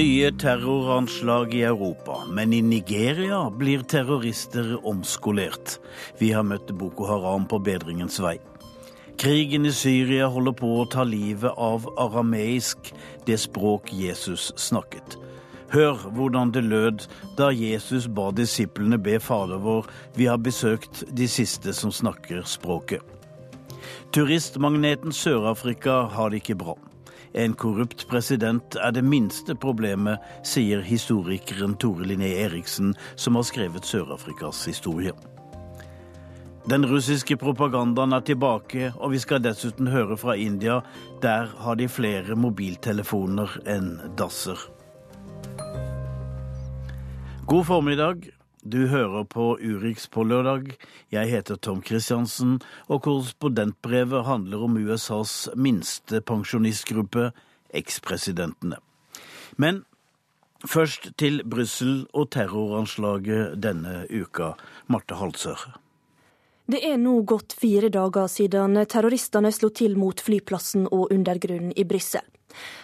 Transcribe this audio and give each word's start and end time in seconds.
Nye 0.00 0.30
terroranslag 0.32 1.54
i 1.54 1.62
Europa, 1.62 2.22
men 2.28 2.52
i 2.52 2.62
Nigeria 2.62 3.50
blir 3.50 3.82
terrorister 3.82 4.86
omskolert. 4.88 5.74
Vi 6.18 6.30
har 6.32 6.46
møtt 6.48 6.72
Boko 6.72 7.04
Haram 7.04 7.44
på 7.44 7.58
bedringens 7.60 8.16
vei. 8.24 8.38
Krigen 9.20 9.68
i 9.68 9.74
Syria 9.76 10.30
holder 10.32 10.56
på 10.56 10.72
å 10.78 10.88
ta 10.88 11.04
livet 11.04 11.52
av 11.52 11.84
arameisk, 12.00 12.94
det 13.28 13.36
språk 13.44 13.92
Jesus 13.92 14.48
snakket. 14.56 15.18
Hør 15.76 16.00
hvordan 16.16 16.56
det 16.56 16.64
lød 16.64 17.04
da 17.36 17.52
Jesus 17.52 18.08
ba 18.08 18.30
disiplene 18.32 18.96
be 18.96 19.20
Fader 19.20 19.60
vår, 19.60 19.84
vi 20.16 20.32
har 20.32 20.40
besøkt 20.40 21.04
de 21.12 21.28
siste 21.28 21.76
som 21.76 21.92
snakker 21.92 22.48
språket. 22.48 23.04
Turistmagneten 24.16 25.12
Sør-Afrika 25.12 26.06
har 26.16 26.32
det 26.32 26.40
ikke 26.40 26.62
bra. 26.64 26.80
En 27.34 27.54
korrupt 27.54 28.08
president 28.10 28.74
er 28.74 28.90
det 28.90 29.04
minste 29.06 29.54
problemet, 29.54 30.18
sier 30.42 30.82
historikeren 30.82 31.76
Tore 31.78 32.08
Linné 32.08 32.32
Eriksen, 32.42 32.96
som 33.14 33.38
har 33.38 33.46
skrevet 33.46 33.86
Sør-Afrikas 33.86 34.64
historie. 34.66 35.14
Den 36.68 36.84
russiske 36.90 37.36
propagandaen 37.40 38.12
er 38.12 38.24
tilbake, 38.26 38.90
og 38.98 39.14
vi 39.14 39.22
skal 39.22 39.40
dessuten 39.42 39.88
høre 39.94 40.18
fra 40.20 40.34
India. 40.34 40.80
Der 41.22 41.48
har 41.62 41.78
de 41.78 41.88
flere 41.88 42.36
mobiltelefoner 42.36 43.56
enn 43.64 43.94
dasser. 44.18 44.58
God 47.46 47.64
formiddag. 47.64 48.28
Du 48.70 48.86
hører 48.86 49.24
på 49.24 49.56
Urix 49.58 50.04
på 50.06 50.22
lørdag. 50.22 50.76
Jeg 51.10 51.26
heter 51.26 51.56
Tom 51.58 51.80
Christiansen, 51.82 52.60
og 52.86 53.02
korrespondentbrevet 53.02 54.28
handler 54.28 54.62
om 54.62 54.76
USAs 54.78 55.48
minste 55.56 56.20
pensjonistgruppe, 56.22 57.32
ekspresidentene. 57.74 58.78
Men 59.56 59.82
først 60.62 61.10
til 61.18 61.42
Brussel 61.42 62.04
og 62.14 62.30
terroranslaget 62.30 63.58
denne 63.58 64.04
uka. 64.06 64.52
Marte 64.86 65.18
Halsør. 65.18 65.66
Det 66.70 66.84
er 66.86 67.00
nå 67.02 67.24
gått 67.26 67.56
fire 67.58 67.90
dager 67.90 68.30
siden 68.30 68.78
terroristene 68.86 69.50
slo 69.50 69.72
til 69.74 69.98
mot 69.98 70.22
flyplassen 70.22 70.86
og 70.92 71.10
undergrunnen 71.10 71.74
i 71.74 71.82
Brussel. 71.82 72.22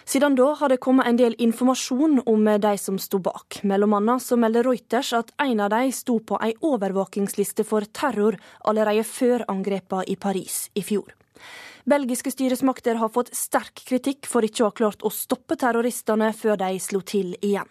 Siden 0.05 0.35
da 0.35 0.53
har 0.59 0.69
det 0.69 0.79
kommet 0.83 1.07
en 1.07 1.19
del 1.19 1.35
informasjon 1.37 2.21
om 2.25 2.49
de 2.61 2.73
som 2.77 2.99
sto 2.99 3.19
bak. 3.19 3.59
Mellom 3.63 3.93
annet 3.97 4.23
så 4.23 4.37
melder 4.39 4.63
Reuters 4.67 5.13
at 5.13 5.33
en 5.43 5.59
av 5.59 5.71
de 5.75 5.91
sto 5.91 6.19
på 6.19 6.39
ei 6.43 6.53
overvåkingsliste 6.61 7.65
for 7.67 7.85
terror 7.91 8.39
allerede 8.63 9.03
før 9.03 9.45
angrepene 9.51 10.07
i 10.07 10.15
Paris 10.15 10.67
i 10.73 10.83
fjor. 10.85 11.13
Belgiske 11.87 12.33
styresmakter 12.33 12.97
har 12.99 13.11
fått 13.15 13.29
sterk 13.35 13.79
kritikk 13.87 14.27
for 14.27 14.43
ikke 14.43 14.65
å 14.65 14.67
ha 14.67 14.75
klart 14.75 15.05
å 15.07 15.11
stoppe 15.13 15.55
terroristene 15.55 16.33
før 16.35 16.59
de 16.59 16.73
slo 16.83 16.99
til 16.99 17.29
igjen. 17.39 17.69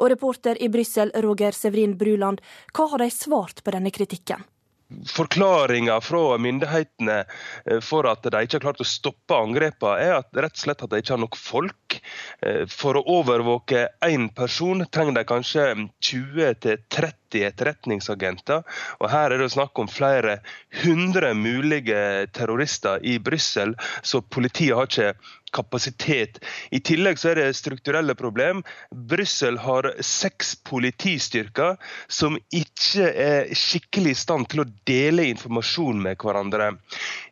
Og 0.00 0.08
reporter 0.14 0.56
i 0.64 0.70
Brussel, 0.72 1.12
Roger 1.20 1.52
Severin 1.52 1.98
Bruland, 2.00 2.40
hva 2.72 2.88
har 2.88 3.04
de 3.04 3.10
svart 3.12 3.60
på 3.60 3.74
denne 3.76 3.92
kritikken? 3.92 4.46
Forklaringa 5.06 6.00
fra 6.00 6.38
myndighetene 6.38 7.18
eh, 7.64 7.80
for 7.84 8.08
at 8.10 8.26
de 8.26 8.42
ikke 8.44 8.58
har 8.58 8.64
klart 8.64 8.82
å 8.82 8.88
stoppe 8.88 9.36
angrepene, 9.36 9.96
er 10.02 10.16
at, 10.18 10.30
rett 10.34 10.56
og 10.56 10.64
slett 10.64 10.84
at 10.84 10.92
de 10.92 11.00
ikke 11.02 11.14
har 11.14 11.22
nok 11.22 11.38
folk. 11.38 11.98
Eh, 12.42 12.64
for 12.70 12.98
å 12.98 13.04
overvåke 13.20 13.86
én 14.06 14.28
person 14.34 14.84
trenger 14.90 15.20
de 15.20 15.26
kanskje 15.28 15.66
20-30 16.10 17.46
etterretningsagenter. 17.46 18.64
Og 18.98 19.10
her 19.12 19.30
er 19.30 19.44
det 19.44 19.52
snakk 19.54 19.78
om 19.78 19.90
flere 19.90 20.40
hundre 20.82 21.32
mulige 21.38 22.26
terrorister 22.34 23.02
i 23.06 23.18
Brussel, 23.22 23.76
så 24.02 24.22
politiet 24.22 24.76
har 24.76 24.90
ikke 24.90 25.14
kapasitet. 25.56 26.38
I 26.70 26.80
tillegg 26.84 27.18
så 27.20 27.32
er 27.32 27.40
det 27.40 27.58
strukturelle 27.58 28.14
problem. 28.18 28.62
Brussel 28.90 29.58
har 29.62 29.90
seks 30.04 30.54
politistyrker 30.68 31.76
som 32.08 32.38
ikke 32.54 33.10
er 33.10 33.52
skikkelig 33.56 34.14
i 34.14 34.20
stand 34.22 34.50
til 34.52 34.64
å 34.64 34.68
dele 34.88 35.28
informasjon 35.30 36.02
med 36.06 36.20
hverandre. 36.22 36.72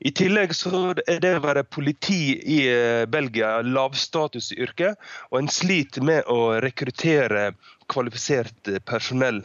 I 0.00 0.12
tillegg 0.14 0.54
så 0.56 0.92
er 1.06 1.22
det 1.24 1.36
å 1.38 1.44
være 1.44 1.66
politi 1.68 2.38
i 2.38 2.60
eh, 2.70 3.06
Belgia 3.10 3.58
lavstatusyrke, 3.64 4.94
og 5.30 5.40
en 5.42 5.50
sliter 5.52 6.04
med 6.04 6.28
å 6.30 6.58
rekruttere 6.62 7.52
kvalifisert 7.88 8.70
personell. 8.86 9.42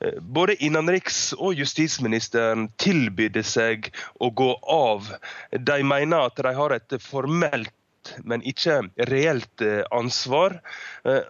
Eh, 0.00 0.20
både 0.20 0.54
innenriks- 0.62 1.34
og 1.38 1.58
justisministeren 1.58 2.68
tilbydde 2.78 3.42
seg 3.42 3.90
å 4.22 4.30
gå 4.30 4.52
av. 4.70 5.10
De 5.50 5.78
mener 5.82 6.28
at 6.28 6.38
de 6.38 6.54
har 6.54 6.74
et 6.76 6.98
formelt 7.02 7.72
men 8.24 8.44
ikke 8.46 8.82
reelt 9.10 9.64
eh, 9.64 9.82
ansvar. 9.94 10.58
Eh, 11.08 11.26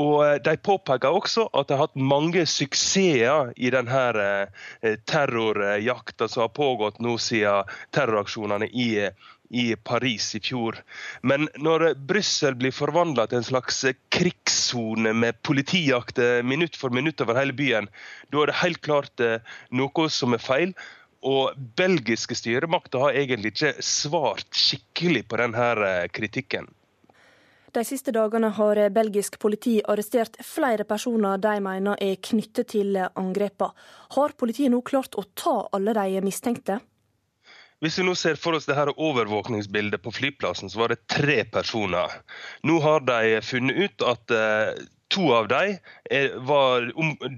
og 0.00 0.20
eh, 0.26 0.36
De 0.44 0.54
påpeker 0.56 1.16
også 1.16 1.48
at 1.56 1.68
de 1.68 1.76
har 1.76 1.88
hatt 1.88 1.98
mange 1.98 2.44
suksesser 2.48 3.52
i 3.56 3.72
denne 3.74 4.04
terrorjakta 5.10 6.28
som 6.30 6.46
har 6.46 6.54
pågått 6.56 7.02
nå 7.02 7.16
siden 7.20 7.68
terroraksjonene 7.96 8.70
i, 8.70 8.90
i 9.50 9.66
Paris 9.76 10.30
i 10.38 10.42
fjor. 10.44 10.78
Men 11.26 11.48
når 11.58 11.92
Brussel 12.08 12.56
blir 12.58 12.74
forvandla 12.74 13.26
til 13.28 13.40
en 13.40 13.50
slags 13.50 13.82
krigssone 14.14 15.12
med 15.12 15.42
politijakt 15.46 16.22
minutt 16.46 16.78
for 16.78 16.94
minutt 16.94 17.20
over 17.24 17.38
hele 17.38 17.56
byen, 17.56 17.90
da 18.30 18.44
er 18.44 18.52
det 18.52 18.62
helt 18.62 18.82
klart 18.86 19.26
noe 19.74 20.08
som 20.12 20.38
er 20.38 20.42
feil. 20.42 20.74
Og 21.26 21.56
belgiske 21.76 22.36
styremakter 22.38 23.02
har 23.02 23.16
egentlig 23.20 23.52
ikke 23.54 23.74
svart 23.84 24.48
skikkelig 24.56 25.26
på 25.28 25.40
denne 25.40 25.70
eh, 25.86 26.04
kritikken. 26.12 26.70
De 27.70 27.82
siste 27.86 28.10
dagene 28.10 28.48
har 28.56 28.80
belgisk 28.90 29.36
politi 29.38 29.76
arrestert 29.86 30.40
flere 30.42 30.82
personer 30.88 31.38
de 31.38 31.52
mener 31.62 32.00
er 32.02 32.16
knyttet 32.18 32.72
til 32.72 32.96
angrepene. 32.98 33.70
Har 34.16 34.34
politiet 34.34 34.72
nå 34.72 34.80
klart 34.82 35.14
å 35.14 35.28
ta 35.38 35.68
alle 35.70 35.94
de 35.94 36.24
mistenkte? 36.24 36.80
Hvis 37.80 37.96
vi 37.96 38.04
nå 38.04 38.12
ser 38.18 38.36
for 38.36 38.58
oss 38.58 38.66
det 38.68 38.76
her 38.76 38.90
overvåkningsbildet 38.92 40.02
på 40.04 40.12
flyplassen, 40.12 40.68
så 40.68 40.82
var 40.82 40.92
det 40.92 41.06
tre 41.08 41.44
personer. 41.48 42.18
Nå 42.68 42.76
har 42.84 43.06
de 43.06 43.38
funnet 43.40 43.78
ut 43.86 44.04
at 44.04 44.34
eh, 44.36 44.82
To 45.10 45.32
av 45.34 45.48
dem 45.50 45.78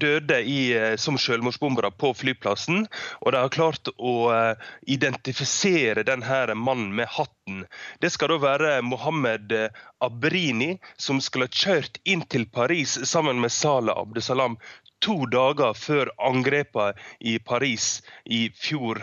døde 0.01 0.39
i, 0.45 0.73
eh, 0.77 0.97
som 1.01 1.17
selvmordsbombere 1.19 1.91
på 1.97 2.13
flyplassen. 2.15 2.87
Og 3.21 3.33
de 3.33 3.41
har 3.41 3.55
klart 3.55 3.89
å 3.97 4.15
eh, 4.35 4.69
identifisere 4.93 6.05
denne 6.05 6.55
mannen 6.55 6.93
med 6.99 7.09
hatten. 7.09 7.65
Det 8.05 8.13
skal 8.13 8.35
da 8.35 8.41
være 8.43 8.75
Mohammed 8.85 9.57
eh, 9.57 9.83
Abrini, 10.05 10.77
som 11.01 11.21
skulle 11.25 11.49
ha 11.49 11.63
kjørt 11.65 12.01
inn 12.05 12.27
til 12.29 12.45
Paris 12.47 12.99
sammen 13.09 13.41
med 13.41 13.55
Salah 13.55 13.97
Abdesalam 14.05 14.59
to 15.03 15.25
dager 15.31 15.75
før 15.77 16.11
angrepene 16.23 16.95
i 17.21 17.39
Paris 17.43 18.01
i 18.25 18.47
fjor. 18.55 19.03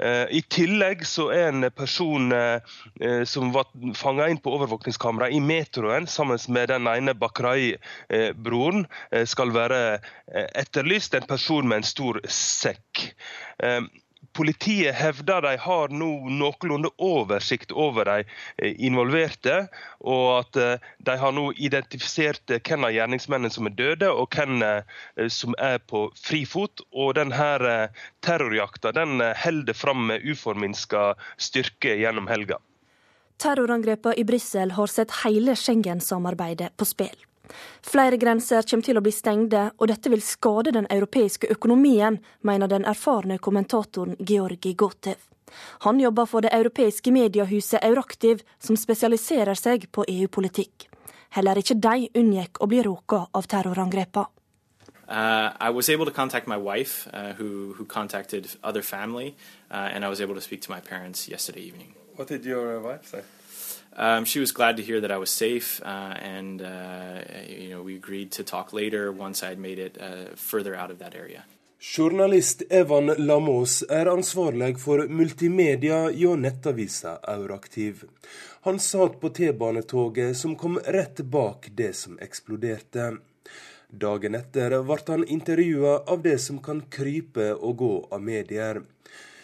Eh, 0.00 0.26
I 0.38 0.42
tillegg 0.52 1.02
så 1.08 1.28
er 1.34 1.50
en 1.50 1.68
person 1.76 2.30
eh, 2.32 2.76
eh, 3.02 3.22
som 3.28 3.52
var 3.54 3.68
fanga 3.98 4.28
inn 4.30 4.40
på 4.40 4.54
overvåkningskamera 4.56 5.30
i 5.30 5.40
metroen 5.44 6.08
sammen 6.08 6.40
med 6.48 6.70
den 6.72 6.88
ene 6.88 7.14
Bakrai-broren, 7.18 8.86
skal 9.26 9.52
være 9.54 9.80
etterlyst. 10.56 11.14
En 11.14 11.26
person 11.28 11.68
med 11.68 11.82
en 11.82 11.88
stor 11.90 12.20
sekk. 12.30 13.10
Politiet 14.32 14.94
hevder 14.94 15.42
de 15.42 15.56
har 15.58 15.90
nå 15.90 16.08
noenlunde 16.30 16.90
oversikt 17.02 17.72
over 17.72 18.06
de 18.06 18.22
eh, 18.62 18.76
involverte, 18.78 19.64
og 20.06 20.26
at 20.36 20.58
eh, 20.60 20.90
de 21.02 21.16
har 21.18 21.34
nå 21.34 21.48
identifisert 21.58 22.54
eh, 22.54 22.62
hvem 22.62 22.86
av 22.86 22.94
gjerningsmennene 22.94 23.50
som 23.50 23.66
er 23.66 23.74
døde, 23.78 24.10
og 24.10 24.30
hvem 24.30 24.62
som 25.32 25.56
er 25.58 25.80
på 25.82 26.06
frifot. 26.18 26.84
Og 26.94 27.14
denne 27.18 27.90
terrorjakta 28.24 28.94
den 28.94 29.18
holder 29.18 29.76
fram 29.76 30.06
med 30.12 30.26
uforminska 30.26 31.14
styrke 31.38 31.96
gjennom 31.98 32.30
helga. 32.30 32.60
Terrorangrepene 33.40 34.20
i 34.20 34.24
Brussel 34.28 34.76
har 34.76 34.92
sett 34.92 35.22
hele 35.24 35.56
Schengen-samarbeidet 35.56 36.74
på 36.76 36.86
spill. 36.86 37.16
Flere 37.82 38.18
grenser 38.20 38.62
kommer 38.62 38.86
til 38.86 38.98
å 38.98 39.04
bli 39.04 39.12
stengde, 39.14 39.70
og 39.78 39.90
dette 39.90 40.12
vil 40.12 40.22
skade 40.22 40.74
den 40.76 40.86
europeiske 40.90 41.50
økonomien, 41.50 42.20
mener 42.42 42.70
den 42.70 42.86
erfarne 42.88 43.38
kommentatoren 43.38 44.16
Georgi 44.18 44.74
Gotev. 44.74 45.18
Han 45.86 46.00
jobber 46.00 46.26
for 46.30 46.40
det 46.46 46.52
europeiske 46.54 47.10
mediehuset 47.10 47.82
Euraktiv, 47.82 48.44
som 48.58 48.76
spesialiserer 48.76 49.58
seg 49.58 49.88
på 49.92 50.04
EU-politikk. 50.08 50.86
Heller 51.34 51.58
ikke 51.58 51.78
de 51.78 52.10
unngikk 52.18 52.60
å 52.60 52.68
bli 52.70 52.82
råka 52.86 53.24
av 53.34 53.48
terrorangrepene. 53.50 54.30
Uh, 55.10 55.50
I 55.60 55.70
was 55.70 55.88
able 55.90 56.04
to 56.04 56.12
contact 56.12 56.46
my 56.46 56.56
wife, 56.56 57.08
uh, 57.12 57.32
who, 57.32 57.74
who 57.76 57.84
contacted 57.84 58.46
other 58.62 58.80
family, 58.80 59.34
uh, 59.68 59.90
and 59.92 60.04
I 60.04 60.08
was 60.08 60.20
able 60.20 60.36
to 60.36 60.40
speak 60.40 60.60
to 60.62 60.70
my 60.70 60.78
parents 60.78 61.28
yesterday 61.28 61.62
evening. 61.62 61.94
What 62.14 62.28
did 62.28 62.44
your 62.44 62.78
wife 62.78 63.08
say? 63.08 63.22
Um, 63.96 64.24
she 64.24 64.38
was 64.38 64.52
glad 64.52 64.76
to 64.76 64.82
hear 64.82 65.00
that 65.00 65.10
I 65.10 65.18
was 65.18 65.30
safe, 65.30 65.82
uh, 65.84 66.14
and 66.22 66.62
uh, 66.62 67.22
you 67.48 67.70
know 67.70 67.82
we 67.82 67.96
agreed 67.96 68.30
to 68.32 68.44
talk 68.44 68.72
later 68.72 69.10
once 69.10 69.42
I 69.42 69.48
had 69.48 69.58
made 69.58 69.78
it 69.78 69.98
uh, 70.00 70.36
further 70.36 70.74
out 70.76 70.90
of 70.90 70.98
that 70.98 71.14
area. 71.14 71.44
Journalist 71.80 72.62
Evan 72.70 73.06
Lamås 73.06 73.82
er 73.88 74.06
ansvarlig 74.06 74.78
for 74.78 75.08
multimedia 75.08 76.10
hjå 76.12 76.34
nettavisa 76.36 77.18
Euraktiv. 77.28 78.04
Han 78.62 78.78
satt 78.78 79.20
på 79.20 79.28
T-banetoget 79.28 80.36
som 80.36 80.56
kom 80.56 80.78
rett 80.78 81.20
bak 81.20 81.68
det 81.74 81.94
som 81.96 82.18
eksploderte. 82.20 83.16
Dagen 83.88 84.36
etter 84.36 84.76
ble 84.84 84.98
han 85.06 85.24
intervjua 85.24 85.96
av 86.06 86.20
det 86.22 86.38
som 86.38 86.60
kan 86.62 86.82
krype 86.92 87.54
og 87.54 87.76
gå 87.76 87.94
av 88.10 88.22
medier. 88.22 88.82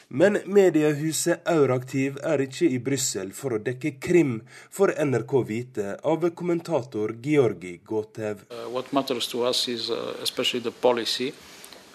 Men 0.09 0.39
mediehuset 0.47 1.49
Euraktiv 1.51 2.21
er 2.23 2.45
ikke 2.45 2.69
i 2.71 2.79
Brussel 2.79 3.33
for 3.35 3.57
å 3.57 3.59
dekke 3.59 3.97
krim, 3.99 4.37
for 4.71 4.95
NRK 4.95 5.33
vite 5.49 5.97
av 6.07 6.29
kommentator 6.39 7.17
Georgi 7.23 7.81
Gotev. 7.83 8.45
Uh, 8.47 8.69
what 8.71 8.93
matters 8.93 9.27
to 9.27 9.43
us 9.43 9.67
is 9.69 9.91
uh, 9.91 10.15
especially 10.23 10.63
the 10.63 10.71
policy, 10.71 11.33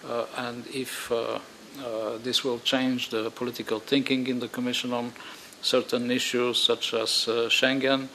uh, 0.04 0.26
and 0.36 0.68
if 0.74 1.10
uh, 1.10 1.38
uh, 1.80 2.18
this 2.22 2.44
will 2.44 2.60
change 2.60 3.08
the 3.08 3.30
political 3.30 3.80
certain 5.62 6.10
issues 6.10 6.58
such 6.58 6.92
as 6.92 7.28
uh, 7.28 7.48
Schengen, 7.48 8.08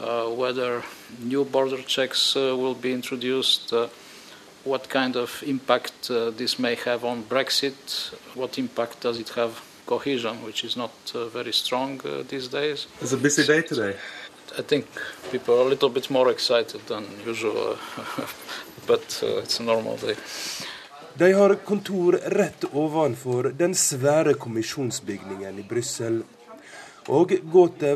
uh, 0.00 0.30
whether 0.30 0.82
new 1.20 1.44
border 1.44 1.82
checks 1.82 2.36
uh, 2.36 2.56
will 2.56 2.74
be 2.74 2.92
introduced, 2.92 3.72
what 4.66 4.88
kind 4.88 5.16
of 5.16 5.42
impact 5.46 6.08
this 6.36 6.58
may 6.58 6.74
have 6.74 7.04
on 7.04 7.22
Brexit, 7.22 8.12
what 8.34 8.58
impact 8.58 9.00
does 9.00 9.18
it 9.18 9.30
have 9.30 9.52
cohesion, 9.86 10.42
which 10.44 10.64
is 10.64 10.76
not 10.76 10.92
very 11.32 11.52
strong 11.52 12.00
these 12.28 12.48
days. 12.48 12.88
It's 13.00 13.12
a 13.12 13.16
busy 13.16 13.46
day 13.46 13.62
today. 13.62 13.94
I 14.58 14.62
think 14.62 14.86
people 15.30 15.54
are 15.54 15.66
a 15.66 15.68
little 15.68 15.88
bit 15.88 16.10
more 16.10 16.30
excited 16.30 16.80
than 16.86 17.04
usual, 17.26 17.76
but 18.86 19.22
uh, 19.22 19.42
it's 19.42 19.60
a 19.60 19.62
normal 19.62 19.96
day. 19.96 20.16
De 21.14 21.32
har 21.32 21.54
kontor 21.54 22.18
rett 22.24 22.64
ovenfor 22.72 23.52
den 23.56 23.74
svære 23.74 24.34
kommisjonsbygningen 24.34 25.58
i 25.58 25.62
Brussel. 25.62 26.22
Og 27.08 27.30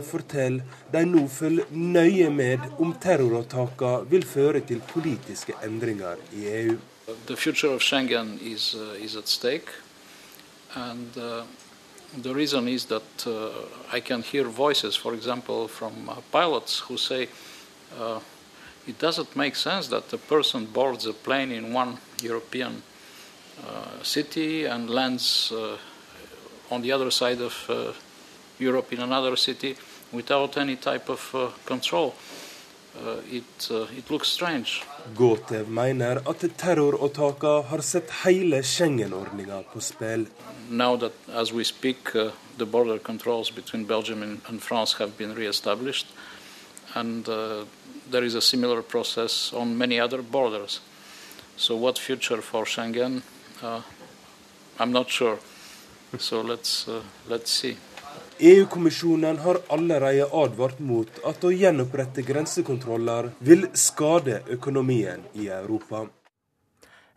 forteller 0.07 0.63
de 0.93 1.05
nå 1.07 1.27
følger 1.29 1.71
nøye 1.71 2.31
med 2.31 2.59
om 2.79 2.93
terrorattakene 2.95 4.07
vil 4.11 4.27
føre 4.27 4.61
til 4.61 4.83
politiske 4.93 5.55
endringer 5.65 6.17
i 6.33 6.47
EU. 6.47 6.77
The 7.27 7.37
future 7.37 7.75
of 7.75 7.83
Schengen 7.83 8.39
is, 8.41 8.75
uh, 8.75 9.05
is 9.05 9.17
at 9.17 9.29
stake. 9.29 9.67
And 10.75 11.17
uh, 11.17 11.43
the 12.23 12.33
reason 12.33 12.69
is 12.69 12.85
that 12.87 13.27
uh, 13.27 13.51
I 13.93 14.01
can 14.01 14.23
hear 14.23 14.45
voices, 14.45 14.97
for 14.97 15.15
example, 15.15 15.67
from 15.69 16.09
uh, 16.09 16.17
pilots 16.31 16.79
who 16.79 16.97
say 16.97 17.29
uh, 17.99 18.21
it 18.87 18.99
doesn't 18.99 19.35
make 19.35 19.57
sense 19.57 19.89
that 19.89 20.13
a 20.13 20.19
person 20.19 20.67
boards 20.67 21.07
a 21.07 21.13
plane 21.13 21.51
in 21.51 21.73
one 21.73 21.99
European 22.23 22.83
uh, 23.67 24.03
city 24.03 24.65
and 24.67 24.89
lands 24.89 25.53
on 26.71 26.83
the 26.83 26.93
other 26.93 27.11
side 27.11 27.41
of 27.41 27.69
Europe 28.61 28.93
in 28.93 29.01
another 29.01 29.37
city 29.37 29.77
without 30.13 30.57
any 30.57 30.77
type 30.77 31.09
of 31.09 31.35
uh, 31.35 31.49
control. 31.65 32.15
Uh, 32.97 33.17
it, 33.31 33.71
uh, 33.71 33.87
it 33.97 34.11
looks 34.11 34.29
strange. 34.29 34.83
Gotev 35.15 35.69
mener 35.69 36.17
at 36.17 36.43
har 37.71 37.81
sett 37.81 38.11
hele 38.25 38.63
Schengen-ordninga 38.63 39.63
på 39.73 39.81
spill. 39.81 40.27
Now 40.69 40.97
that 40.97 41.13
as 41.33 41.53
we 41.53 41.65
speak, 41.65 42.15
uh, 42.17 42.31
the 42.59 42.67
border 42.67 42.99
controls 42.99 43.51
between 43.51 43.85
Belgium 43.87 44.23
and, 44.23 44.41
and 44.49 44.63
France 44.63 44.95
have 44.99 45.17
been 45.17 45.35
re-established, 45.35 46.07
and 46.95 47.29
uh, 47.29 47.65
there 48.11 48.25
is 48.25 48.35
a 48.35 48.41
similar 48.41 48.83
process 48.83 49.53
on 49.53 49.79
many 49.79 50.01
other 50.01 50.23
borders. 50.23 50.81
So, 51.57 51.77
what 51.77 51.99
future 51.99 52.43
for 52.43 52.65
Schengen? 52.65 53.23
Uh, 53.63 53.83
I'm 54.79 54.93
not 54.93 55.11
sure. 55.11 55.39
So 56.19 56.41
let's 56.41 56.89
uh, 56.89 57.03
let's 57.29 57.51
see. 57.51 57.77
EU-kommisjonen 58.39 59.39
har 59.39 59.59
allerede 59.69 60.29
advart 60.33 60.79
mot 60.79 61.21
at 61.29 61.45
å 61.45 61.53
gjenopprette 61.53 62.25
grensekontroller 62.25 63.31
vil 63.39 63.67
skade 63.75 64.41
økonomien 64.49 65.27
i 65.35 65.51
Europa. 65.53 66.07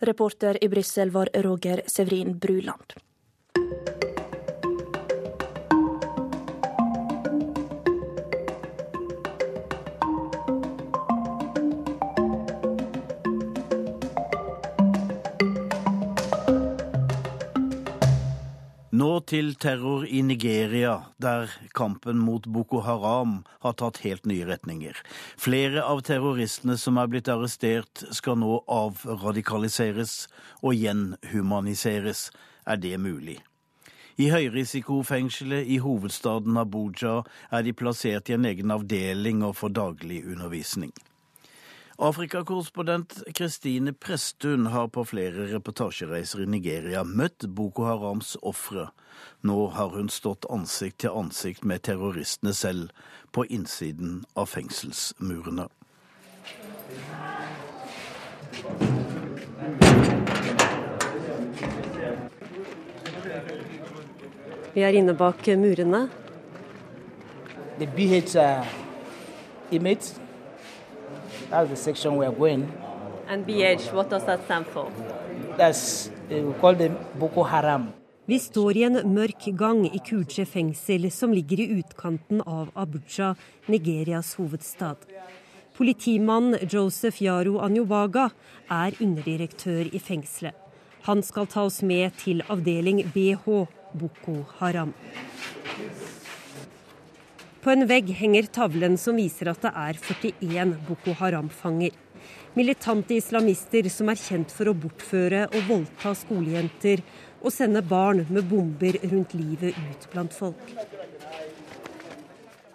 Reporter 0.03 0.59
i 0.63 0.67
Brussel 0.67 1.13
var 1.15 1.29
Roger 1.45 1.81
Sevrin 1.87 2.37
Bruland. 2.39 2.97
Til 19.29 19.53
terror 19.55 20.05
i 20.05 20.21
Nigeria, 20.25 20.97
der 21.21 21.51
kampen 21.75 22.19
mot 22.23 22.47
Boko 22.47 22.81
Haram 22.85 23.39
har 23.63 23.77
tatt 23.79 24.01
helt 24.03 24.25
nye 24.29 24.45
retninger. 24.49 24.97
Flere 25.39 25.85
av 25.85 26.03
terroristene 26.07 26.77
som 26.79 26.99
er 27.01 27.09
blitt 27.11 27.31
arrestert, 27.31 28.03
skal 28.11 28.39
nå 28.41 28.59
avradikaliseres 28.67 30.27
og 30.61 30.75
gjenhumaniseres. 30.79 32.27
Er 32.67 32.79
det 32.79 32.97
mulig? 32.99 33.39
I 34.17 34.29
høyrisikofengselet 34.29 35.65
i 35.73 35.79
hovedstaden 35.81 36.59
Abuja 36.61 37.23
er 37.49 37.65
de 37.65 37.73
plassert 37.73 38.29
i 38.29 38.37
en 38.37 38.45
egen 38.45 38.71
avdeling 38.71 39.41
og 39.43 39.57
får 39.57 39.73
daglig 39.79 40.21
undervisning. 40.27 40.93
Afrikakorrespondent 41.97 43.23
Kristine 43.33 43.93
Presttun 43.93 44.65
har 44.65 44.87
på 44.87 45.05
flere 45.05 45.45
reportasjereiser 45.53 46.41
i 46.41 46.47
Nigeria 46.49 47.03
møtt 47.05 47.45
Boko 47.53 47.85
Harams 47.85 48.33
ofre. 48.41 48.87
Nå 49.45 49.67
har 49.75 49.93
hun 49.93 50.09
stått 50.09 50.47
ansikt 50.49 51.03
til 51.03 51.13
ansikt 51.13 51.61
med 51.63 51.83
terroristene 51.85 52.53
selv 52.57 52.89
på 53.31 53.45
innsiden 53.45 54.23
av 54.33 54.49
fengselsmurene. 54.49 55.67
Vi 64.73 64.81
er 64.81 64.97
inne 64.97 65.13
bak 65.13 65.45
murene. 65.61 66.07
The 67.77 67.85
BH 67.85 68.33
uh, 68.37 68.65
inmates 69.69 70.22
That's 71.53 71.69
the 71.69 71.75
section 71.75 72.17
we 72.17 72.25
are 72.25 72.31
going. 72.31 72.63
And 73.27 73.45
BH, 73.45 73.93
what 73.93 74.09
does 74.09 74.25
that 74.25 74.43
stand 74.45 74.65
for? 74.65 74.91
That's, 75.55 76.09
uh, 76.31 76.41
we 76.41 76.53
call 76.53 76.73
them 76.73 76.97
Boko 77.19 77.43
Haram. 77.43 77.93
Vi 78.25 78.39
står 78.39 78.77
i 78.77 78.83
en 78.87 78.97
mørk 79.13 79.45
gang 79.59 79.85
i 79.85 79.99
Kuje 79.99 80.47
fengsel, 80.49 81.11
som 81.11 81.33
ligger 81.33 81.59
i 81.59 81.67
utkanten 81.77 82.41
av 82.41 82.71
Abuja, 82.73 83.35
Nigerias 83.67 84.33
hovedstad. 84.35 85.05
Politimann 85.77 86.57
Joseph 86.71 87.21
Yaro 87.21 87.59
Anjobaga 87.61 88.31
er 88.71 88.97
underdirektør 88.99 89.93
i 89.93 89.99
fengselet. 89.99 90.57
Han 91.05 91.21
skal 91.21 91.45
ta 91.45 91.67
oss 91.69 91.83
med 91.83 92.17
til 92.17 92.41
avdeling 92.49 93.03
BH, 93.13 93.45
Boko 93.93 94.39
Haram. 94.57 94.93
På 97.63 97.71
en 97.71 97.87
vegg 97.87 98.09
henger 98.11 98.43
tavlen 98.51 98.97
som 98.99 99.15
viser 99.15 99.47
at 99.47 99.61
det 99.63 99.69
er 99.71 99.95
41 99.95 100.73
Boko 100.83 101.13
Haram-fanger. 101.15 101.93
Militante 102.59 103.15
islamister 103.15 103.87
som 103.89 104.11
er 104.11 104.19
kjent 104.19 104.51
for 104.51 104.67
å 104.67 104.73
bortføre 104.75 105.45
og 105.47 105.69
voldta 105.69 106.11
skolejenter 106.17 106.99
og 107.39 107.55
sende 107.55 107.79
barn 107.87 108.25
med 108.27 108.49
bomber 108.51 108.99
rundt 109.05 109.31
livet 109.39 109.79
ut 109.79 110.09
blant 110.11 110.35
folk. 110.35 110.75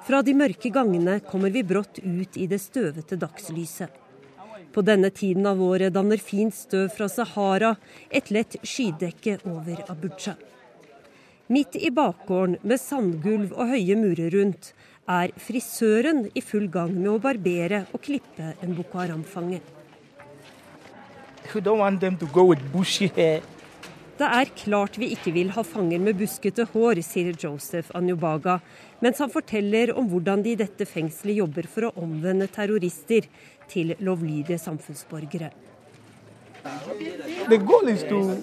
Fra 0.08 0.22
de 0.24 0.32
mørke 0.32 0.72
gangene 0.72 1.18
kommer 1.20 1.52
vi 1.52 1.66
brått 1.68 2.00
ut 2.00 2.40
i 2.40 2.48
det 2.48 2.62
støvete 2.64 3.20
dagslyset. 3.20 3.92
På 4.72 4.80
denne 4.80 5.12
tiden 5.12 5.44
av 5.52 5.60
året 5.60 5.92
danner 5.92 6.16
fint 6.16 6.56
støv 6.56 6.88
fra 6.96 7.12
Sahara 7.12 7.74
et 8.08 8.32
lett 8.32 8.56
skydekke 8.64 9.42
over 9.52 9.84
Abuja. 9.92 10.38
Midt 11.52 11.76
i 11.76 11.88
bakgården 11.92 12.58
med 12.62 12.80
sandgulv 12.80 13.52
og 13.52 13.70
høye 13.70 13.94
murer 13.96 14.32
rundt 14.32 14.74
er 15.08 15.32
frisøren 15.40 16.26
i 16.36 16.40
full 16.44 16.68
gang 16.72 16.92
med 16.92 17.10
å 17.14 17.18
barbere 17.22 17.86
og 17.94 18.02
klippe 18.04 18.52
en 18.62 18.74
Boko 18.76 19.00
Haram-fange. 19.00 19.60
Det 24.18 24.26
er 24.26 24.50
klart 24.58 24.98
vi 25.00 25.08
ikke 25.14 25.32
vil 25.32 25.52
ha 25.54 25.62
fanger 25.64 26.02
med 26.02 26.18
buskete 26.18 26.66
hår, 26.74 27.00
sier 27.06 27.32
Joseph 27.32 27.94
Anyobaga, 27.96 28.58
mens 29.00 29.22
han 29.22 29.32
forteller 29.32 29.94
om 29.96 30.10
hvordan 30.10 30.42
de 30.44 30.52
i 30.52 30.60
dette 30.60 30.84
fengselet 30.88 31.40
jobber 31.40 31.70
for 31.70 31.88
å 31.88 31.94
omvende 32.02 32.50
terrorister 32.52 33.30
til 33.70 33.94
lovlydige 34.04 34.58
samfunnsborgere. 34.60 35.50
The 37.48 37.56
goal 37.64 37.88
is 37.88 38.02
to 38.10 38.36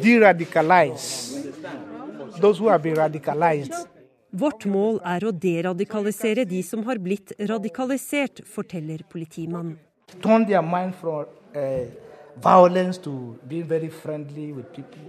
de-radicalize 0.00 1.34
Vårt 4.34 4.64
mål 4.66 4.96
er 5.06 5.22
å 5.22 5.30
deradikalisere 5.30 6.42
de 6.50 6.58
som 6.66 6.80
har 6.88 6.98
blitt 6.98 7.30
radikalisert, 7.38 8.40
forteller 8.50 9.04
politimannen. 9.06 9.76
People. 14.74 15.06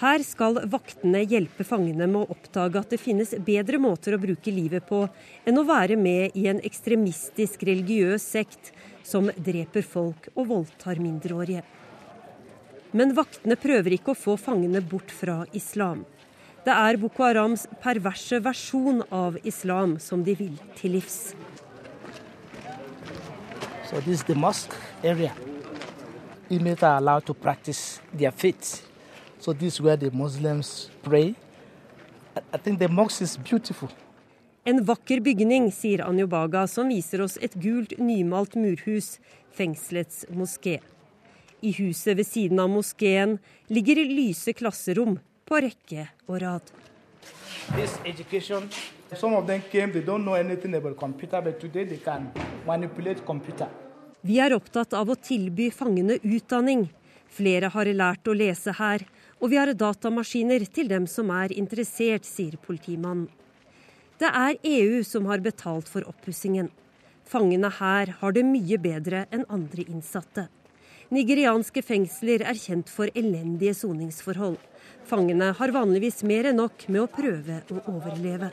Her 0.00 0.24
skal 0.24 0.60
vaktene 0.72 1.20
hjelpe 1.26 1.68
fangene 1.68 2.06
med 2.08 2.22
å 2.22 2.32
oppdage 2.32 2.80
at 2.80 2.94
det 2.94 3.02
finnes 3.02 3.34
bedre 3.44 3.80
måter 3.82 4.16
å 4.16 4.22
bruke 4.22 4.56
livet 4.56 4.88
på 4.88 5.04
enn 5.44 5.60
å 5.60 5.68
være 5.68 6.00
med 6.00 6.38
i 6.38 6.48
en 6.48 6.64
ekstremistisk 6.64 7.68
religiøs 7.68 8.24
sekt 8.24 8.72
som 9.04 9.28
dreper 9.36 9.84
folk 9.84 10.30
og 10.34 10.46
voldtar 10.54 10.96
mindreårige. 11.02 11.60
Men 12.96 13.12
vaktene 13.12 13.58
prøver 13.60 13.98
ikke 13.98 14.14
å 14.14 14.22
få 14.22 14.38
fangene 14.40 14.80
bort 14.80 15.12
fra 15.12 15.42
islam. 15.52 16.06
Det 16.64 16.74
er 16.74 16.96
Boko 17.00 17.22
Harams 17.22 17.66
perverse 17.82 18.40
versjon 18.42 19.02
av 19.14 19.38
islam 19.46 19.96
som 20.02 20.24
de 20.24 20.34
vil 20.36 20.56
til 20.76 20.96
livs. 20.98 21.34
So 23.88 24.00
this 24.00 24.20
is 24.20 24.24
the 24.24 24.34
mosque 24.34 24.74
area. 25.04 25.32
Inmates 26.50 26.82
are 26.82 26.96
allowed 26.96 27.24
to 27.26 27.34
practice 27.34 28.00
their 28.12 28.32
faith. 28.32 28.82
So 29.38 29.52
this 29.52 29.74
is 29.74 29.80
where 29.80 29.96
the 29.96 30.10
Muslims 30.10 30.90
pray. 31.02 31.34
I 32.52 32.58
think 32.58 32.78
the 32.78 32.88
mosque 32.88 33.22
is 33.22 33.36
beautiful. 33.36 33.88
En 34.64 34.82
vakker 34.84 35.22
bygning, 35.24 35.70
sier 35.72 36.02
Anjobaga, 36.04 36.66
som 36.68 36.90
viser 36.92 37.22
oss 37.24 37.38
et 37.40 37.54
gult, 37.56 37.94
nymalt 37.96 38.58
murhus, 38.58 39.16
fengselets 39.56 40.26
moské. 40.28 40.80
I 41.62 41.72
huset 41.78 42.18
ved 42.18 42.26
siden 42.28 42.60
av 42.60 42.68
moskeen 42.68 43.38
ligger 43.72 44.02
lyse 44.04 44.52
klasserom 44.52 45.16
på 45.48 45.60
rekke 45.64 46.06
og 46.28 46.40
rad. 46.42 46.72
This 47.74 47.98
education, 48.04 48.68
some 49.16 49.36
of 49.36 49.46
them 49.46 49.62
came, 49.72 49.92
they 49.92 50.02
don't 50.02 50.24
know 50.24 50.34
anything 50.34 50.74
about 50.74 50.96
computer, 50.96 51.40
but 51.40 51.60
today 51.60 51.84
they 51.84 51.98
can 51.98 52.30
manipulate 52.66 53.24
computer. 53.26 53.68
Vi 54.20 54.38
er 54.42 54.52
opptatt 54.56 54.92
av 54.98 55.08
å 55.08 55.16
tilby 55.16 55.70
fangene 55.70 56.18
utdanning. 56.22 56.88
Flere 57.30 57.70
har 57.72 57.88
lært 57.94 58.28
å 58.28 58.34
lese 58.34 58.74
her, 58.76 59.04
og 59.38 59.52
vi 59.52 59.58
har 59.60 59.72
datamaskiner 59.72 60.64
til 60.74 60.88
dem 60.90 61.06
som 61.06 61.30
er 61.30 61.54
interessert, 61.54 62.26
sier 62.26 62.58
politimannen. 62.60 63.28
Det 64.18 64.26
er 64.34 64.56
EU 64.66 65.04
som 65.06 65.28
har 65.30 65.38
betalt 65.38 65.86
for 65.88 66.02
oppussingen. 66.10 66.72
Fangene 67.28 67.70
her 67.70 68.16
har 68.18 68.34
det 68.34 68.42
mye 68.42 68.80
bedre 68.82 69.26
enn 69.30 69.44
andre 69.52 69.84
innsatte. 69.86 70.48
Nigerianske 71.14 71.84
fengsler 71.86 72.42
er 72.42 72.58
kjent 72.58 72.90
for 72.90 73.12
elendige 73.14 73.76
soningsforhold. 73.78 74.58
Fangene 75.08 75.54
har 75.56 75.72
vanligvis 75.72 76.20
mer 76.28 76.50
enn 76.50 76.58
nok 76.60 76.82
med 76.92 77.00
å 77.00 77.08
prøve 77.08 77.62
å 77.72 77.80
overleve. 77.94 78.50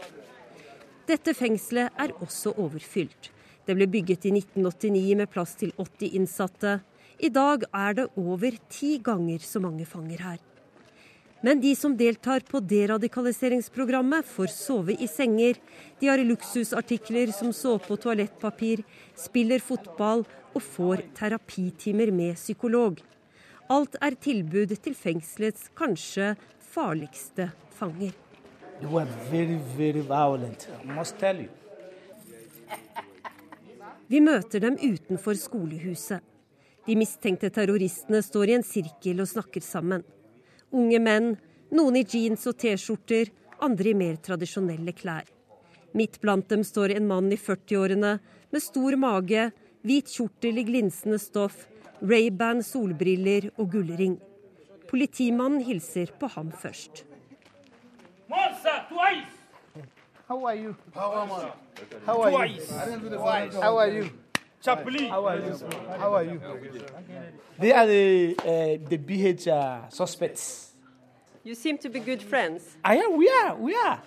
Dette 1.06 1.34
fengselet 1.36 1.92
er 2.00 2.14
også 2.24 2.54
overfylt. 2.56 3.28
Det 3.68 3.76
ble 3.76 3.88
bygget 3.92 4.28
i 4.30 4.32
1989 4.38 5.18
med 5.20 5.32
plass 5.34 5.56
til 5.60 5.74
80 5.76 6.16
innsatte. 6.16 6.78
I 7.20 7.28
dag 7.34 7.66
er 7.76 7.98
det 7.98 8.06
over 8.16 8.56
ti 8.72 8.96
ganger 9.04 9.44
så 9.44 9.60
mange 9.60 9.88
fanger 9.90 10.24
her. 10.24 10.38
Men 11.44 11.60
de 11.60 11.74
som 11.78 11.98
deltar 11.98 12.46
på 12.48 12.62
deradikaliseringsprogrammet, 12.64 14.24
får 14.26 14.54
sove 14.54 14.96
i 14.96 15.10
senger. 15.12 15.60
De 16.00 16.08
har 16.08 16.24
luksusartikler 16.24 17.36
som 17.36 17.52
såpe 17.54 17.92
og 17.94 18.00
toalettpapir, 18.06 18.86
spiller 19.20 19.60
fotball 19.62 20.24
og 20.56 20.64
får 20.64 21.04
terapitimer 21.20 22.16
med 22.16 22.40
psykolog. 22.40 23.04
Alt 23.74 23.96
er 23.98 24.14
tilbud 24.22 24.76
til 24.78 24.94
fengselets 24.94 25.72
kanskje 25.74 26.36
farligste 26.62 27.50
fanger. 27.74 28.14
Very, 29.32 29.58
very 29.78 30.04
Vi 34.08 34.22
møter 34.22 34.62
dem 34.62 34.78
utenfor 34.78 35.34
skolehuset. 35.34 36.22
De 36.86 36.94
mistenkte 36.94 37.50
terroristene 37.50 38.22
står 38.22 38.52
i 38.52 38.58
en 38.60 38.68
sirkel 38.68 39.24
og 39.24 39.32
snakker 39.32 39.64
sammen. 39.66 40.04
Unge 40.70 41.00
menn, 41.02 41.34
noen 41.74 41.98
i 41.98 42.06
jeans 42.06 42.46
og 42.46 42.60
T-skjorter, 42.62 43.32
andre 43.66 43.90
i 43.90 43.98
mer 43.98 44.20
tradisjonelle 44.22 44.94
klær. 44.94 45.26
Midt 45.98 46.20
blant 46.22 46.52
dem 46.52 46.62
står 46.68 46.94
en 46.94 47.08
mann 47.10 47.32
i 47.34 47.40
40-årene 47.40 48.18
med 48.52 48.62
stor 48.62 48.98
mage, 49.00 49.50
hvit 49.82 50.12
kjortel 50.12 50.62
i 50.62 50.68
glinsende 50.68 51.18
stoff, 51.18 51.64
Ray-Ban 52.02 52.62
solbriller 52.64 53.50
og 53.58 53.72
gullring. 53.72 54.20
Politimannen 54.90 55.62
hilser 55.62 56.06
på 56.20 56.28
ham 56.28 56.52
først. 56.52 57.06
How 60.28 60.46
are 60.48 60.56
you? 60.58 60.76
How 60.96 61.12
are 61.14 61.28
you? 61.28 61.52
How 62.06 63.78
are 63.78 63.88
you? 63.88 64.10
How 64.66 65.26
are 65.28 65.36
you? 65.38 65.54
How 66.00 66.16
are 66.16 66.24
you? 66.24 66.42
They 67.60 67.72
are 67.72 67.86
the, 67.86 68.36
uh, 68.40 68.90
the 68.90 68.98
BH 68.98 69.48
uh, 69.48 69.90
suspects. 69.90 70.72
You 71.44 71.54
seem 71.54 71.78
to 71.78 71.90
be 71.90 72.00
good 72.00 72.24
friends. 72.24 72.76
I 72.84 72.96
am, 72.98 73.18
we 73.18 73.30
are, 73.30 73.56
we 73.56 73.76
are. 73.76 74.02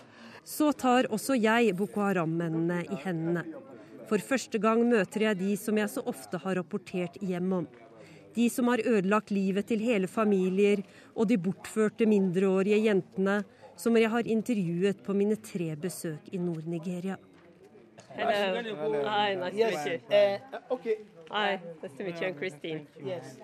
Så 0.45 0.73
tar 0.73 1.04
også 1.11 1.35
jeg 1.35 1.76
Boko 1.76 2.00
Haram-mennene 2.00 2.85
i 2.85 2.97
hendene. 3.04 3.45
For 4.08 4.24
første 4.24 4.58
gang 4.62 4.82
møter 4.88 5.26
jeg 5.28 5.38
de 5.42 5.52
som 5.60 5.76
jeg 5.76 5.92
så 5.92 6.02
ofte 6.08 6.40
har 6.40 6.56
rapportert 6.56 7.18
hjem 7.20 7.52
om. 7.60 7.68
De 8.36 8.48
som 8.52 8.68
har 8.70 8.80
ødelagt 8.86 9.30
livet 9.34 9.66
til 9.68 9.82
hele 9.82 10.08
familier, 10.08 10.82
og 11.14 11.28
de 11.28 11.38
bortførte 11.38 12.06
mindreårige 12.06 12.78
jentene 12.84 13.42
som 13.78 13.96
jeg 13.96 14.10
har 14.10 14.26
intervjuet 14.26 15.02
på 15.04 15.14
mine 15.14 15.36
tre 15.36 15.74
besøk 15.76 16.32
i 16.32 16.38
Nord-Nigeria. 16.38 17.18
Hello. 18.18 19.04
Hi, 19.04 19.34
nice 19.34 19.56
yes. 19.56 19.74
to 19.74 19.90
meet 19.90 20.02
you. 20.10 20.16
Uh, 20.16 20.74
okay. 20.74 20.96
Hi, 21.30 21.58
nice 21.82 21.94
to 21.96 22.04
meet 22.04 22.20
you. 22.20 22.28
I'm 22.28 22.38
Christine. 22.38 22.86
Yes. 23.04 23.36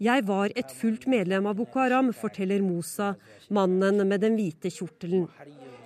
Jeg 0.00 0.26
var 0.26 0.52
et 0.56 0.72
fullt 0.72 1.06
medlem 1.06 1.46
av 1.46 1.54
Boko 1.58 1.78
Haram, 1.78 2.12
forteller 2.16 2.64
Mosa, 2.64 3.14
mannen 3.50 4.00
med 4.08 4.24
den 4.24 4.38
hvite 4.40 4.72
kjortelen. 4.72 5.28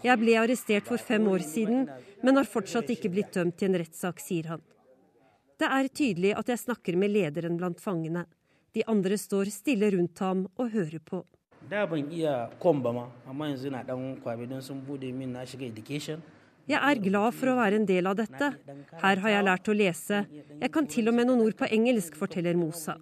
Jeg 0.04 0.20
ble 0.20 0.36
arrestert 0.36 0.84
for 0.84 1.00
fem 1.00 1.24
år 1.32 1.42
siden, 1.46 1.86
men 2.20 2.36
har 2.36 2.48
fortsatt 2.48 2.90
ikke 2.92 3.08
blitt 3.12 3.32
dømt 3.32 3.56
til 3.56 3.70
en 3.70 3.78
rettssak, 3.80 4.20
sier 4.20 4.50
han. 4.52 4.64
Det 5.56 5.68
er 5.70 5.88
tydelig 5.88 6.34
at 6.36 6.50
jeg 6.50 6.60
snakker 6.60 6.98
med 7.00 7.14
lederen 7.14 7.56
blant 7.56 7.80
fangene. 7.80 8.26
De 8.74 8.82
andre 8.90 9.16
står 9.16 9.48
stille 9.54 9.88
rundt 9.94 10.18
ham 10.20 10.44
og 10.58 10.72
hører 10.74 11.00
på. 11.00 11.22
Jeg 16.64 16.80
er 16.80 17.00
glad 17.04 17.36
for 17.36 17.52
å 17.52 17.56
være 17.58 17.78
en 17.78 17.86
del 17.88 18.08
av 18.08 18.18
dette. 18.18 18.50
Her 19.00 19.22
har 19.24 19.32
jeg 19.34 19.46
lært 19.48 19.68
å 19.68 19.76
lese. 19.76 20.20
Jeg 20.60 20.72
kan 20.74 20.88
til 20.90 21.08
og 21.08 21.16
med 21.16 21.30
noen 21.30 21.44
ord 21.46 21.56
på 21.60 21.68
engelsk, 21.78 22.16
forteller 22.18 22.56
Mosa. 22.56 22.98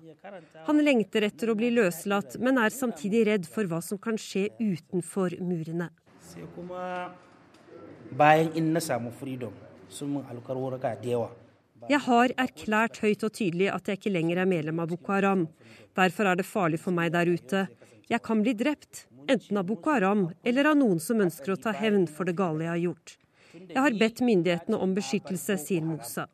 Han 0.69 0.83
lengter 0.83 1.27
etter 1.27 1.51
å 1.51 1.59
bli 1.59 1.73
løslatt, 1.75 2.39
men 2.43 2.59
er 2.63 2.75
samtidig 2.75 3.25
redd 3.31 3.51
for 3.51 3.71
hva 3.71 3.81
som 3.83 3.99
kan 4.03 4.19
skje 4.19 4.51
utenfor 4.61 5.39
murene. 5.43 5.91
Jeg 11.91 11.99
har 12.07 12.33
erklært 12.39 13.01
høyt 13.03 13.25
og 13.27 13.33
tydelig 13.35 13.69
at 13.73 13.89
jeg 13.89 13.99
ikke 13.99 14.13
lenger 14.15 14.43
er 14.43 14.49
medlem 14.49 14.83
av 14.83 14.93
Boko 14.93 15.13
Haram. 15.13 15.49
Derfor 15.99 16.31
er 16.31 16.39
det 16.39 16.47
farlig 16.47 16.79
for 16.83 16.95
meg 16.95 17.11
der 17.15 17.27
ute. 17.27 17.65
Jeg 18.11 18.23
kan 18.23 18.43
bli 18.45 18.55
drept, 18.55 19.07
enten 19.27 19.59
av 19.59 19.67
Boko 19.67 19.91
Haram 19.91 20.29
eller 20.45 20.71
av 20.71 20.79
noen 20.79 21.01
som 21.03 21.21
ønsker 21.25 21.55
å 21.55 21.59
ta 21.61 21.75
hevn 21.75 22.07
for 22.07 22.29
det 22.29 22.37
gale 22.39 22.69
jeg 22.69 22.73
har 22.73 22.85
gjort. 22.85 23.17
Jeg 23.53 23.81
har 23.85 23.99
bedt 23.99 24.23
myndighetene 24.25 24.79
om 24.81 24.95
beskyttelse, 24.97 25.59
sier 25.61 25.85
Mosa. 25.85 26.29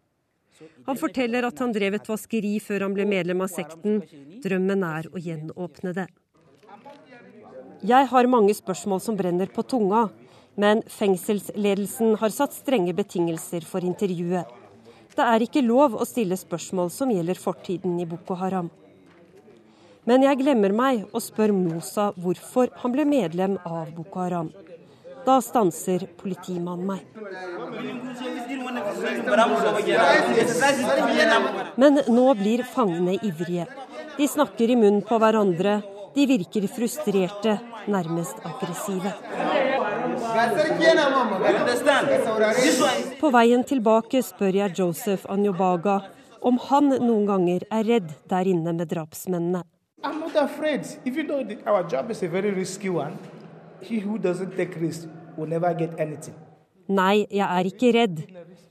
Han 0.87 0.99
forteller 0.99 1.47
at 1.47 1.59
han 1.63 1.73
drev 1.75 1.97
et 1.99 2.09
vaskeri 2.09 2.57
før 2.63 2.87
han 2.87 2.95
ble 2.95 3.07
medlem 3.09 3.43
av 3.45 3.51
sekten. 3.53 4.03
Drømmen 4.45 4.85
er 4.87 5.09
å 5.11 5.23
gjenåpne 5.23 5.95
det. 5.97 6.09
Jeg 7.87 8.09
har 8.11 8.27
mange 8.27 8.51
spørsmål 8.59 8.99
som 8.99 9.15
brenner 9.15 9.47
på 9.55 9.63
tunga, 9.63 10.09
men 10.59 10.81
fengselsledelsen 10.91 12.17
har 12.19 12.33
satt 12.35 12.57
strenge 12.57 12.91
betingelser 12.91 13.63
for 13.63 13.85
intervjuet. 13.87 14.49
Det 15.15 15.23
er 15.23 15.43
ikke 15.43 15.63
lov 15.63 15.95
å 15.95 16.07
stille 16.07 16.35
spørsmål 16.39 16.91
som 16.91 17.11
gjelder 17.15 17.39
fortiden 17.39 17.95
i 18.03 18.07
Boko 18.07 18.35
Haram. 18.39 18.71
Men 20.07 20.25
jeg 20.27 20.41
glemmer 20.41 20.75
meg 20.75 21.05
og 21.13 21.23
spør 21.23 21.53
Mosa 21.55 22.09
hvorfor 22.19 22.73
han 22.83 22.95
ble 22.95 23.05
medlem 23.07 23.59
av 23.63 23.93
Boko 23.95 24.25
Haram. 24.25 24.51
Da 25.27 25.37
stanser 25.45 26.07
politimannen 26.19 26.87
meg. 26.87 27.03
Men 31.79 32.01
nå 32.11 32.27
blir 32.39 32.65
fangene 32.67 33.19
ivrige. 33.23 33.69
De 34.19 34.27
snakker 34.27 34.71
i 34.71 34.79
munnen 34.79 35.05
på 35.07 35.19
hverandre. 35.23 35.79
De 36.19 36.25
virker 36.27 36.65
frustrerte, 36.67 37.53
nærmest 37.87 38.41
aggressive. 38.49 39.13
På 43.21 43.31
veien 43.31 43.63
tilbake 43.63 44.23
spør 44.27 44.59
jeg 44.59 44.75
Joseph 44.81 45.31
Anjobaga 45.31 46.01
om 46.43 46.59
han 46.65 46.91
noen 47.05 47.23
ganger 47.29 47.69
er 47.71 47.87
redd 47.87 48.11
der 48.33 48.51
inne 48.51 48.75
med 48.75 48.91
drapsmennene. 48.91 49.63
I'm 50.03 50.19
not 50.19 50.35
afraid. 50.43 50.91
Even 51.07 51.31
though 51.31 51.71
our 51.71 51.87
job 51.93 52.11
is 52.11 52.23
a 52.23 52.29
very 52.29 52.51
risky 52.51 52.91
one, 52.91 53.15
he 53.81 54.01
who 54.03 54.19
doesn't 54.19 54.57
take 54.57 54.75
risk 54.81 55.07
will 55.37 55.47
never 55.47 55.73
get 55.75 55.95
anything. 56.01 56.35
Nei, 56.89 57.27
jeg 57.31 57.47
er 57.47 57.71
ikke 57.71 57.95
redd. 57.95 58.25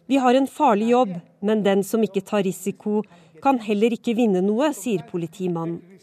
Vi 0.07 0.19
har 0.19 0.35
en 0.35 0.47
farlig 0.47 0.91
jobb, 0.91 1.15
men 1.41 1.63
den 1.63 1.83
som 1.83 2.03
ikke 2.03 2.27
tar 2.27 2.43
risiko, 2.43 3.03
kan 3.41 3.59
heller 3.63 3.95
ikke 3.95 4.17
vinne 4.19 4.43
noe, 4.43 4.73
sier 4.73 5.07
politimannen. 5.07 5.96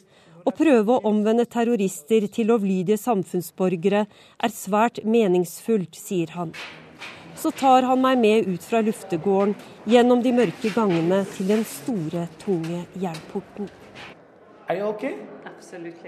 Å 0.44 0.52
prøve 0.52 0.92
å 0.92 1.00
omvende 1.08 1.46
terrorister 1.48 2.26
til 2.28 2.50
lovlydige 2.50 2.98
samfunnsborgere 3.00 4.02
er 4.04 4.52
svært 4.52 5.00
meningsfullt, 5.08 5.96
sier 5.96 6.34
han. 6.36 6.52
Så 7.40 7.48
tar 7.56 7.88
han 7.88 8.02
meg 8.04 8.20
med 8.20 8.50
ut 8.52 8.66
fra 8.68 8.82
luftegården, 8.84 9.54
gjennom 9.88 10.20
de 10.24 10.32
mørke 10.36 10.68
gangene 10.76 11.24
til 11.32 11.48
den 11.48 11.64
store, 11.64 12.28
tunge 12.44 12.84
jernporten. 13.00 13.72
ok? 14.68 15.04
Absolutt. 15.48 16.04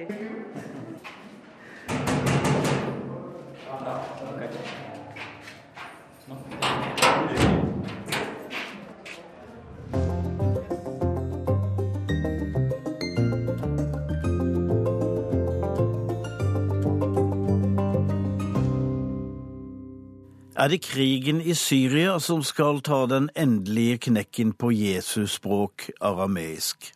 okay? 7.17 7.46
Er 20.57 20.71
det 20.73 20.79
krigen 20.81 21.41
i 21.45 21.53
Syria 21.53 22.15
som 22.17 22.41
skal 22.41 22.79
ta 22.81 23.03
den 23.11 23.27
endelige 23.37 23.99
knekken 24.07 24.55
på 24.57 24.71
Jesus 24.73 25.35
språk 25.37 25.91
arameisk? 26.01 26.95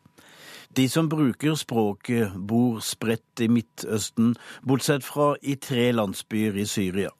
De 0.76 0.86
som 0.88 1.10
bruker 1.12 1.58
språket, 1.60 2.32
bor 2.48 2.78
spredt 2.80 3.42
i 3.44 3.50
Midtøsten, 3.52 4.32
bortsett 4.64 5.04
fra 5.04 5.34
i 5.42 5.58
tre 5.60 5.90
landsbyer 5.92 6.56
i 6.56 6.64
Syria. 6.64 7.12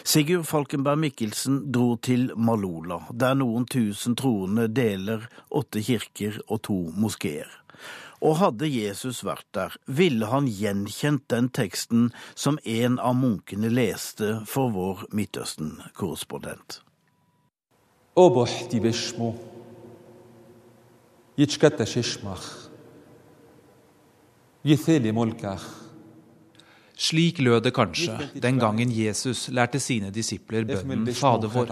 Sigurd 0.00 0.48
Falkenberg 0.48 1.02
Mikkelsen 1.04 1.66
dro 1.74 1.98
til 2.00 2.30
Malula, 2.40 3.02
der 3.12 3.36
noen 3.36 3.68
tusen 3.68 4.16
troende 4.16 4.64
deler 4.72 5.28
åtte 5.50 5.84
kirker 5.84 6.40
og 6.48 6.62
to 6.70 6.78
moskeer. 6.96 7.52
Og 8.20 8.36
hadde 8.36 8.68
Jesus 8.68 9.22
vært 9.24 9.46
der, 9.56 9.76
ville 9.86 10.28
han 10.28 10.48
gjenkjent 10.48 11.24
den 11.32 11.48
teksten 11.56 12.10
som 12.34 12.58
en 12.68 12.98
av 13.00 13.16
munkene 13.16 13.70
leste 13.72 14.42
for 14.48 14.72
vår 14.74 15.06
Midtøsten-korrespondent. 15.16 16.82
Slik 27.00 27.38
lød 27.40 27.62
det 27.64 27.72
kanskje 27.72 28.18
den 28.44 28.58
gangen 28.60 28.90
Jesus 28.92 29.48
lærte 29.48 29.80
sine 29.80 30.10
disipler 30.12 30.66
bønnen 30.68 31.06
Fader 31.16 31.48
vår. 31.48 31.70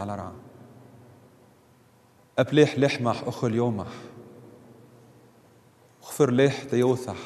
اغفر 6.07 6.31
ليه 6.31 6.49
تيوثح 6.49 7.17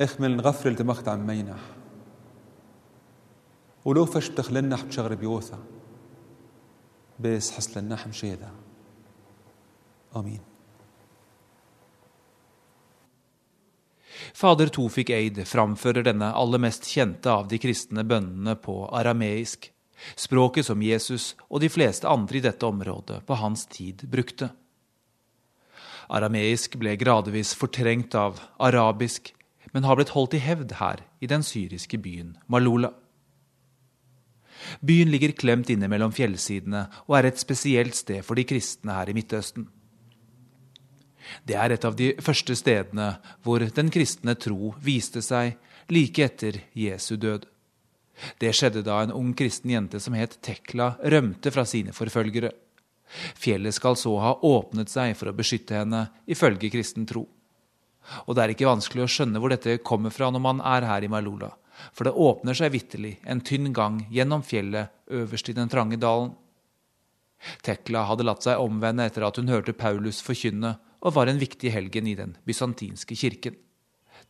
اخمل 0.00 0.36
نغفر 0.36 0.68
التمخت 0.68 1.08
عمينا 1.08 1.58
ولو 3.84 4.06
فش 4.06 4.28
بتخلنا 4.28 4.76
بتشغر 4.76 5.14
بيوثا 5.14 5.58
بس 7.20 7.50
حس 7.50 7.78
لنا 7.78 8.06
مشيدا 8.08 8.50
Amen. 10.12 10.40
Fader 14.34 14.66
Tofik 14.66 15.10
Eid 15.10 15.38
framfører 15.46 16.04
denne 16.06 16.32
aller 16.34 16.60
mest 16.62 16.86
kjente 16.90 17.30
av 17.30 17.46
de 17.50 17.58
kristne 17.62 18.02
bønnene 18.06 18.56
på 18.58 18.74
arameisk, 18.96 19.70
språket 20.18 20.66
som 20.66 20.82
Jesus 20.82 21.34
og 21.48 21.62
de 21.62 21.70
fleste 21.70 22.08
andre 22.10 22.40
i 22.40 22.44
dette 22.44 22.66
området 22.66 23.20
på 23.26 23.38
hans 23.38 23.66
tid 23.70 24.02
brukte. 24.10 24.50
Arameisk 26.09 26.77
ble 26.81 26.95
gradvis 26.99 27.53
fortrengt 27.57 28.15
av 28.15 28.41
arabisk, 28.61 29.31
men 29.73 29.83
har 29.83 29.97
blitt 29.97 30.13
holdt 30.15 30.35
i 30.37 30.43
hevd 30.43 30.77
her 30.79 31.01
i 31.19 31.27
den 31.27 31.43
syriske 31.43 31.99
byen 32.01 32.35
Malula. 32.47 32.93
Byen 34.81 35.11
ligger 35.11 35.35
klemt 35.35 35.69
inne 35.73 35.89
mellom 35.91 36.13
fjellsidene 36.15 36.85
og 37.05 37.17
er 37.19 37.29
et 37.29 37.41
spesielt 37.41 37.97
sted 37.97 38.23
for 38.25 38.39
de 38.39 38.45
kristne 38.47 38.95
her 38.95 39.11
i 39.11 39.15
Midtøsten. 39.17 39.67
Det 41.45 41.57
er 41.57 41.73
et 41.73 41.85
av 41.87 41.95
de 41.97 42.11
første 42.21 42.55
stedene 42.57 43.15
hvor 43.43 43.63
den 43.75 43.89
kristne 43.93 44.35
tro 44.37 44.73
viste 44.83 45.23
seg 45.25 45.57
like 45.91 46.23
etter 46.23 46.61
Jesu 46.77 47.15
død. 47.17 47.45
Det 48.39 48.53
skjedde 48.55 48.85
da 48.85 49.01
en 49.03 49.13
ung 49.13 49.33
kristen 49.37 49.73
jente 49.73 49.99
som 49.99 50.15
het 50.15 50.37
Tekla, 50.45 50.95
rømte 51.03 51.51
fra 51.51 51.65
sine 51.67 51.93
forfølgere. 51.95 52.53
Fjellet 53.15 53.75
skal 53.75 53.97
så 53.99 54.13
ha 54.21 54.33
åpnet 54.45 54.91
seg 54.91 55.15
for 55.17 55.31
å 55.31 55.35
beskytte 55.37 55.77
henne, 55.79 56.07
ifølge 56.27 56.71
kristen 56.73 57.07
tro. 57.09 57.25
Og 58.25 58.35
det 58.35 58.43
er 58.43 58.53
ikke 58.53 58.69
vanskelig 58.69 59.05
å 59.05 59.11
skjønne 59.11 59.41
hvor 59.41 59.53
dette 59.53 59.79
kommer 59.85 60.13
fra 60.13 60.29
når 60.31 60.43
man 60.43 60.61
er 60.61 60.85
her 60.85 61.05
i 61.05 61.11
Malula, 61.11 61.51
for 61.91 62.07
det 62.07 62.13
åpner 62.13 62.57
seg 62.57 62.73
vitterlig 62.75 63.15
en 63.25 63.41
tynn 63.41 63.71
gang 63.75 64.03
gjennom 64.13 64.45
fjellet 64.45 64.93
øverst 65.11 65.49
i 65.49 65.57
den 65.57 65.71
trange 65.71 65.97
dalen. 66.01 66.33
Tekla 67.65 68.05
hadde 68.09 68.25
latt 68.25 68.45
seg 68.45 68.61
omvende 68.61 69.05
etter 69.07 69.25
at 69.27 69.37
hun 69.39 69.51
hørte 69.51 69.75
Paulus 69.77 70.21
forkynne, 70.25 70.77
og 71.05 71.13
var 71.13 71.29
en 71.29 71.41
viktig 71.41 71.69
helgen 71.69 72.07
i 72.09 72.15
den 72.17 72.33
bysantinske 72.47 73.17
kirken. 73.19 73.57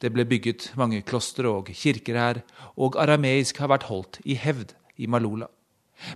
Det 0.01 0.11
ble 0.11 0.25
bygget 0.27 0.73
mange 0.79 0.99
klostre 1.07 1.47
og 1.47 1.69
kirker 1.71 2.17
her, 2.19 2.41
og 2.75 2.97
arameisk 2.99 3.61
har 3.63 3.71
vært 3.71 3.87
holdt 3.87 4.19
i 4.27 4.35
hevd 4.39 4.73
i 4.99 5.07
Malula. 5.07 5.47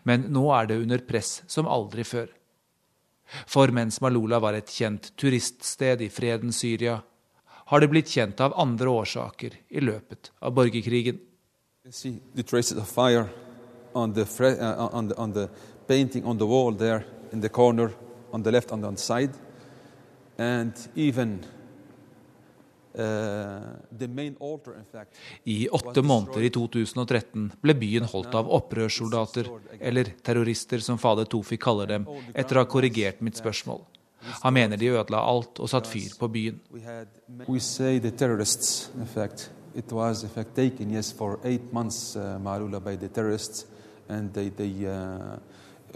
Men 0.04 0.28
nå 0.34 0.50
er 0.52 0.68
det 0.68 0.82
under 0.82 1.06
press 1.08 1.40
som 1.48 1.70
aldri 1.72 2.04
før. 2.04 2.28
For 3.48 3.72
mens 3.76 4.00
Malula 4.02 4.40
var 4.40 4.58
et 4.58 4.72
kjent 4.72 5.12
turiststed 5.20 6.02
i 6.02 6.10
fredens 6.10 6.62
Syria, 6.64 7.00
har 7.70 7.80
det 7.80 7.90
blitt 7.92 8.10
kjent 8.10 8.40
av 8.42 8.56
andre 8.58 8.90
årsaker 8.90 9.58
i 9.70 9.84
løpet 9.84 10.32
av 10.42 10.54
borgerkrigen. 10.58 11.20
On 13.94 14.14
the, 14.14 14.22
uh, 14.22 14.90
on, 14.94 15.08
the, 15.08 15.16
on 15.18 15.34
the 15.34 15.50
painting 15.88 16.26
on 16.26 16.38
the 16.38 16.46
wall 16.46 16.72
there 16.72 17.04
in 17.34 17.42
the 17.42 17.50
corner 17.50 17.92
on 18.32 18.44
the 18.44 18.52
left 18.52 18.72
and 18.72 18.86
on 18.86 18.96
the 18.96 19.02
side 19.02 19.34
and 20.38 20.74
even 20.96 21.40
uh, 21.44 21.59
I 25.44 25.58
åtte 25.70 26.02
måneder 26.02 26.42
i 26.46 26.50
2013 26.56 27.46
ble 27.62 27.76
byen 27.80 28.10
holdt 28.12 28.36
av 28.36 28.50
opprørssoldater, 28.60 29.50
eller 29.80 30.12
terrorister 30.26 30.84
som 30.84 31.00
fader 31.02 31.30
Tofi 31.30 31.58
kaller 31.62 31.88
dem, 31.94 32.08
etter 32.34 32.60
å 32.60 32.66
ha 32.66 32.70
korrigert 32.70 33.24
mitt 33.26 33.40
spørsmål. 33.40 33.86
Han 34.44 34.54
mener 34.54 34.78
de 34.78 34.92
ødela 34.92 35.22
alt 35.24 35.62
og 35.64 35.70
satt 35.72 35.88
fyr 35.88 36.12
på 36.20 36.28
byen. 36.28 36.60
It 39.76 39.92
was 39.92 40.24
in 40.24 40.30
fact 40.30 40.56
taken, 40.56 40.92
yes, 40.92 41.12
for 41.12 41.40
eight 41.44 41.72
months, 41.72 42.16
uh, 42.16 42.40
Marula, 42.42 42.80
by 42.84 42.96
the 42.96 43.08
terrorists, 43.08 43.66
and 44.10 44.34
they, 44.34 44.50
they 44.50 44.88
uh, 44.88 45.38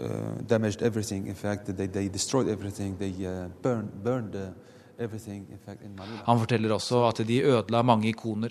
uh, 0.00 0.06
damaged 0.46 0.82
everything. 0.82 1.26
In 1.26 1.34
fact, 1.34 1.76
they, 1.76 1.86
they 1.86 2.08
destroyed 2.08 2.48
everything. 2.48 2.96
They 2.96 3.26
uh, 3.26 3.48
burned, 3.62 4.02
burned 4.02 4.36
uh, 4.36 4.50
everything. 4.98 5.46
In 5.50 5.58
fact, 5.58 5.82
in 5.82 5.96
Malula. 5.96 6.22
Han 6.26 6.38
forteller 6.38 6.72
også 6.74 7.04
at 7.08 7.26
de 7.26 7.40
ødela 7.42 7.82
mange 7.82 8.08
ikoner. 8.08 8.48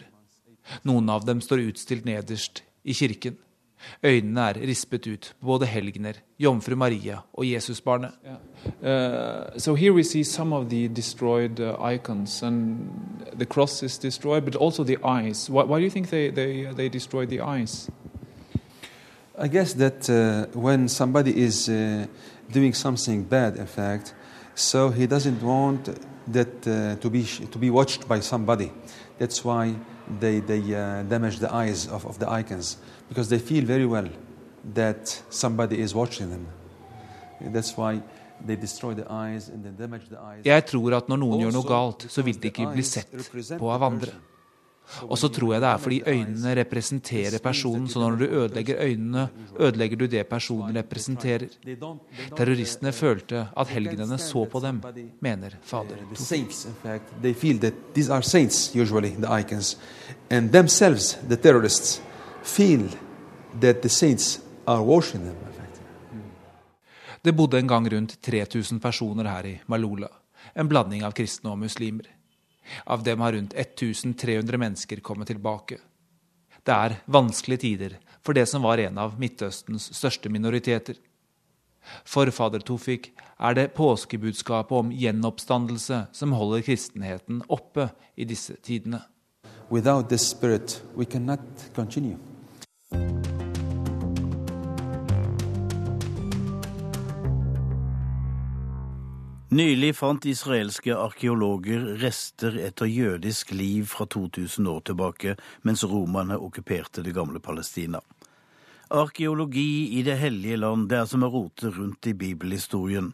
Noen 0.84 1.10
av 1.10 1.26
dem 1.26 1.42
står 1.42 1.68
utstilt 1.70 2.06
nederst 2.06 2.64
i 2.84 2.94
kirken. 2.94 3.38
Øynene 4.04 4.42
er 4.42 4.54
rispet 4.54 5.08
ut 5.08 5.36
på 5.42 5.46
både 5.46 5.66
helgener, 5.66 6.14
jomfru 6.40 6.76
Maria 6.76 7.18
og 7.34 7.46
Jesusbarnet. 7.46 8.12
Yeah. 8.24 8.38
Uh, 8.82 9.60
so 9.60 9.76
here 9.76 9.94
we 9.94 10.04
see 10.04 10.24
some 10.24 10.54
of 10.54 10.70
the 10.70 10.88
destroyed 10.88 11.60
uh, 11.60 11.76
icons, 11.94 12.44
and 12.44 12.90
the 13.38 13.46
cross 13.46 13.84
is 13.84 13.98
destroyed, 13.98 14.46
but 14.46 14.56
also 14.56 14.84
the 14.84 14.98
eyes. 15.04 15.50
Why, 15.50 15.64
why 15.64 15.80
do 15.80 15.84
you 15.84 15.90
think 15.90 16.10
they, 16.10 16.30
they, 16.30 16.74
they 16.76 16.90
destroyed 16.90 17.30
the 17.30 17.42
eyes? 17.42 17.90
I 19.38 19.48
guess 19.48 19.74
that 19.74 20.10
uh, 20.10 20.46
when 20.54 20.88
somebody 20.88 21.32
is 21.32 21.68
uh, 21.68 22.06
doing 22.52 22.74
something 22.74 23.24
bad, 23.24 23.58
in 23.58 23.66
fact, 23.66 24.14
so 24.56 24.90
he 24.92 25.08
doesn't 25.08 25.42
want 25.42 25.90
that 26.28 26.68
uh, 26.68 26.96
to 27.02 27.10
be 27.10 27.24
to 27.24 27.58
be 27.60 27.70
watched 27.70 28.08
by 28.08 28.20
somebody. 28.20 28.72
That's 29.20 29.44
why 29.44 29.76
they 30.20 30.40
they 30.40 30.62
uh, 30.74 31.04
damage 31.04 31.40
the 31.40 31.54
eyes 31.54 31.88
of, 31.88 32.06
of 32.06 32.20
the 32.20 32.30
icons 32.30 32.78
because 33.10 33.30
they 33.30 33.40
feel 33.40 33.66
very 33.66 33.86
well 33.86 34.10
that 34.74 35.24
somebody 35.30 35.80
is 35.80 35.94
watching 35.94 36.30
them. 36.30 36.48
That's 37.42 37.78
why 37.78 38.02
the. 38.46 38.58
Jeg 40.44 40.66
tror 40.66 40.96
at 40.96 41.10
når 41.10 41.18
noen 41.18 41.40
gjør 41.44 41.52
noe 41.56 41.68
galt, 41.68 42.06
så 42.10 42.22
vil 42.22 42.40
de 42.42 42.52
ikke 42.52 42.70
bli 42.74 42.84
sett 42.84 43.14
på 43.60 43.72
av 43.72 43.84
andre. 43.84 44.12
Og 45.08 45.18
så 45.18 45.30
tror 45.32 45.54
jeg 45.56 45.62
det 45.64 45.70
er 45.70 45.82
fordi 45.82 46.00
øynene 46.08 46.56
representerer 46.60 47.40
personen, 47.44 47.88
så 47.90 48.00
når 48.00 48.18
du 48.20 48.26
ødelegger 48.26 48.82
øynene, 48.84 49.28
ødelegger 49.60 49.98
du 49.98 50.06
det 50.08 50.28
personen 50.28 50.76
representerer. 50.76 51.48
Terroristene 52.38 52.92
følte 52.92 53.48
at 53.58 53.68
helgenene 53.74 54.18
så 54.22 54.46
på 54.46 54.60
dem, 54.60 54.82
mener 55.22 55.58
fader. 55.64 56.04
Det 67.24 67.36
bodde 67.36 67.60
en 67.60 67.68
gang 67.68 67.88
rundt 67.94 68.18
3000 68.22 68.82
personer 68.84 69.30
her 69.32 69.46
i 69.48 69.54
Malula, 69.68 70.10
en 70.56 70.68
blanding 70.68 71.06
av 71.08 71.16
kristne 71.16 71.54
og 71.54 71.62
muslimer. 71.62 72.10
Av 72.86 73.04
dem 73.04 73.22
har 73.22 73.34
rundt 73.34 73.54
1300 73.54 74.58
mennesker 74.58 75.02
kommet 75.04 75.28
tilbake. 75.32 75.80
Det 76.64 76.74
er 76.74 77.00
vanskelige 77.12 77.66
tider 77.66 77.98
for 78.24 78.34
det 78.34 78.46
som 78.48 78.64
var 78.64 78.80
en 78.80 78.98
av 78.98 79.18
Midtøstens 79.20 79.90
største 79.96 80.32
minoriteter. 80.32 80.96
For 82.08 82.32
fader 82.32 82.64
Tofik 82.64 83.12
er 83.36 83.58
det 83.58 83.74
påskebudskapet 83.76 84.78
om 84.78 84.94
gjenoppstandelse 84.96 86.06
som 86.16 86.36
holder 86.38 86.64
kristenheten 86.64 87.44
oppe 87.52 87.90
i 88.16 88.28
disse 88.30 88.56
tidene. 88.64 89.04
Without 89.70 90.10
this 90.10 90.30
spirit, 90.30 90.82
we 90.96 91.06
cannot 91.06 91.70
continue. 91.76 92.18
Nylig 99.54 99.92
fant 99.96 100.26
israelske 100.26 100.96
arkeologer 100.98 101.84
rester 102.02 102.56
etter 102.58 102.90
jødisk 102.90 103.52
liv 103.54 103.86
fra 103.92 104.08
2000 104.10 104.66
år 104.72 104.80
tilbake, 104.90 105.36
mens 105.62 105.84
romerne 105.86 106.40
okkuperte 106.42 107.04
det 107.06 107.14
gamle 107.14 107.38
Palestina. 107.38 108.02
Arkeologi 108.90 110.00
i 110.00 110.02
Det 110.02 110.16
hellige 110.18 110.58
land, 110.58 110.88
det 110.90 110.98
er 110.98 111.06
som 111.06 111.22
å 111.22 111.30
rote 111.30 111.70
rundt 111.70 112.10
i 112.10 112.16
bibelhistorien. 112.18 113.12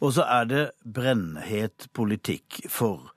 Og 0.00 0.14
så 0.16 0.24
er 0.24 0.48
det 0.48 0.64
brennhet 0.80 1.90
politikk 1.92 2.62
for 2.72 3.11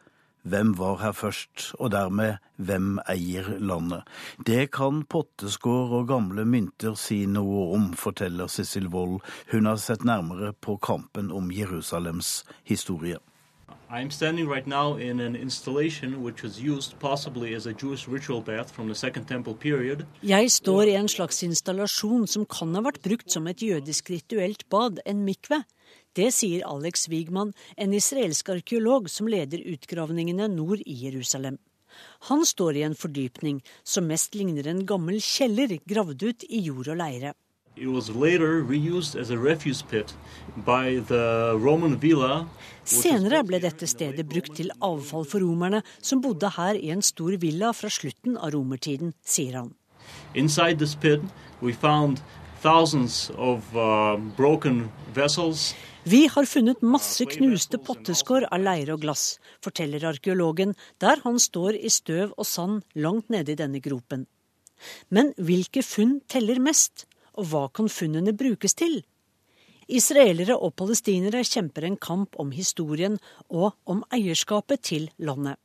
hvem 0.46 0.76
var 0.78 1.00
her 1.02 1.12
først, 1.12 1.72
og 1.80 1.92
dermed 1.92 2.38
hvem 2.56 3.00
eier 3.10 3.58
landet? 3.60 4.06
Det 4.48 4.72
kan 4.72 5.04
potteskår 5.10 5.96
og 6.00 6.08
gamle 6.14 6.46
mynter 6.46 6.94
si 7.00 7.24
noe 7.26 7.72
om, 7.76 7.92
forteller 7.98 8.48
Sissel 8.48 8.88
Wold. 8.94 9.22
Hun 9.52 9.66
har 9.66 9.82
sett 9.82 10.06
nærmere 10.06 10.54
på 10.54 10.78
kampen 10.78 11.32
om 11.32 11.50
Jerusalems 11.52 12.44
historie. 12.64 13.18
I'm 13.90 14.10
standing 14.10 14.48
right 14.50 14.68
now 14.68 14.98
in 14.98 15.20
an 15.20 15.36
installation 15.36 16.24
which 16.24 16.44
was 16.44 16.60
used 16.60 17.00
possibly 17.00 17.54
as 17.54 17.68
a 17.68 17.74
Jewish 17.74 18.08
ritual 18.08 18.42
bath 18.42 18.72
from 18.74 18.88
the 18.88 18.96
Second 18.96 19.26
Temple 19.28 19.54
period. 19.54 20.06
Jeg 20.24 20.52
står 20.52 20.82
i 20.82 20.96
en 20.96 21.08
slags 21.08 21.44
installasjon 21.44 22.28
som 22.28 22.46
kan 22.46 22.74
ha 22.76 22.82
vært 22.82 23.02
brukt 23.06 23.32
som 23.32 23.48
et 23.48 23.62
jødisk 23.62 24.10
rituelt 24.10 24.66
bad, 24.70 25.00
en 25.06 25.22
mikve. 25.26 25.64
Det 26.16 26.30
sier 26.32 26.64
Alex 26.64 27.10
Wigman, 27.12 27.52
en 27.76 27.94
israelsk 27.94 28.50
arkeolog 28.54 29.10
som 29.12 29.28
leder 29.28 29.60
utgravningene 29.68 30.48
nord 30.48 30.80
i 30.86 30.94
Jerusalem. 31.06 31.58
Han 32.30 32.46
står 32.46 32.76
i 32.76 32.84
en 32.88 32.96
fordypning 32.96 33.58
som 33.84 34.08
mest 34.08 34.36
ligner 34.36 34.68
en 34.68 34.86
gammel 34.88 35.20
kjeller 35.20 35.76
gravd 35.84 36.24
ut 36.24 36.46
i 36.48 36.62
jord 36.68 36.88
og 36.94 37.02
leire. 37.02 37.34
Senere 42.86 43.42
ble 43.44 43.60
dette 43.66 43.90
stedet 43.92 44.26
brukt 44.32 44.56
til 44.56 44.72
avfall 44.80 45.28
for 45.28 45.44
romerne, 45.44 45.82
som 46.00 46.22
bodde 46.24 46.54
her 46.56 46.80
i 46.80 46.94
en 46.96 47.04
stor 47.04 47.36
villa 47.42 47.74
fra 47.76 47.92
slutten 47.92 48.38
av 48.40 48.56
romertiden, 48.56 49.12
sier 49.20 49.60
han. 49.60 49.74
Inside 50.34 50.80
this 50.80 50.96
pit, 50.96 51.20
we 51.62 51.74
found 51.74 52.22
thousands 52.62 53.32
of 53.36 53.76
uh, 53.76 54.16
broken 54.38 54.90
vessels. 55.14 55.76
Vi 56.06 56.28
har 56.30 56.46
funnet 56.46 56.84
masse 56.86 57.26
knuste 57.26 57.80
potteskår 57.82 58.44
av 58.54 58.62
leire 58.62 58.94
og 58.94 59.02
glass, 59.02 59.40
forteller 59.66 60.04
arkeologen, 60.06 60.76
der 61.02 61.18
han 61.24 61.40
står 61.42 61.80
i 61.80 61.90
støv 61.90 62.36
og 62.38 62.46
sand 62.46 62.84
langt 62.94 63.34
nede 63.34 63.56
i 63.56 63.58
denne 63.58 63.82
gropen. 63.82 64.28
Men 65.10 65.34
hvilke 65.42 65.82
funn 65.82 66.20
teller 66.30 66.62
mest, 66.62 67.08
og 67.34 67.50
hva 67.50 67.64
kan 67.74 67.90
funnene 67.90 68.36
brukes 68.38 68.78
til? 68.78 69.00
Israelere 69.90 70.60
og 70.62 70.76
palestinere 70.78 71.42
kjemper 71.42 71.90
en 71.90 71.98
kamp 71.98 72.38
om 72.38 72.54
historien 72.54 73.18
og 73.50 73.74
om 73.90 74.06
eierskapet 74.14 74.86
til 74.86 75.10
landet. 75.18 75.58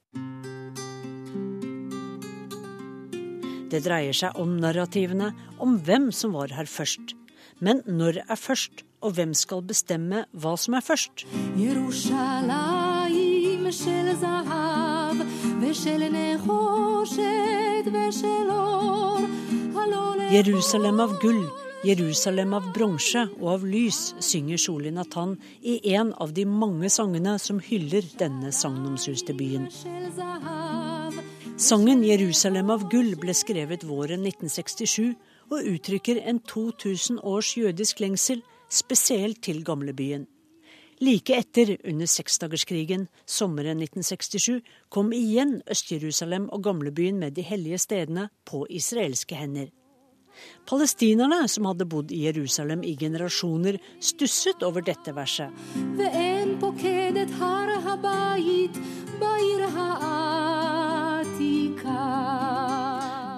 Det 3.71 3.85
dreier 3.85 4.17
seg 4.17 4.41
om 4.41 4.57
narrativene, 4.57 5.35
om 5.61 5.77
hvem 5.85 6.09
som 6.17 6.33
var 6.33 6.57
her 6.57 6.65
først. 6.65 7.13
Men 7.61 7.85
når 7.85 8.25
er 8.25 8.41
først, 8.41 8.87
og 9.01 9.15
hvem 9.17 9.33
skal 9.35 9.63
bestemme 9.65 10.25
hva 10.33 10.57
som 10.61 10.77
er 10.77 10.85
først? 10.85 11.25
Jerusalem 20.31 21.01
av 21.01 21.17
gull, 21.23 21.41
Jerusalem 21.85 22.55
av 22.55 22.69
bronse 22.75 23.25
og 23.41 23.49
av 23.55 23.65
lys, 23.67 24.01
synger 24.21 24.61
Soli 24.61 24.93
Natan 24.93 25.39
i 25.63 25.81
en 25.95 26.13
av 26.21 26.35
de 26.37 26.45
mange 26.45 26.91
sangene 26.93 27.39
som 27.41 27.61
hyller 27.65 28.05
denne 28.21 28.53
sagnomsuste 28.53 29.35
byen. 29.35 29.71
Sangen 31.61 32.05
'Jerusalem 32.05 32.71
av 32.71 32.87
gull' 32.93 33.17
ble 33.21 33.35
skrevet 33.37 33.83
våren 33.85 34.23
1967 34.25 35.17
og 35.51 35.67
uttrykker 35.67 36.23
en 36.25 36.39
2000 36.41 37.19
års 37.21 37.57
jødisk 37.57 38.01
lengsel 38.01 38.41
spesielt 38.71 39.43
til 39.43 39.65
gamlebyen. 39.65 40.27
Like 41.01 41.33
etter, 41.33 41.77
under 41.89 42.07
seksdagerskrigen 42.07 43.07
sommeren 43.25 43.81
1967, 43.81 44.61
kom 44.93 45.15
igjen 45.17 45.63
Øst-Jerusalem 45.71 46.51
og 46.53 46.63
gamlebyen 46.65 47.19
med 47.19 47.33
de 47.39 47.43
hellige 47.43 47.79
stedene 47.79 48.29
på 48.45 48.67
israelske 48.71 49.35
hender. 49.35 49.71
Palestinerne, 50.69 51.49
som 51.49 51.67
hadde 51.71 51.87
bodd 51.89 52.13
i 52.13 52.27
Jerusalem 52.27 52.85
i 52.85 52.95
generasjoner, 53.01 53.81
stusset 54.01 54.63
over 54.63 54.85
dette 54.85 55.15
verset. 55.17 55.51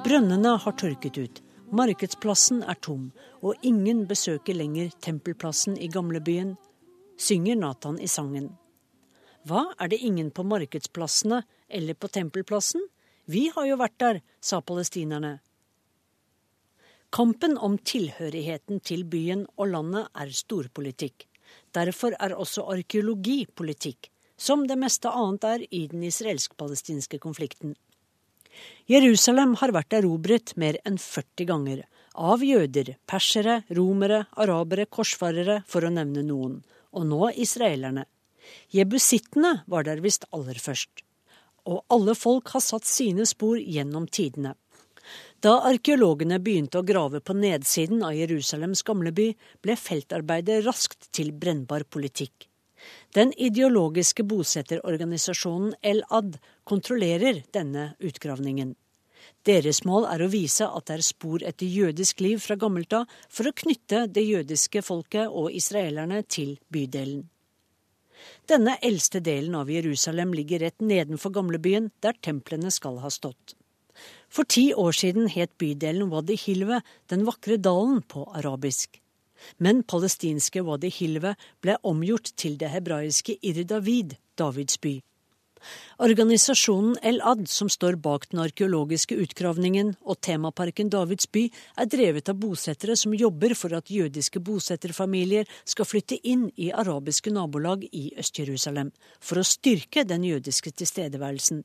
Brønnene 0.02 0.58
har 0.66 0.78
tørket 0.82 1.18
ut. 1.18 1.42
Markedsplassen 1.72 2.60
er 2.68 2.76
tom, 2.84 3.06
og 3.40 3.56
ingen 3.64 4.02
besøker 4.08 4.52
lenger 4.52 4.90
tempelplassen 5.00 5.78
i 5.80 5.86
gamlebyen, 5.88 6.50
synger 7.16 7.56
Nathan 7.56 7.96
i 7.96 8.08
sangen. 8.12 8.50
Hva, 9.48 9.70
er 9.80 9.88
det 9.88 10.02
ingen 10.04 10.28
på 10.30 10.44
markedsplassene 10.44 11.40
eller 11.72 11.96
på 11.96 12.10
tempelplassen? 12.12 12.84
Vi 13.24 13.46
har 13.54 13.66
jo 13.70 13.78
vært 13.80 13.96
der, 14.02 14.20
sa 14.44 14.60
palestinerne. 14.60 15.38
Kampen 17.12 17.56
om 17.56 17.78
tilhørigheten 17.78 18.80
til 18.84 19.06
byen 19.08 19.46
og 19.56 19.72
landet 19.72 20.12
er 20.12 20.32
storpolitikk. 20.32 21.26
Derfor 21.72 22.12
er 22.20 22.36
også 22.36 22.66
arkeologi 22.72 23.46
politikk, 23.46 24.10
som 24.36 24.66
det 24.68 24.76
meste 24.80 25.08
annet 25.08 25.48
er 25.48 25.64
i 25.70 25.86
den 25.88 26.04
israelsk-palestinske 26.08 27.20
konflikten. 27.20 27.74
Jerusalem 28.90 29.54
har 29.60 29.72
vært 29.74 29.96
erobret 29.98 30.54
mer 30.60 30.78
enn 30.88 30.98
40 31.00 31.48
ganger. 31.48 31.84
Av 32.12 32.42
jøder, 32.44 32.96
persere, 33.08 33.62
romere, 33.72 34.26
arabere, 34.36 34.86
korsfarere, 34.86 35.62
for 35.66 35.86
å 35.86 35.92
nevne 35.92 36.24
noen. 36.26 36.58
Og 36.92 37.06
nå 37.08 37.30
israelerne. 37.40 38.04
Jebusittene 38.74 39.62
var 39.70 39.86
der 39.88 40.02
visst 40.04 40.26
aller 40.34 40.58
først. 40.60 41.04
Og 41.64 41.84
alle 41.94 42.14
folk 42.18 42.50
har 42.52 42.64
satt 42.64 42.88
sine 42.88 43.24
spor 43.28 43.56
gjennom 43.60 44.08
tidene. 44.10 44.56
Da 45.42 45.56
arkeologene 45.66 46.38
begynte 46.38 46.78
å 46.78 46.86
grave 46.86 47.22
på 47.24 47.34
nedsiden 47.34 48.04
av 48.06 48.14
Jerusalems 48.14 48.84
gamleby, 48.86 49.32
ble 49.62 49.76
feltarbeidet 49.78 50.62
raskt 50.66 51.08
til 51.16 51.32
brennbar 51.34 51.88
politikk. 51.90 52.51
Den 53.12 53.32
ideologiske 53.36 54.24
bosetterorganisasjonen 54.24 55.74
El-Ad 55.82 56.38
kontrollerer 56.64 57.42
denne 57.52 57.90
utgravningen. 58.00 58.70
Deres 59.44 59.82
mål 59.84 60.06
er 60.08 60.22
å 60.24 60.30
vise 60.32 60.64
at 60.64 60.86
det 60.88 60.96
er 60.96 61.04
spor 61.04 61.44
etter 61.44 61.68
jødisk 61.68 62.22
liv 62.24 62.40
fra 62.40 62.56
gammelt 62.56 62.94
av, 62.96 63.10
for 63.28 63.50
å 63.50 63.52
knytte 63.52 64.06
det 64.08 64.24
jødiske 64.24 64.80
folket 64.86 65.28
og 65.28 65.52
israelerne 65.52 66.22
til 66.24 66.56
bydelen. 66.72 67.26
Denne 68.48 68.78
eldste 68.80 69.20
delen 69.20 69.58
av 69.60 69.70
Jerusalem 69.70 70.32
ligger 70.32 70.64
rett 70.64 70.80
nedenfor 70.80 71.34
gamlebyen, 71.36 71.90
der 72.00 72.16
templene 72.22 72.72
skal 72.72 73.02
ha 73.02 73.12
stått. 73.12 73.58
For 74.32 74.48
ti 74.48 74.70
år 74.72 74.96
siden 74.96 75.28
het 75.28 75.52
bydelen 75.60 76.08
Wadi 76.08 76.38
Hilve 76.40 76.80
den 77.12 77.26
vakre 77.28 77.60
dalen 77.60 78.00
på 78.08 78.24
arabisk 78.32 79.01
men 79.58 79.82
palestinske 79.82 80.64
Wadi 80.66 80.90
Hilve 80.92 81.36
ble 81.62 81.78
omgjort 81.82 82.34
til 82.36 82.58
det 82.60 82.72
hebraiske 82.74 83.38
Ir 83.42 83.64
David, 83.64 84.18
Davids 84.38 84.78
by. 84.80 85.00
Organisasjonen 86.02 86.96
El-Ad, 87.02 87.46
som 87.48 87.68
står 87.70 87.96
bak 88.02 88.28
den 88.32 88.40
arkeologiske 88.42 89.16
utgravningen 89.22 89.94
og 90.02 90.18
temaparken 90.24 90.90
Davids 90.90 91.28
by, 91.30 91.44
er 91.78 91.90
drevet 91.90 92.30
av 92.32 92.40
bosettere 92.42 92.96
som 92.98 93.14
jobber 93.14 93.54
for 93.58 93.74
at 93.78 93.92
jødiske 93.92 94.42
bosetterfamilier 94.42 95.46
skal 95.64 95.88
flytte 95.88 96.18
inn 96.26 96.48
i 96.56 96.72
arabiske 96.72 97.30
nabolag 97.34 97.86
i 97.92 98.08
Øst-Jerusalem, 98.18 98.90
for 99.20 99.38
å 99.38 99.46
styrke 99.46 100.06
den 100.08 100.26
jødiske 100.26 100.74
tilstedeværelsen. 100.82 101.62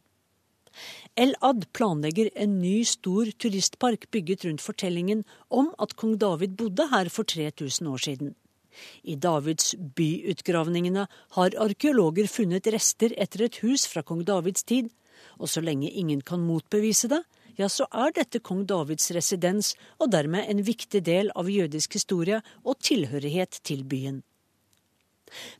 El-Ad 1.17 1.67
planlegger 1.73 2.29
en 2.35 2.59
ny, 2.61 2.81
stor 2.85 3.29
turistpark 3.41 4.09
bygget 4.13 4.45
rundt 4.45 4.63
fortellingen 4.63 5.23
om 5.49 5.71
at 5.81 5.95
kong 5.97 6.17
David 6.21 6.57
bodde 6.59 6.89
her 6.91 7.09
for 7.09 7.23
3000 7.23 7.89
år 7.89 8.03
siden. 8.03 8.35
I 9.03 9.15
Davids 9.15 9.73
byutgravningene 9.97 11.07
har 11.37 11.57
arkeologer 11.57 12.29
funnet 12.29 12.69
rester 12.73 13.15
etter 13.17 13.47
et 13.47 13.59
hus 13.63 13.87
fra 13.89 14.03
kong 14.05 14.21
Davids 14.27 14.63
tid, 14.63 14.91
og 15.41 15.49
så 15.49 15.63
lenge 15.65 15.89
ingen 15.89 16.21
kan 16.21 16.43
motbevise 16.45 17.09
det, 17.09 17.23
ja, 17.57 17.69
så 17.69 17.87
er 17.89 18.13
dette 18.13 18.41
kong 18.45 18.67
Davids 18.69 19.09
residens 19.15 19.73
og 19.97 20.11
dermed 20.13 20.45
en 20.45 20.61
viktig 20.65 21.01
del 21.05 21.31
av 21.35 21.49
jødisk 21.49 21.97
historie 21.97 22.41
og 22.63 22.77
tilhørighet 22.85 23.61
til 23.65 23.81
byen. 23.83 24.21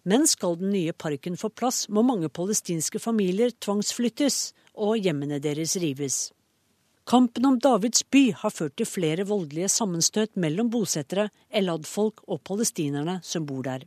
Men 0.08 0.28
skal 0.30 0.56
den 0.62 0.72
nye 0.72 0.94
parken 0.94 1.36
få 1.36 1.50
plass, 1.52 1.88
må 1.90 2.04
mange 2.06 2.30
palestinske 2.30 3.02
familier 3.04 3.52
tvangsflyttes, 3.52 4.54
og 4.78 4.98
hjemmene 5.02 5.42
deres 5.44 5.76
rives. 5.82 6.28
Kampen 7.08 7.46
om 7.48 7.60
Davids 7.64 8.04
by 8.12 8.32
har 8.36 8.52
ført 8.52 8.76
til 8.80 8.90
flere 8.90 9.24
voldelige 9.28 9.70
sammenstøt 9.72 10.36
mellom 10.36 10.70
bosettere, 10.70 11.30
Elad-folk 11.50 12.26
og 12.28 12.42
palestinerne 12.44 13.22
som 13.24 13.46
bor 13.48 13.64
der. 13.64 13.86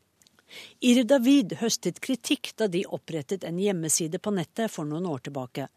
Ir 0.81 1.03
David 1.05 1.59
høstet 1.61 2.00
kritikk 2.03 2.55
da 2.59 2.66
de 2.66 2.87
opprettet 2.88 3.44
en 3.44 3.61
hjemmeside 3.61 4.18
på 4.18 4.33
nettet 4.35 4.72
for 4.72 4.88
noen 4.88 5.07
år 5.07 5.20
tilbake. 5.29 5.68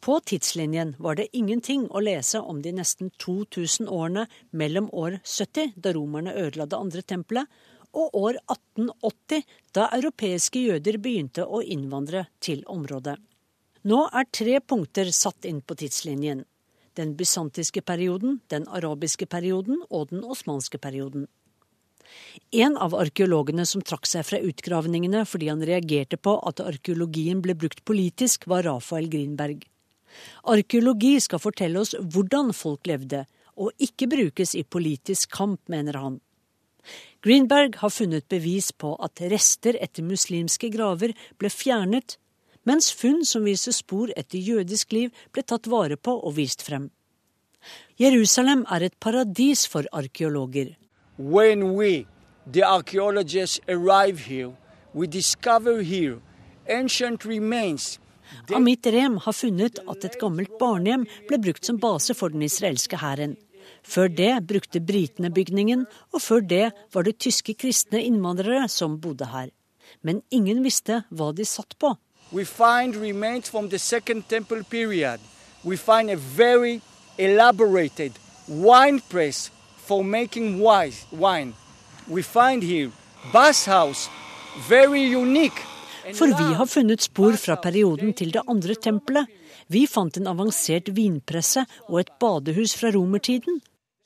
På 0.00 0.20
tidslinjen 0.22 0.94
var 1.02 1.18
det 1.18 1.26
ingenting 1.36 1.88
å 1.90 2.00
lese 2.06 2.38
om 2.38 2.62
de 2.62 2.72
nesten 2.76 3.10
2000 3.18 3.90
årene 3.90 4.28
mellom 4.50 4.86
år 4.94 5.18
70, 5.24 5.74
da 5.74 5.92
romerne 5.96 6.36
ødela 6.38 6.68
det 6.70 6.78
andre 6.78 7.02
tempelet, 7.02 7.46
og 7.96 8.14
år 8.14 8.38
1880, 8.52 9.42
da 9.74 9.88
europeiske 9.96 10.62
jøder 10.68 11.00
begynte 11.02 11.46
å 11.46 11.62
innvandre 11.64 12.28
til 12.38 12.62
området. 12.70 13.16
Nå 13.86 14.00
er 14.10 14.26
tre 14.34 14.58
punkter 14.58 15.12
satt 15.14 15.46
inn 15.46 15.60
på 15.62 15.76
tidslinjen. 15.78 16.40
Den 16.98 17.12
bysantiske 17.14 17.84
perioden, 17.86 18.40
den 18.50 18.64
arabiske 18.66 19.28
perioden 19.30 19.78
og 19.90 20.08
den 20.10 20.24
osmanske 20.26 20.80
perioden. 20.82 21.28
En 22.50 22.74
av 22.82 22.96
arkeologene 22.98 23.66
som 23.68 23.84
trakk 23.86 24.08
seg 24.10 24.26
fra 24.26 24.40
utgravningene 24.42 25.22
fordi 25.28 25.52
han 25.52 25.62
reagerte 25.62 26.18
på 26.18 26.34
at 26.50 26.64
arkeologien 26.64 27.44
ble 27.44 27.54
brukt 27.54 27.84
politisk, 27.86 28.48
var 28.50 28.66
Rafael 28.66 29.06
Grinberg. 29.12 29.62
Arkeologi 30.50 31.14
skal 31.22 31.42
fortelle 31.42 31.78
oss 31.86 31.94
hvordan 31.94 32.50
folk 32.56 32.90
levde, 32.90 33.22
og 33.54 33.70
ikke 33.78 34.10
brukes 34.10 34.58
i 34.58 34.66
politisk 34.66 35.30
kamp, 35.38 35.62
mener 35.70 36.02
han. 36.02 36.20
Greenberg 37.22 37.78
har 37.78 37.94
funnet 37.94 38.26
bevis 38.30 38.72
på 38.74 38.96
at 39.02 39.22
rester 39.30 39.78
etter 39.82 40.06
muslimske 40.06 40.74
graver 40.74 41.14
ble 41.38 41.50
fjernet 41.50 42.18
mens 42.66 42.90
funn 42.92 43.24
som 43.24 43.46
viser 43.46 43.72
spor 43.72 44.12
etter 44.16 44.38
jødisk 44.42 44.92
liv, 44.92 45.10
ble 45.32 45.42
tatt 45.42 45.68
vare 45.70 45.96
på 45.96 46.12
og 46.18 46.36
vist 46.36 46.64
frem. 46.66 46.90
Jerusalem 47.98 48.66
er 48.70 48.86
et 48.86 48.98
paradis 49.00 49.66
for 49.66 49.86
arkeologer. 49.92 50.74
When 51.18 51.74
we, 51.74 52.06
the 52.46 52.62
archaeologists, 52.62 53.60
arrive 53.68 54.18
here, 54.26 54.52
we 54.94 55.06
discover 55.06 55.82
here 55.82 56.20
ancient 56.68 57.24
remains 57.24 57.98
Amit 58.54 58.86
Rem 58.86 59.18
har 59.22 59.32
funnet 59.32 59.78
at 59.86 60.04
et 60.04 60.16
gammelt 60.20 60.56
barnehjem 60.58 61.04
ble 61.28 61.38
brukt 61.42 61.66
som 61.68 61.78
base 61.82 62.14
for 62.18 62.34
den 62.34 62.42
israelske 62.42 62.98
hæren. 62.98 63.36
Før 63.86 64.10
det 64.10 64.32
brukte 64.50 64.82
britene 64.82 65.30
bygningen, 65.30 65.84
og 66.14 66.22
før 66.22 66.42
det 66.42 66.64
var 66.94 67.06
det 67.06 67.18
tyske 67.22 67.54
kristne 67.54 68.02
innvandrere 68.02 68.66
som 68.70 68.98
bodde 69.02 69.30
her. 69.30 69.52
Men 70.02 70.22
ingen 70.30 70.64
visste 70.66 71.04
hva 71.10 71.30
de 71.34 71.46
satt 71.46 71.78
på 71.78 71.94
we 72.32 72.44
find 72.44 72.96
remains 72.96 73.48
from 73.48 73.68
the 73.68 73.78
Second 73.78 74.28
Temple 74.28 74.64
period. 74.64 75.20
We 75.64 75.76
find 75.76 76.10
a 76.10 76.16
very 76.16 76.80
elaborated 77.18 78.12
wine 78.48 79.00
press 79.00 79.50
for 79.76 80.04
making 80.04 80.60
wine. 80.60 81.54
We 82.08 82.22
find 82.22 82.62
here 82.62 82.90
bath 83.32 83.66
house, 83.66 84.08
very 84.68 85.02
unique. 85.02 85.62
For 86.14 86.26
vi 86.26 86.54
har 86.54 86.66
funnet 86.66 87.02
spor 87.02 87.32
fra 87.32 87.54
perioden 87.56 88.12
til 88.14 88.32
det 88.32 88.42
andre 88.48 88.74
tempelet. 88.74 89.26
Vi 89.68 89.86
fant 89.86 90.16
en 90.16 90.26
avansert 90.26 90.92
vinpresse 90.94 91.64
og 91.88 92.00
et 92.00 92.10
badehus 92.20 92.76
fra 92.78 92.92
romertiden. 92.94 93.60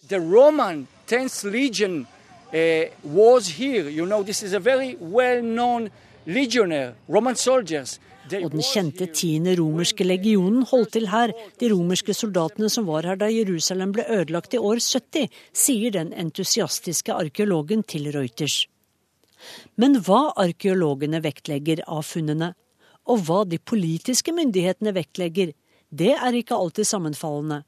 The 0.08 0.16
Roman 0.16 0.86
10th 1.06 1.50
Legion 1.50 2.06
uh, 2.54 2.84
was 3.04 3.48
here. 3.58 3.90
You 3.90 4.06
know, 4.06 4.22
this 4.22 4.42
is 4.42 4.54
a 4.54 4.58
very 4.58 4.96
well-known 5.00 5.90
legionnaire, 6.26 6.94
Roman 7.08 7.36
soldiers 7.36 7.98
og 8.38 8.52
den 8.54 8.62
kjente 8.64 9.08
tiende 9.14 9.56
romerske 9.58 10.06
legionen 10.06 10.62
holdt 10.70 10.94
til 10.96 11.08
her. 11.10 11.32
De 11.60 11.70
romerske 11.72 12.14
soldatene 12.16 12.70
som 12.72 12.86
var 12.88 13.08
her 13.08 13.18
da 13.20 13.30
Jerusalem 13.32 13.94
ble 13.96 14.06
ødelagt 14.06 14.54
i 14.54 14.60
år 14.60 14.82
70, 14.84 15.26
sier 15.52 15.94
den 15.96 16.12
entusiastiske 16.14 17.14
arkeologen 17.14 17.82
til 17.82 18.10
Reuters. 18.14 18.64
Men 19.80 19.98
hva 20.04 20.30
arkeologene 20.38 21.22
vektlegger 21.24 21.82
av 21.88 22.04
funnene, 22.08 22.52
og 23.08 23.24
hva 23.26 23.42
de 23.48 23.58
politiske 23.58 24.32
myndighetene 24.36 24.92
vektlegger, 24.94 25.54
det 25.90 26.12
er 26.14 26.36
ikke 26.36 26.58
alltid 26.58 26.86
sammenfallende. 26.86 27.62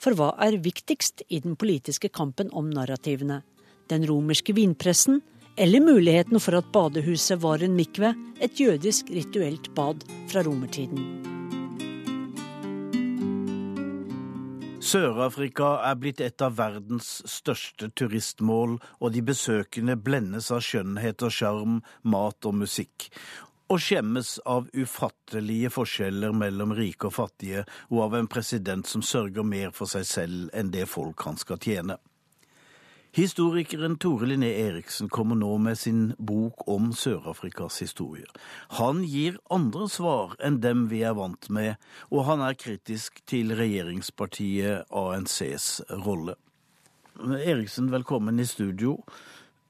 For 0.00 0.16
hva 0.16 0.32
er 0.42 0.60
viktigst 0.62 1.26
i 1.28 1.40
den 1.44 1.58
politiske 1.60 2.08
kampen 2.08 2.50
om 2.52 2.70
narrativene? 2.72 3.42
Den 3.90 4.06
romerske 4.08 4.54
vinpressen 4.56 5.20
eller 5.56 5.80
muligheten 5.80 6.40
for 6.40 6.58
at 6.58 6.72
badehuset 6.72 7.38
var 7.42 7.62
en 7.62 7.76
mikve, 7.76 8.14
et 8.40 8.60
jødisk 8.60 9.10
rituelt 9.10 9.70
bad 9.74 10.02
fra 10.28 10.42
romertiden. 10.42 11.32
Sør-Afrika 14.84 15.78
er 15.88 15.96
blitt 15.96 16.20
et 16.20 16.42
av 16.44 16.58
verdens 16.58 17.22
største 17.30 17.88
turistmål, 17.96 18.76
og 19.00 19.14
de 19.14 19.22
besøkende 19.24 19.96
blendes 19.96 20.50
av 20.52 20.60
skjønnhet 20.62 21.24
og 21.24 21.32
sjarm, 21.32 21.80
mat 22.02 22.44
og 22.44 22.58
musikk. 22.60 23.08
Og 23.72 23.80
skjemmes 23.80 24.36
av 24.44 24.68
ufattelige 24.76 25.72
forskjeller 25.72 26.36
mellom 26.36 26.76
rike 26.76 27.08
og 27.08 27.16
fattige, 27.16 27.64
og 27.88 28.04
av 28.10 28.18
en 28.20 28.28
president 28.30 28.86
som 28.86 29.02
sørger 29.02 29.46
mer 29.46 29.72
for 29.72 29.90
seg 29.90 30.04
selv 30.06 30.52
enn 30.52 30.74
det 30.74 30.84
folk 30.90 31.24
han 31.24 31.40
skal 31.40 31.62
tjene. 31.64 31.96
Historikeren 33.14 33.98
Tore 33.98 34.26
Linné 34.26 34.48
Eriksen 34.58 35.08
kommer 35.08 35.36
nå 35.38 35.52
med 35.62 35.78
sin 35.78 36.14
bok 36.18 36.64
om 36.68 36.88
Sør-Afrikas 36.92 37.76
historie. 37.78 38.26
Han 38.74 39.04
gir 39.06 39.36
andre 39.54 39.86
svar 39.86 40.34
enn 40.42 40.56
dem 40.64 40.88
vi 40.90 41.04
er 41.06 41.14
vant 41.14 41.46
med, 41.46 41.78
og 42.10 42.24
han 42.26 42.42
er 42.42 42.58
kritisk 42.58 43.22
til 43.30 43.54
regjeringspartiet 43.54 44.90
ANCs 44.90 45.68
rolle. 46.02 46.34
Eriksen, 47.38 47.92
velkommen 47.94 48.42
i 48.42 48.50
studio. 48.50 48.96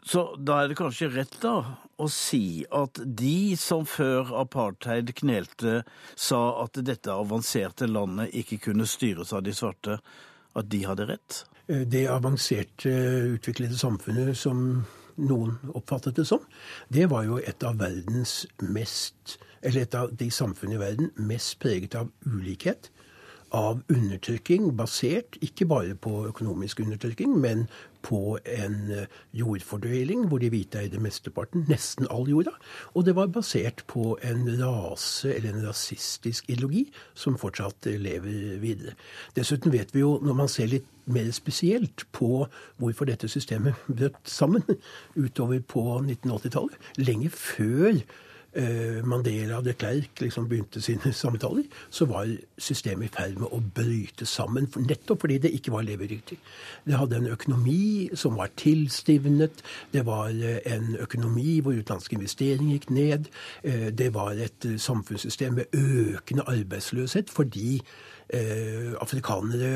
Så 0.00 0.30
da 0.40 0.62
er 0.62 0.72
det 0.72 0.80
kanskje 0.80 1.12
rett 1.12 1.37
da 1.44 1.59
å 2.00 2.09
si 2.09 2.64
at 2.72 2.96
de 3.04 3.61
som 3.61 3.85
før 3.85 4.38
apartheid 4.40 5.12
knelte, 5.20 5.83
sa 6.16 6.46
at 6.64 6.80
dette 6.80 7.12
avanserte 7.12 7.92
landet 7.92 8.33
ikke 8.33 8.70
kunne 8.70 8.88
styres 8.88 9.37
av 9.37 9.44
de 9.44 9.52
svarte, 9.52 10.00
at 10.57 10.72
de 10.72 10.87
hadde 10.88 11.12
rett? 11.12 11.44
Eh, 11.68 11.87
det 11.87 12.07
avanserte, 12.12 12.90
utviklede 13.35 13.79
samfunnet 13.79 14.37
som 14.37 14.85
noen 15.16 15.57
oppfattet 15.72 16.16
det 16.18 16.27
som, 16.27 16.42
det 16.92 17.07
var 17.11 17.24
jo 17.24 17.38
et 17.38 17.64
av 17.64 17.79
verdens 17.79 18.44
mest 18.62 19.38
Eller 19.64 19.87
et 19.87 19.94
av 19.94 20.11
de 20.12 20.27
samfunnene 20.29 20.77
i 20.77 20.81
verden 20.83 21.07
mest 21.16 21.55
preget 21.62 21.94
av 21.96 22.11
ulikhet 22.27 22.90
av 23.55 23.83
undertrykking 23.93 24.73
basert 24.77 25.38
ikke 25.45 25.69
bare 25.71 25.95
på 25.95 26.25
økonomisk 26.29 26.83
undertrykking, 26.85 27.37
men 27.40 27.69
på 28.05 28.37
en 28.45 29.07
jordfordøyling 29.33 29.85
jordfordeling 29.85 30.27
hvor 30.29 30.38
de 30.38 30.51
hvite 30.53 30.81
eide 30.81 31.01
mesteparten, 31.01 31.64
nesten 31.69 32.07
all 32.11 32.29
jorda. 32.29 32.53
Og 32.95 33.05
det 33.07 33.14
var 33.17 33.27
basert 33.33 33.85
på 33.87 34.19
en 34.23 34.47
rase, 34.61 35.35
eller 35.35 35.55
en 35.55 35.67
rasistisk 35.69 36.49
ideologi, 36.49 36.93
som 37.14 37.38
fortsatt 37.38 37.87
lever 37.87 38.59
videre. 38.61 38.95
Dessuten 39.37 39.73
vet 39.73 39.95
vi 39.95 40.01
jo, 40.01 40.19
når 40.23 40.35
man 40.35 40.49
ser 40.49 40.71
litt 40.71 40.87
mer 41.07 41.31
spesielt 41.33 42.07
på 42.12 42.47
hvorfor 42.81 43.05
dette 43.09 43.29
systemet 43.29 43.75
brøt 43.88 44.21
sammen 44.25 44.64
utover 45.17 45.61
på 45.61 46.01
1980-tallet, 46.01 46.79
lenge 46.97 47.31
før 47.31 48.01
Eh, 48.01 48.34
Mandela 49.05 49.59
og 49.59 49.64
de 49.67 49.73
Klerk 49.75 50.21
liksom 50.23 50.49
begynte 50.49 50.83
sine 50.83 51.12
samtaler, 51.23 51.64
så 51.90 52.07
var 52.11 52.31
systemet 52.59 53.09
i 53.09 53.14
ferd 53.17 53.40
med 53.43 53.51
å 53.51 53.61
bryte 53.75 54.27
sammen. 54.27 54.69
Nettopp 54.85 55.25
fordi 55.25 55.40
det 55.43 55.55
ikke 55.57 55.75
var 55.75 55.87
levedyktig. 55.88 56.38
Det 56.87 56.99
hadde 56.99 57.19
en 57.19 57.31
økonomi 57.35 58.11
som 58.14 58.38
var 58.38 58.53
tilstivnet. 58.61 59.64
Det 59.93 60.05
var 60.07 60.31
eh, 60.31 60.61
en 60.71 60.97
økonomi 61.03 61.59
hvor 61.61 61.75
utenlandske 61.75 62.19
investeringer 62.19 62.79
gikk 62.79 62.90
ned. 62.95 63.31
Eh, 63.62 63.88
det 63.90 64.12
var 64.14 64.38
et 64.38 64.69
samfunnssystem 64.79 65.61
med 65.61 65.79
økende 65.79 66.47
arbeidsløshet 66.51 67.31
fordi 67.35 67.81
eh, 68.35 68.92
afrikanere 69.01 69.70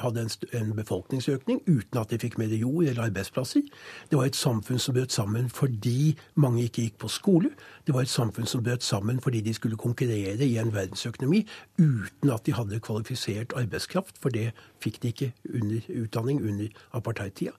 hadde 0.00 0.24
en, 0.24 0.30
en, 0.52 0.72
befolkningsøkning 0.76 1.60
uten 1.66 2.00
at 2.00 2.10
de 2.10 2.18
fikk 2.18 2.38
mer 2.40 2.52
jord 2.56 2.84
eller 2.84 3.04
arbeidsplasser. 3.06 3.62
Det 4.10 4.18
var 4.18 4.28
et 4.28 4.38
samfunn 4.38 4.80
som 4.82 4.96
brøt 4.96 5.12
sammen 5.12 5.50
fordi 5.52 6.14
mange 6.34 6.64
ikke 6.64 6.86
gikk 6.86 6.98
på 7.04 7.10
skole. 7.12 7.52
Det 7.86 7.94
var 7.94 8.06
et 8.06 8.12
samfunn 8.12 8.48
som 8.50 8.64
brøt 8.64 8.82
sammen 8.82 9.20
fordi 9.22 9.40
de 9.44 9.54
skulle 9.54 9.78
konkurrere 9.80 10.46
i 10.46 10.56
en 10.58 10.74
verdensøkonomi 10.74 11.44
uten 11.78 12.32
at 12.34 12.46
de 12.46 12.56
hadde 12.56 12.80
kvalifisert 12.80 13.54
arbeidskraft, 13.56 14.18
for 14.20 14.34
det 14.34 14.50
fikk 14.82 15.02
de 15.02 15.14
ikke 15.14 15.32
under 15.54 15.92
utdanning 16.02 16.42
under 16.42 16.68
apartheidtida. 16.92 17.54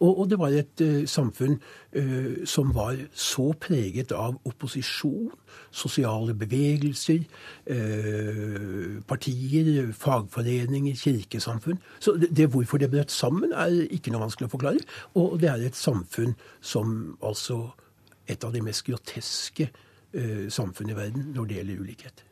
Og, 0.00 0.20
og, 0.20 0.30
det 0.30 0.38
var 0.38 0.54
et 0.54 0.82
uh, 0.84 1.06
samfunn 1.08 1.56
uh, 1.96 2.44
som 2.48 2.72
var 2.74 2.98
så 3.12 3.52
preget 3.60 4.12
av 4.12 4.36
opposisjon, 4.48 5.30
sosiale 5.70 6.34
bevegelser, 6.34 7.24
uh, 7.70 9.00
partier, 9.08 9.92
fagforeninger, 9.92 10.96
kirkesamfunn. 11.00 11.80
Så 12.00 12.16
det, 12.20 12.30
det, 12.36 12.50
hvorfor 12.52 12.82
det 12.82 12.90
brøt 12.90 13.14
sammen, 13.14 13.52
er 13.52 13.86
ikke 13.90 14.14
noe 14.14 14.26
vanskelig 14.26 14.50
å 14.50 14.54
forklare. 14.56 14.86
Og 15.16 15.38
det 15.42 15.50
er 15.52 15.66
et 15.66 15.78
samfunn 15.78 16.36
som 16.60 17.16
altså 17.22 17.66
Et 18.26 18.42
av 18.42 18.50
de 18.50 18.58
mest 18.58 18.82
groteske 18.82 19.68
samfunn 20.50 20.88
i 20.90 20.96
verden 20.98 21.28
når 21.30 21.44
det 21.46 21.56
gjelder 21.60 21.82
ulikhet. 21.84 22.22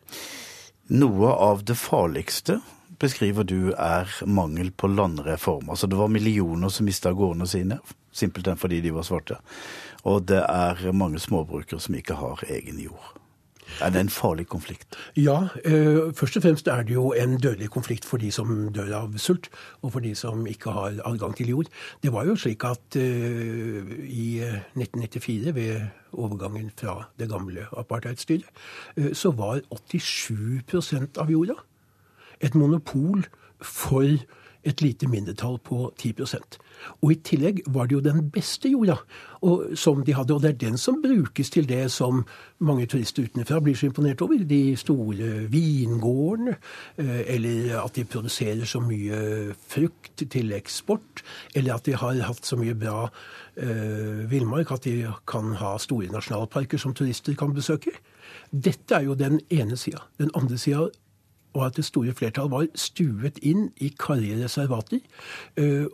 Noe 0.91 1.31
av 1.39 1.63
det 1.63 1.77
farligste 1.79 2.57
beskriver 3.01 3.43
du 3.43 3.73
er 3.73 4.11
mangel 4.27 4.71
på 4.71 4.91
landreform. 4.91 5.71
Altså 5.71 5.87
det 5.87 5.99
var 5.99 6.13
millioner 6.13 6.69
som 6.69 6.87
mista 6.87 7.13
gårdene 7.13 7.47
sine, 7.49 7.81
simpelthen 8.13 8.61
fordi 8.61 8.81
de 8.85 8.95
var 8.95 9.07
svarte. 9.07 9.41
Og 10.05 10.29
det 10.29 10.43
er 10.45 10.93
mange 10.93 11.19
småbrukere 11.19 11.81
som 11.81 11.95
ikke 11.95 12.15
har 12.21 12.45
egen 12.49 12.81
jord. 12.81 13.15
Er 13.81 13.91
det 13.91 14.01
en 14.01 14.09
farlig 14.09 14.47
konflikt? 14.47 14.97
Ja, 15.17 15.49
øh, 15.65 16.13
først 16.15 16.37
og 16.37 16.43
fremst 16.43 16.69
er 16.69 16.83
det 16.83 16.95
jo 16.95 17.13
en 17.13 17.39
dødelig 17.41 17.71
konflikt 17.71 18.05
for 18.05 18.17
de 18.17 18.31
som 18.33 18.73
dør 18.73 18.93
av 19.01 19.19
sult, 19.19 19.49
og 19.83 19.93
for 19.93 20.05
de 20.05 20.15
som 20.15 20.47
ikke 20.47 20.71
har 20.71 21.01
adgang 21.05 21.37
til 21.37 21.49
jord. 21.49 21.67
Det 22.03 22.13
var 22.13 22.25
jo 22.25 22.37
slik 22.37 22.65
at 22.65 22.97
øh, 22.97 23.93
i 24.05 24.41
1994, 24.41 25.49
eh, 25.49 25.55
ved 25.55 25.81
overgangen 26.13 26.71
fra 26.77 27.09
det 27.19 27.29
gamle 27.31 27.67
apartheidstyret, 27.77 28.45
så 29.13 29.31
var 29.31 29.61
87% 29.73 31.19
av 31.19 31.31
jorda 31.31 31.55
et 32.41 32.55
monopol 32.55 33.27
for 33.61 34.09
et 34.65 34.81
lite 34.81 35.09
mindretall 35.11 35.59
på 35.65 35.91
10% 36.01 36.59
Og 37.03 37.13
i 37.13 37.19
tillegg 37.25 37.61
var 37.73 37.89
det 37.89 37.97
jo 37.97 38.03
den 38.05 38.31
beste 38.33 38.71
jorda 38.73 38.97
og, 39.45 39.75
som 39.77 40.01
de 40.05 40.15
hadde, 40.17 40.33
og 40.35 40.41
det 40.43 40.51
er 40.55 40.61
den 40.63 40.79
som 40.81 41.03
brukes 41.03 41.51
til 41.53 41.69
det 41.69 41.91
som 41.93 42.23
mange 42.65 42.87
turister 42.89 43.27
utenfra 43.27 43.59
blir 43.61 43.77
så 43.77 43.91
imponert 43.91 44.23
over. 44.25 44.41
De 44.49 44.77
store 44.81 45.51
vingårdene, 45.53 46.57
eh, 46.97 47.21
eller 47.35 47.75
at 47.83 47.97
de 47.99 48.07
produserer 48.09 48.65
så 48.65 48.81
mye 48.81 49.53
frukt 49.69 50.25
til 50.33 50.53
eksport, 50.57 51.21
eller 51.55 51.75
at 51.77 51.85
de 51.85 51.97
har 52.01 52.25
hatt 52.25 52.49
så 52.49 52.57
mye 52.57 52.73
bra 52.73 53.05
uh, 53.05 54.31
villmark 54.31 54.73
at 54.73 54.89
de 54.89 55.13
kan 55.29 55.53
ha 55.61 55.77
store 55.79 56.09
nasjonalparker 56.13 56.81
som 56.81 56.97
turister 56.97 57.37
kan 57.37 57.53
besøke. 57.55 57.93
Dette 58.49 58.97
er 58.97 59.11
jo 59.11 59.19
den 59.19 59.43
ene 59.53 59.77
sida. 59.77 60.07
Den 60.19 60.33
andre 60.35 60.59
sida 60.59 60.89
og 61.55 61.67
at 61.67 61.77
det 61.79 61.87
store 61.87 62.15
flertall 62.17 62.51
var 62.53 62.67
stuet 62.79 63.39
inn 63.43 63.69
i 63.83 63.93
karrige 63.99 64.43
reservater. 64.43 65.03
Uh, 65.59 65.87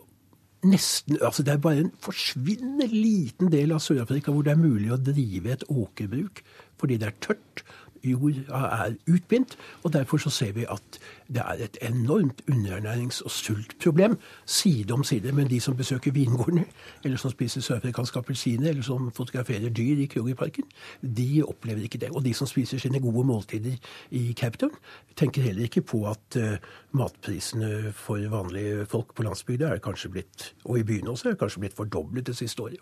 nesten, 0.65 1.17
altså 1.21 1.43
Det 1.43 1.53
er 1.53 1.61
bare 1.61 1.85
en 1.85 1.93
forsvinnende 2.01 2.87
liten 2.91 3.51
del 3.53 3.73
av 3.73 3.81
Sør-Afrika 3.81 4.33
hvor 4.33 4.45
det 4.45 4.53
er 4.53 4.61
mulig 4.61 4.91
å 4.93 5.01
drive 5.01 5.53
et 5.53 5.67
åkerbruk 5.69 6.43
fordi 6.81 6.97
det 6.97 7.11
er 7.11 7.17
tørt 7.21 7.63
jorda 8.03 8.61
er 8.85 8.95
utbindt. 9.07 9.57
Og 9.83 9.93
derfor 9.93 10.17
så 10.17 10.29
ser 10.29 10.51
vi 10.51 10.65
at 10.69 10.99
det 11.33 11.43
er 11.45 11.63
et 11.63 11.77
enormt 11.81 12.41
underernærings- 12.51 13.21
og 13.25 13.31
sultproblem 13.31 14.17
side 14.45 14.93
om 14.93 15.03
side. 15.03 15.31
Men 15.31 15.49
de 15.49 15.59
som 15.59 15.77
besøker 15.77 16.11
vingårdene, 16.11 16.65
eller 17.03 17.17
som 17.17 17.31
spiser 17.31 17.61
sørafrikanske 17.61 18.19
appelsiner, 18.19 18.69
eller 18.69 18.83
som 18.83 19.11
fotograferer 19.11 19.69
dyr 19.69 20.03
i 20.03 20.05
Krugerparken, 20.05 20.63
de 21.01 21.43
opplever 21.47 21.83
ikke 21.83 21.97
det. 21.97 22.09
Og 22.09 22.25
de 22.25 22.33
som 22.33 22.47
spiser 22.47 22.77
sine 22.77 22.99
gode 22.99 23.27
måltider 23.27 23.75
i 24.11 24.33
Cape 24.37 24.57
Town, 24.57 24.75
tenker 25.15 25.41
heller 25.41 25.63
ikke 25.63 25.81
på 25.81 26.03
at 26.09 26.37
uh, 26.37 26.57
matprisene 26.91 27.93
for 27.93 28.29
vanlige 28.29 28.85
folk 28.85 29.15
på 29.15 29.23
landsbygda 29.23 29.65
er 29.65 29.83
kanskje 29.83 30.09
blitt, 30.09 30.53
og 30.65 30.79
i 30.79 30.83
byene 30.83 31.09
også, 31.09 31.29
er 31.29 31.39
kanskje 31.39 31.59
blitt 31.59 31.75
fordoblet 31.77 32.27
det 32.27 32.37
siste 32.37 32.63
året 32.63 32.79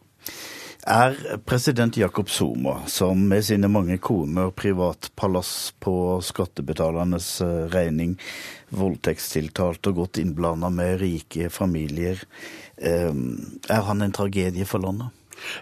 er 0.88 1.38
president 1.46 1.98
Jakob 1.98 2.30
Zuma, 2.30 2.88
som 2.88 3.28
med 3.28 3.46
sine 3.46 3.68
mange 3.68 3.98
koner, 3.98 4.52
privatpalass 4.56 5.74
på 5.80 5.94
skattebetalernes 6.24 7.28
eh, 7.42 7.66
regning, 7.74 8.16
voldtektstiltalt 8.76 9.88
og 9.92 10.04
godt 10.04 10.20
innblanda 10.22 10.70
med 10.74 11.00
rike 11.02 11.50
familier, 11.54 12.22
eh, 12.78 13.14
er 13.70 13.88
han 13.90 14.02
en 14.02 14.16
tragedie 14.16 14.66
for 14.66 14.84
landet? 14.84 15.16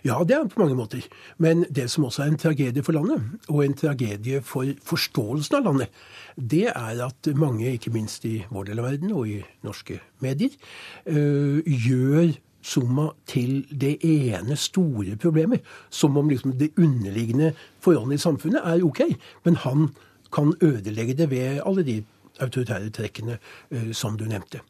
Ja, 0.06 0.24
det 0.24 0.34
er 0.34 0.44
han 0.44 0.50
på 0.50 0.62
mange 0.62 0.78
måter. 0.78 1.06
Men 1.38 1.66
det 1.74 1.90
som 1.92 2.08
også 2.08 2.24
er 2.24 2.32
en 2.32 2.40
tragedie 2.42 2.84
for 2.84 2.98
landet, 2.98 3.22
og 3.50 3.64
en 3.64 3.78
tragedie 3.78 4.42
for 4.42 4.66
forståelsen 4.88 5.60
av 5.60 5.68
landet, 5.68 6.02
det 6.38 6.68
er 6.74 7.06
at 7.06 7.30
mange, 7.36 7.70
ikke 7.72 7.94
minst 7.94 8.26
i 8.26 8.40
vår 8.50 8.72
del 8.72 8.82
av 8.82 8.90
verden 8.92 9.14
og 9.14 9.30
i 9.30 9.40
norske 9.66 10.00
medier, 10.24 10.58
øh, 11.06 11.62
gjør 11.66 12.36
Summa 12.68 13.12
til 13.30 13.62
det 13.72 13.94
ene 14.04 14.58
store 14.60 15.16
problemet. 15.16 15.62
Som 15.90 16.18
om 16.18 16.28
liksom 16.30 16.58
det 16.60 16.74
underliggende 16.76 17.54
forholdene 17.80 18.18
i 18.18 18.22
samfunnet 18.22 18.66
er 18.66 18.84
OK, 18.84 19.06
men 19.46 19.56
han 19.56 19.88
kan 20.34 20.52
ødelegge 20.62 21.16
det 21.16 21.30
ved 21.32 21.62
alle 21.66 21.86
de 21.88 22.02
autoritære 22.44 22.92
trekkene 22.96 23.40
uh, 23.40 23.92
som 23.92 24.18
du 24.18 24.26
nevnte. 24.30 24.62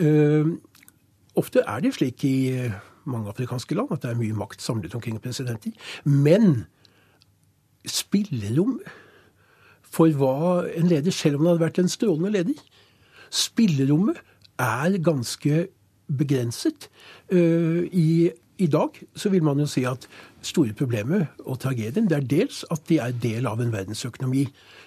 Uh, 0.00 0.58
ofte 1.38 1.62
er 1.66 1.84
det 1.84 1.94
slik 1.96 2.24
i 2.28 2.36
uh, 2.66 2.80
mange 3.04 3.30
afrikanske 3.30 3.74
land 3.74 3.92
at 3.94 4.04
det 4.04 4.12
er 4.12 4.20
mye 4.20 4.36
makt 4.36 4.62
samlet 4.62 4.94
omkring 4.94 5.20
presidenter. 5.22 5.72
Men 6.04 6.66
spillerom 7.88 8.78
for 9.92 10.12
hva 10.16 10.64
en 10.72 10.88
leder, 10.88 11.12
selv 11.12 11.36
om 11.36 11.44
han 11.44 11.54
hadde 11.54 11.66
vært 11.66 11.82
en 11.82 11.90
strålende 11.92 12.32
leder 12.32 12.60
Spillerommet 13.32 14.18
er 14.60 14.98
ganske 15.00 15.66
begrenset. 16.18 16.90
Eh, 17.32 17.88
I, 17.88 18.30
I, 18.58 18.66
dag 18.66 18.98
så 19.16 19.32
vil 19.32 19.42
man 19.42 19.60
jo 19.62 19.66
si 19.66 19.86
at 19.88 20.04
store 20.44 20.74
problemet 20.76 21.26
og 21.40 21.58
tragedien 21.62 22.10
det 22.10 22.18
er 22.18 22.28
dels 22.28 22.60
at 22.70 22.84
de 22.90 22.98
er 23.00 23.16
del 23.22 23.48
av 23.48 23.62
en 23.64 23.72
verdensøkonomi 23.72 24.44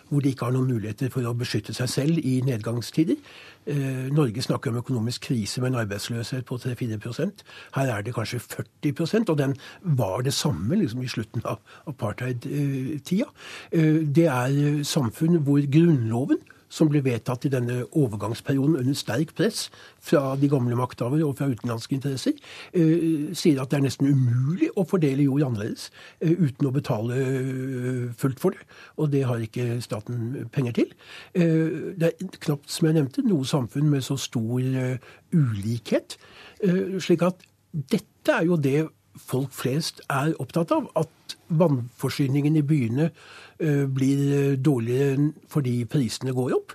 hvor 0.09 0.21
de 0.23 0.31
ikke 0.31 0.45
har 0.47 0.55
noen 0.55 0.69
muligheter 0.69 1.11
for 1.13 1.25
å 1.25 1.35
beskytte 1.37 1.73
seg 1.75 1.89
selv 1.91 2.21
i 2.21 2.39
nedgangstider. 2.45 3.17
Eh, 3.65 4.07
Norge 4.13 4.43
snakker 4.45 4.71
om 4.71 4.81
økonomisk 4.81 5.29
krise 5.29 5.61
med 5.61 5.73
en 5.73 5.79
arbeidsløshet 5.83 6.45
på 6.45 6.57
3-4 6.61 7.31
Her 7.75 7.93
er 7.97 8.01
det 8.01 8.13
kanskje 8.13 8.39
40% 8.39 9.29
og 9.29 9.37
den 9.37 9.55
var 9.81 10.21
det 10.21 10.33
samme 10.33 10.75
liksom, 10.75 11.01
i 11.01 11.07
slutten 11.07 11.41
av 11.45 11.59
apartheid-tida. 11.87 13.29
Eh, 13.71 14.03
det 14.05 14.27
er 14.27 14.83
samfunn 14.83 15.41
hvor 15.43 15.61
grunnloven 15.71 16.37
som 16.69 16.89
ble 16.89 17.01
vedtatt 17.05 17.45
i 17.47 17.51
denne 17.53 17.83
overgangsperioden 17.91 18.79
under 18.79 18.97
sterk 18.97 19.33
press 19.37 19.69
fra 20.03 20.35
de 20.39 20.49
gamle 20.51 20.77
makthavere 20.77 21.25
og 21.25 21.37
fra 21.39 21.49
utenlandske 21.51 21.95
interesser, 21.97 22.37
eh, 22.73 23.31
sier 23.33 23.61
at 23.61 23.71
det 23.71 23.79
er 23.79 23.85
nesten 23.85 24.09
umulig 24.09 24.71
å 24.75 24.85
fordele 24.87 25.27
jord 25.27 25.45
annerledes 25.47 25.89
eh, 26.19 26.33
uten 26.33 26.69
å 26.69 26.73
betale 26.75 27.19
eh, 27.21 28.03
fullt 28.17 28.41
for 28.41 28.55
det. 28.55 28.67
Og 28.97 29.11
det 29.13 29.23
har 29.29 29.41
ikke 29.41 29.79
staten 29.83 30.49
penger 30.53 30.75
til. 30.75 30.91
Det 31.33 32.07
er 32.07 32.29
knapt, 32.43 32.69
som 32.71 32.87
jeg 32.87 32.97
nevnte, 32.97 33.23
noe 33.25 33.45
samfunn 33.47 33.89
med 33.91 34.03
så 34.05 34.17
stor 34.19 34.61
ulikhet. 35.35 36.17
Slik 37.03 37.25
at 37.25 37.43
dette 37.91 38.33
er 38.33 38.47
jo 38.47 38.57
det 38.59 38.85
folk 39.19 39.53
flest 39.55 40.01
er 40.11 40.35
opptatt 40.41 40.73
av. 40.75 40.89
At 40.99 41.34
vannforsyningen 41.49 42.55
i 42.57 42.63
byene 42.65 43.09
Eh, 43.59 43.85
blir 43.87 44.55
dårligere 44.55 45.31
fordi 45.47 45.85
prisene 45.87 46.33
går 46.35 46.55
opp 46.57 46.73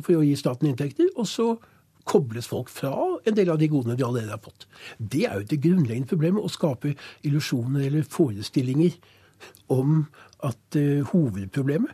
for 0.00 0.18
å 0.18 0.24
gi 0.26 0.34
staten 0.34 0.66
inntekter. 0.66 1.12
Og 1.14 1.28
så 1.30 1.52
kobles 2.06 2.48
folk 2.50 2.70
fra 2.70 2.90
en 3.26 3.36
del 3.36 3.52
av 3.52 3.60
de 3.60 3.68
godene 3.70 3.94
de 3.98 4.06
allerede 4.06 4.34
har 4.34 4.42
fått. 4.42 4.66
Det 4.98 5.26
er 5.28 5.38
jo 5.38 5.46
det 5.46 5.60
grunnleggende 5.62 6.10
problemet, 6.10 6.42
å 6.42 6.50
skape 6.50 6.96
illusjoner 7.26 7.86
eller 7.86 8.06
forestillinger 8.10 8.98
om 9.70 10.06
at 10.46 10.78
uh, 10.78 11.02
hovedproblemet, 11.10 11.90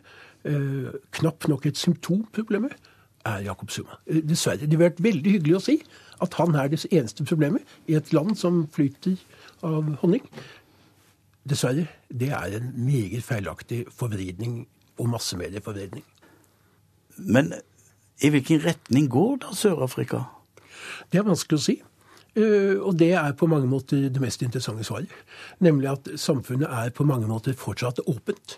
uh, 0.47 0.93
knapt 1.17 1.47
nok 1.49 1.65
et 1.69 1.77
symptomproblemet, 1.77 2.73
er 3.25 3.45
Jakob 3.45 3.71
Suma. 3.71 3.97
Dessverre. 4.05 4.65
Det 4.65 4.73
ville 4.75 4.89
vært 4.89 5.01
veldig 5.03 5.37
hyggelig 5.37 5.55
å 5.57 5.63
si 5.63 5.77
at 6.23 6.35
han 6.39 6.57
er 6.59 6.69
det 6.71 6.81
eneste 6.91 7.25
problemet 7.25 7.63
i 7.87 7.95
et 7.97 8.11
land 8.13 8.35
som 8.37 8.65
flyter 8.73 9.15
av 9.65 9.93
honning. 10.01 10.25
Dessverre. 11.49 11.87
Det 12.07 12.29
er 12.31 12.57
en 12.57 12.71
meget 12.85 13.23
feilaktig 13.23 13.83
forvridning 13.91 14.67
og 14.99 15.09
massemedieforvridning. 15.09 16.05
Men 17.17 17.53
i 18.23 18.29
hvilken 18.29 18.63
retning 18.65 19.09
går 19.11 19.41
da 19.43 19.55
Sør-Afrika? 19.55 20.23
Det 21.11 21.19
er 21.19 21.27
vanskelig 21.27 21.59
å 21.59 21.63
si. 21.63 21.75
Eh, 22.33 22.79
og 22.81 22.95
det 22.97 23.11
er 23.13 23.35
på 23.37 23.47
mange 23.49 23.67
måter 23.69 24.07
det 24.09 24.21
mest 24.21 24.41
interessante 24.41 24.85
svaret. 24.87 25.11
Nemlig 25.59 25.91
at 25.91 26.09
samfunnet 26.19 26.71
er 26.71 26.93
på 26.95 27.05
mange 27.05 27.27
måter 27.27 27.57
fortsatt 27.57 28.01
åpent. 28.07 28.57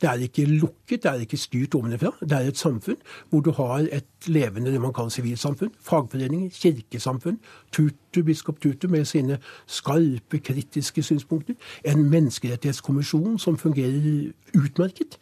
Det 0.00 0.08
er 0.10 0.14
ikke 0.26 0.44
lukket, 0.46 1.02
det 1.02 1.10
er 1.10 1.24
ikke 1.24 1.36
styrt 1.36 1.74
ovenfra. 1.74 2.12
Det 2.20 2.32
er 2.32 2.48
et 2.48 2.58
samfunn 2.58 2.96
hvor 3.30 3.40
du 3.40 3.50
har 3.52 3.86
et 3.92 4.28
levende 4.28 4.72
det 4.72 4.80
man 4.80 4.92
kaller 4.92 5.10
sivilsamfunn. 5.10 5.72
Fagforeninger, 5.80 6.50
kirkesamfunn. 6.52 7.38
Tutu, 7.72 8.22
biskop 8.22 8.60
Tutu 8.60 8.88
med 8.88 9.04
sine 9.04 9.38
skarpe, 9.66 10.38
kritiske 10.38 11.02
synspunkter. 11.02 11.54
En 11.84 12.10
menneskerettighetskommisjon 12.10 13.38
som 13.38 13.58
fungerer 13.58 14.32
utmerket. 14.54 15.18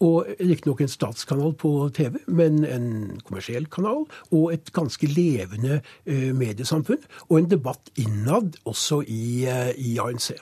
Og 0.00 0.26
riktignok 0.40 0.80
en 0.80 0.88
statskanal 0.88 1.54
på 1.54 1.90
TV, 1.94 2.16
men 2.26 2.64
en 2.64 3.20
kommersiell 3.24 3.66
kanal. 3.66 4.06
Og 4.30 4.54
et 4.54 4.72
ganske 4.72 5.06
levende 5.06 5.80
uh, 6.06 6.34
mediesamfunn. 6.36 7.04
Og 7.28 7.38
en 7.38 7.50
debatt 7.50 7.90
innad 7.96 8.58
også 8.64 9.02
i, 9.06 9.46
uh, 9.46 9.70
i 9.76 9.98
ANC. 9.98 10.32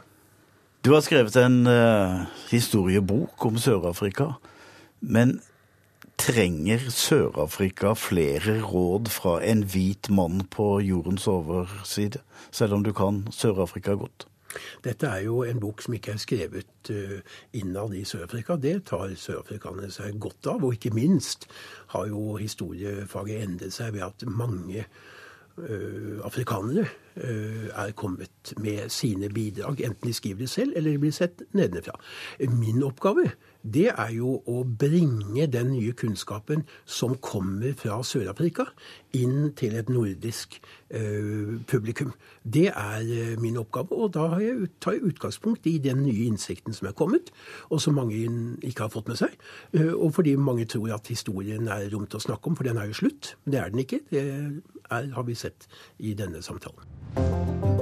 Du 0.82 0.90
har 0.90 1.00
skrevet 1.00 1.36
en 1.38 1.66
uh, 1.70 2.24
historiebok 2.50 3.44
om 3.46 3.58
Sør-Afrika. 3.58 4.32
Men 5.00 5.36
trenger 6.18 6.82
Sør-Afrika 6.90 7.92
flere 7.94 8.56
råd 8.66 9.06
fra 9.14 9.36
en 9.46 9.62
hvit 9.62 10.10
mann 10.10 10.42
på 10.50 10.80
jordens 10.82 11.28
overside, 11.30 12.18
selv 12.50 12.74
om 12.74 12.82
du 12.82 12.90
kan 12.92 13.22
Sør-Afrika 13.30 13.94
godt? 13.94 14.26
Dette 14.82 15.06
er 15.06 15.22
jo 15.28 15.44
en 15.46 15.62
bok 15.62 15.86
som 15.86 15.94
ikke 15.94 16.16
er 16.16 16.20
skrevet 16.24 16.90
uh, 16.90 17.38
innad 17.54 17.94
i 17.94 18.02
Sør-Afrika. 18.02 18.58
Det 18.58 18.80
tar 18.90 19.14
sørafrikanerne 19.14 19.94
seg 19.94 20.18
godt 20.18 20.50
av. 20.50 20.66
Og 20.66 20.74
ikke 20.74 20.90
minst 20.98 21.46
har 21.94 22.10
jo 22.10 22.40
historiefaget 22.42 23.46
endret 23.46 23.78
seg 23.78 23.94
ved 23.94 24.08
at 24.10 24.26
mange 24.26 24.82
afrikanere 26.24 26.86
uh, 27.16 27.66
er 27.84 27.92
kommet 27.96 28.54
med 28.56 28.88
sine 28.88 29.28
bidrag. 29.28 29.80
Enten 29.80 30.08
de 30.08 30.14
skriver 30.16 30.44
det 30.44 30.50
selv, 30.50 30.72
eller 30.76 30.94
de 30.94 31.02
blir 31.02 31.14
sett 31.14 31.42
nedenfra. 31.52 31.98
Min 32.48 32.82
oppgave 32.82 33.30
det 33.62 33.88
er 33.90 34.10
jo 34.16 34.36
å 34.48 34.62
bringe 34.66 35.46
den 35.50 35.72
nye 35.76 35.94
kunnskapen 35.96 36.64
som 36.84 37.14
kommer 37.22 37.74
fra 37.78 38.00
Sør-Afrika, 38.06 38.66
inn 39.16 39.52
til 39.58 39.76
et 39.76 39.90
nordisk 39.92 40.56
uh, 40.94 41.58
publikum. 41.68 42.14
Det 42.42 42.68
er 42.70 43.04
uh, 43.04 43.34
min 43.42 43.60
oppgave, 43.60 43.92
og 43.92 44.14
da 44.16 44.26
tar 44.82 44.96
jeg 44.96 45.12
utgangspunkt 45.12 45.68
i 45.70 45.76
den 45.82 46.02
nye 46.06 46.26
innsikten 46.30 46.74
som 46.76 46.88
er 46.90 46.96
kommet, 46.96 47.30
og 47.70 47.82
som 47.84 47.98
mange 47.98 48.18
ikke 48.64 48.86
har 48.86 48.94
fått 48.94 49.12
med 49.12 49.20
seg. 49.20 49.36
Uh, 49.76 49.92
og 49.92 50.14
fordi 50.16 50.34
mange 50.40 50.66
tror 50.66 50.96
at 50.96 51.12
historien 51.12 51.68
er 51.68 51.90
rom 51.92 52.08
til 52.08 52.22
å 52.22 52.26
snakke 52.26 52.50
om, 52.50 52.58
for 52.58 52.68
den 52.68 52.80
er 52.80 52.90
jo 52.90 53.00
slutt. 53.04 53.34
Men 53.44 53.56
det 53.56 53.62
er 53.62 53.74
den 53.74 53.84
ikke. 53.84 54.02
Det 54.10 54.26
er, 54.26 55.12
har 55.12 55.28
vi 55.28 55.38
sett 55.38 55.68
i 56.00 56.16
denne 56.18 56.42
samtalen. 56.42 57.81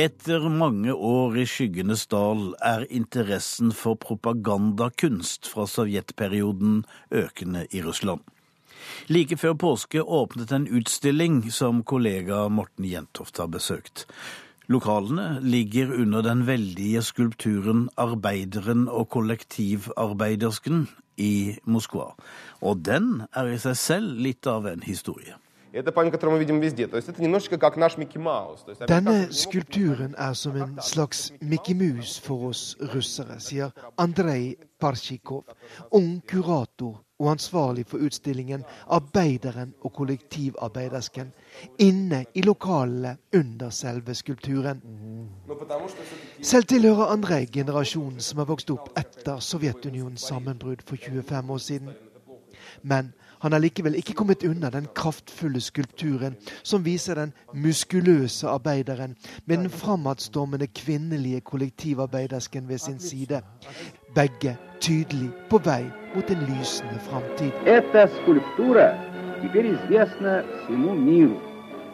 Etter 0.00 0.46
mange 0.48 0.94
år 0.94 1.34
i 1.42 1.42
skyggenes 1.44 2.06
dal 2.08 2.54
er 2.64 2.86
interessen 2.88 3.72
for 3.76 3.98
propagandakunst 4.00 5.50
fra 5.50 5.66
sovjetperioden 5.68 6.78
økende 7.12 7.66
i 7.68 7.82
Russland. 7.84 8.22
Like 9.12 9.36
før 9.36 9.58
påske 9.60 10.00
åpnet 10.00 10.54
en 10.56 10.64
utstilling 10.78 11.42
som 11.52 11.82
kollega 11.84 12.46
Morten 12.48 12.86
Jentoft 12.88 13.42
har 13.42 13.50
besøkt. 13.52 14.06
Lokalene 14.72 15.42
ligger 15.44 15.92
under 15.92 16.24
den 16.24 16.46
veldige 16.48 17.02
skulpturen 17.04 17.90
'Arbeideren 17.98 18.88
og 18.88 19.10
kollektivarbeidersken' 19.12 20.86
i 21.18 21.58
Moskva. 21.64 22.14
Og 22.62 22.84
den 22.88 23.26
er 23.36 23.52
i 23.52 23.60
seg 23.60 23.76
selv 23.76 24.16
litt 24.16 24.46
av 24.46 24.64
en 24.66 24.80
historie. 24.80 25.36
Denne 28.88 29.32
skulpturen 29.32 30.14
er 30.18 30.32
som 30.32 30.56
en 30.56 30.78
slags 30.82 31.32
Mickey 31.40 31.74
Mouse 31.74 32.22
for 32.22 32.48
oss 32.48 32.76
russere, 32.94 33.40
sier 33.40 33.70
Andrej 33.98 34.56
Parsjikov, 34.80 35.44
ung 35.94 36.22
kurator 36.26 37.04
og 37.20 37.30
ansvarlig 37.30 37.86
for 37.86 37.98
utstillingen 37.98 38.64
'Arbeideren 38.86 39.74
og 39.80 39.92
kollektivarbeidersken' 39.92 41.30
inne 41.78 42.24
i 42.34 42.42
lokalene 42.42 43.16
under 43.34 43.70
selve 43.70 44.14
skulpturen. 44.14 44.82
Selv 46.42 46.64
tilhører 46.64 47.12
Andrej 47.12 47.46
generasjonen 47.52 48.20
som 48.20 48.38
har 48.38 48.44
vokst 48.44 48.70
opp 48.70 48.98
etter 48.98 49.38
Sovjetunionens 49.38 50.20
sammenbrudd 50.20 50.82
for 50.86 50.96
25 50.96 51.50
år 51.50 51.58
siden. 51.58 51.90
Men 52.82 53.12
han 53.40 53.52
har 53.52 53.60
likevel 53.60 53.96
ikke 53.96 54.14
kommet 54.14 54.44
unna 54.44 54.70
den 54.70 54.86
kraftfulle 54.94 55.60
skulpturen 55.60 56.36
som 56.62 56.84
viser 56.84 57.14
den 57.14 57.32
muskuløse 57.54 58.48
arbeideren 58.48 59.16
med 59.46 59.56
den 59.56 59.70
framadstormende 59.70 60.66
kvinnelige 60.66 61.40
kollektivarbeidersken 61.40 62.68
ved 62.68 62.78
sin 62.78 62.98
side. 63.00 63.42
Begge 64.14 64.56
tydelig 64.80 65.30
på 65.50 65.58
vei 65.64 65.84
mot 66.14 66.30
en 66.30 66.46
lysende 66.48 67.00
framtid. 67.10 67.52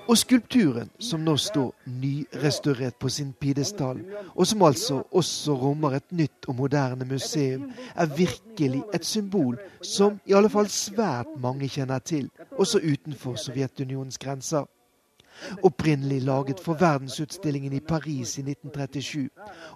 Og 0.09 0.19
skulpturen, 0.19 0.91
som 0.99 1.21
nå 1.27 1.35
står 1.37 1.73
nyrestaurert 1.87 2.95
på 3.01 3.09
sin 3.09 3.33
pidestall, 3.41 3.99
og 4.35 4.47
som 4.47 4.63
altså 4.63 5.03
også 5.11 5.55
rommer 5.59 5.97
et 5.99 6.13
nytt 6.13 6.47
og 6.49 6.55
moderne 6.55 7.05
museum, 7.05 7.71
er 7.97 8.07
virkelig 8.07 8.83
et 8.95 9.05
symbol 9.05 9.59
som 9.83 10.21
i 10.27 10.33
alle 10.33 10.51
fall 10.51 10.71
svært 10.71 11.35
mange 11.43 11.69
kjenner 11.69 11.99
til, 11.99 12.31
også 12.53 12.79
utenfor 12.79 13.35
Sovjetunionens 13.35 14.19
grenser. 14.19 14.65
Opprinnelig 15.63 16.23
laget 16.23 16.61
for 16.61 16.75
verdensutstillingen 16.75 17.73
i 17.73 17.81
Paris 17.81 18.39
i 18.39 18.41
1937, 18.41 19.29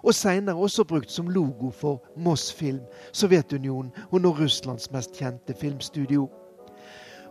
og 0.03 0.15
seinere 0.15 0.55
også 0.55 0.83
brukt 0.83 1.11
som 1.11 1.29
logo 1.29 1.69
for 1.69 2.03
Moss 2.17 2.53
Film, 2.53 2.79
Sovjetunionen 3.13 3.91
og 4.11 4.21
nå 4.21 4.31
Russlands 4.39 4.91
mest 4.91 5.17
kjente 5.19 5.53
filmstudio. 5.59 6.29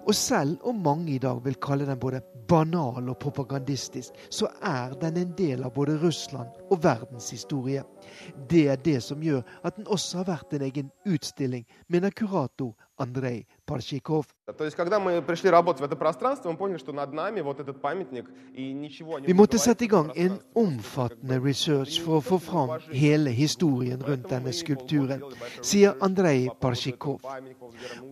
Og 0.06 0.14
selv 0.14 0.58
om 0.66 0.80
mange 0.82 1.12
i 1.14 1.18
dag 1.22 1.40
vil 1.44 1.58
kalle 1.62 1.86
den 1.86 1.98
både 2.00 2.22
banal 2.48 3.08
og 3.08 3.18
propagandistisk, 3.22 4.16
så 4.30 4.48
er 4.62 4.96
den 5.00 5.18
en 5.20 5.34
del 5.38 5.62
av 5.64 5.74
både 5.74 5.98
Russland 6.02 6.48
og 6.70 6.82
verdens 6.82 7.30
historie. 7.30 7.84
Det 8.50 8.66
er 8.72 8.80
det 8.84 8.98
som 9.04 9.22
gjør 9.22 9.42
at 9.62 9.76
den 9.76 9.86
også 9.86 10.22
har 10.22 10.30
vært 10.32 10.56
en 10.56 10.66
egen 10.66 10.90
utstilling, 11.06 11.66
mener 11.88 12.10
kurator 12.10 12.74
Andrej 13.00 13.44
Parsjikov. 13.70 14.24
Vi 19.26 19.34
måtte 19.34 19.58
sette 19.58 19.84
i 19.84 19.88
gang 19.88 20.10
en 20.16 20.38
omfattende 20.58 21.38
research 21.44 22.00
for 22.02 22.18
å 22.18 22.24
få 22.24 22.38
fram 22.42 22.72
hele 22.90 23.30
historien 23.30 24.02
rundt 24.02 24.26
denne 24.32 24.54
skulpturen, 24.56 25.22
sier 25.62 25.94
Andrej 26.02 26.48
Parsjikov. 26.60 27.22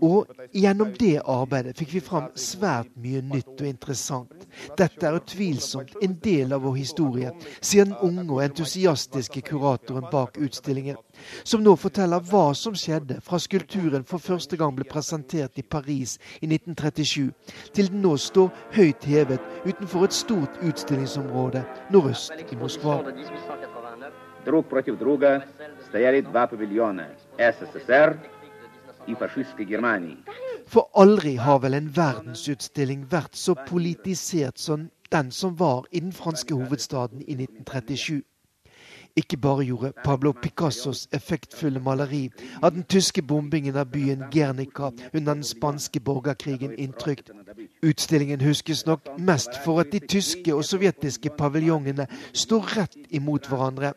Og 0.03 0.31
gjennom 0.55 0.95
det 1.01 1.17
arbeidet 1.25 1.75
fikk 1.81 1.97
vi 1.97 2.05
fram 2.07 2.31
svært 2.39 2.95
mye 3.03 3.25
nytt 3.35 3.59
og 3.59 3.67
interessant. 3.67 4.47
Dette 4.79 5.11
er 5.11 5.19
utvilsomt 5.19 5.97
en 6.03 6.15
del 6.23 6.55
av 6.55 6.63
vår 6.69 6.79
historie, 6.79 7.35
sier 7.61 7.89
den 7.89 7.99
unge 7.99 8.29
og 8.29 8.45
entusiastiske 8.47 9.43
kuratoren 9.51 10.07
bak 10.13 10.39
utstillingen, 10.39 10.97
som 11.45 11.63
nå 11.63 11.75
forteller 11.77 12.25
hva 12.31 12.53
som 12.55 12.77
skjedde 12.79 13.21
fra 13.25 13.39
skulpturen 13.43 14.05
for 14.09 14.23
første 14.23 14.57
gang 14.57 14.75
ble 14.77 14.87
presentert 14.89 15.59
i 15.59 15.63
Paris 15.63 16.19
i 16.41 16.49
1937, 16.49 17.31
til 17.75 17.91
den 17.93 18.03
nå 18.05 18.17
står 18.17 18.51
høyt 18.77 19.05
hevet 19.09 19.41
utenfor 19.67 20.09
et 20.09 20.17
stort 20.17 20.61
utstillingsområde 20.63 21.65
nordøst 21.91 22.33
i 22.39 22.59
Moskva. 22.59 23.01
For 30.69 30.91
aldri 31.03 31.35
har 31.37 31.59
vel 31.65 31.75
en 31.75 31.91
verdensutstilling 31.97 33.07
vært 33.13 33.37
så 33.37 33.55
politisert 33.69 34.59
som 34.61 34.89
den 35.13 35.31
som 35.31 35.57
var 35.59 35.87
i 35.91 36.01
den 36.01 36.13
franske 36.13 36.55
hovedstaden 36.55 37.23
i 37.23 37.35
1937. 37.35 38.23
Ikke 39.17 39.37
bare 39.37 39.65
gjorde 39.65 39.93
Pablo 40.05 40.33
Picassos 40.33 41.09
effektfulle 41.13 41.81
maleri 41.81 42.31
av 42.63 42.73
den 42.75 42.85
tyske 42.85 43.23
bombingen 43.23 43.77
av 43.77 43.91
byen 43.93 44.25
Guernica 44.31 44.91
under 45.15 45.35
den 45.35 45.45
spanske 45.45 46.01
borgerkrigen 46.01 46.75
inntrykk. 46.79 47.31
Utstillingen 47.83 48.41
huskes 48.41 48.87
nok 48.87 49.09
mest 49.19 49.59
for 49.65 49.81
at 49.81 49.93
de 49.93 49.99
tyske 49.99 50.55
og 50.55 50.65
sovjetiske 50.65 51.31
paviljongene 51.39 52.07
står 52.33 52.77
rett 52.77 52.99
imot 53.11 53.49
hverandre. 53.49 53.95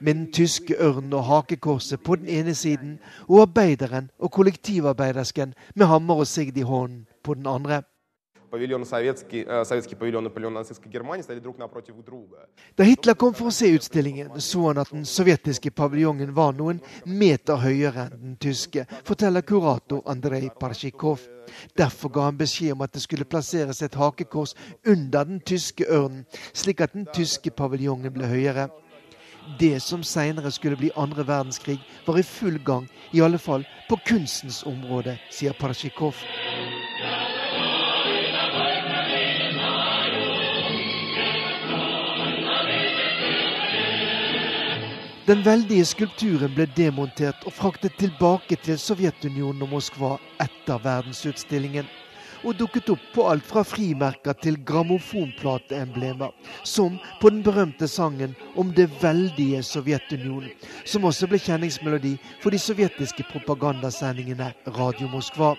Med 0.00 0.14
den 0.14 0.32
tyske 0.32 0.76
ørnen 0.80 1.12
og 1.12 1.24
hakekorset 1.24 2.02
på 2.04 2.16
den 2.16 2.28
ene 2.28 2.54
siden, 2.54 2.98
og 3.28 3.46
arbeideren 3.46 4.10
og 4.18 4.32
kollektivarbeidersken 4.32 5.54
med 5.74 5.86
hammer 5.86 6.24
og 6.24 6.26
sigd 6.26 6.56
i 6.58 6.66
hånden 6.66 7.06
på 7.24 7.34
den 7.34 7.46
andre. 7.46 7.82
павильон 8.51 8.85
советский, 8.85 9.45
э, 9.47 9.65
советский 9.65 9.95
павильон 9.95 10.27
и 10.27 10.29
павильон 10.29 10.53
нацистской 10.53 10.91
Германии 10.91 11.23
стояли 11.23 11.41
друг 11.41 11.57
напротив 11.57 11.95
друга. 12.03 12.47
Da 12.77 12.83
Hitler 12.83 13.15
kom 13.15 13.33
for 13.33 13.47
å 13.47 13.51
se 13.51 13.71
utstillingen, 13.71 14.39
så 14.39 14.67
han 14.67 14.77
at 14.77 14.91
den 14.91 15.05
sovjetiske 15.05 15.71
paviljongen 15.71 16.33
var 16.35 16.51
noen 16.53 16.81
meter 17.05 17.55
høyere 17.55 18.09
enn 18.11 18.21
den 18.21 18.35
tyske, 18.35 18.85
forteller 19.07 19.41
kurator 19.41 20.03
Andrej 20.05 20.51
Parsjikov. 20.59 21.23
Derfor 21.75 22.09
ga 22.09 22.27
han 22.27 22.37
beskjed 22.37 22.75
om 22.75 22.81
at 22.81 22.91
det 22.91 23.01
skulle 23.01 23.25
plasseres 23.25 23.81
et 23.81 23.95
hakekors 23.95 24.53
under 24.85 25.25
den 25.25 25.39
tyske 25.39 25.87
ørnen, 25.87 26.25
slik 26.53 26.81
at 26.81 26.93
den 26.93 27.07
tyske 27.15 27.51
paviljongen 27.51 28.13
ble 28.13 28.27
høyere. 28.27 28.69
Det 29.59 29.81
som 29.81 30.03
seinere 30.03 30.51
skulle 30.51 30.77
bli 30.77 30.91
andre 30.95 31.25
verdenskrig, 31.27 31.79
var 32.05 32.19
i 32.19 32.23
full 32.23 32.59
gang, 32.63 32.87
i 33.11 33.21
alle 33.21 33.39
fall 33.39 33.65
på 33.89 33.97
kunstens 34.05 34.63
område, 34.67 35.17
sier 35.31 35.55
Parsjikov. 35.57 36.15
Den 45.26 45.40
veldige 45.42 45.82
skulpturen 45.82 46.52
ble 46.54 46.68
demontert 46.76 47.40
og 47.50 47.54
fraktet 47.56 47.96
tilbake 47.98 48.54
til 48.62 48.76
Sovjetunionen 48.78 49.64
og 49.66 49.72
Moskva 49.72 50.12
etter 50.44 50.78
verdensutstillingen. 50.84 51.88
Og 52.46 52.54
dukket 52.54 52.92
opp 52.94 53.08
på 53.10 53.24
alt 53.26 53.42
fra 53.42 53.64
frimerker 53.66 54.36
til 54.38 54.60
grammofonplateemblemer, 54.68 56.30
som 56.62 57.00
på 57.18 57.32
den 57.34 57.42
berømte 57.42 57.88
sangen 57.90 58.36
om 58.54 58.70
det 58.76 58.86
veldige 59.02 59.64
Sovjetunionen, 59.66 60.52
som 60.86 61.08
også 61.10 61.26
ble 61.26 61.42
kjenningsmelodi 61.42 62.14
for 62.38 62.54
de 62.54 62.62
sovjetiske 62.62 63.26
propagandasendingene 63.32 64.52
Radio 64.78 65.10
Moskva. 65.10 65.56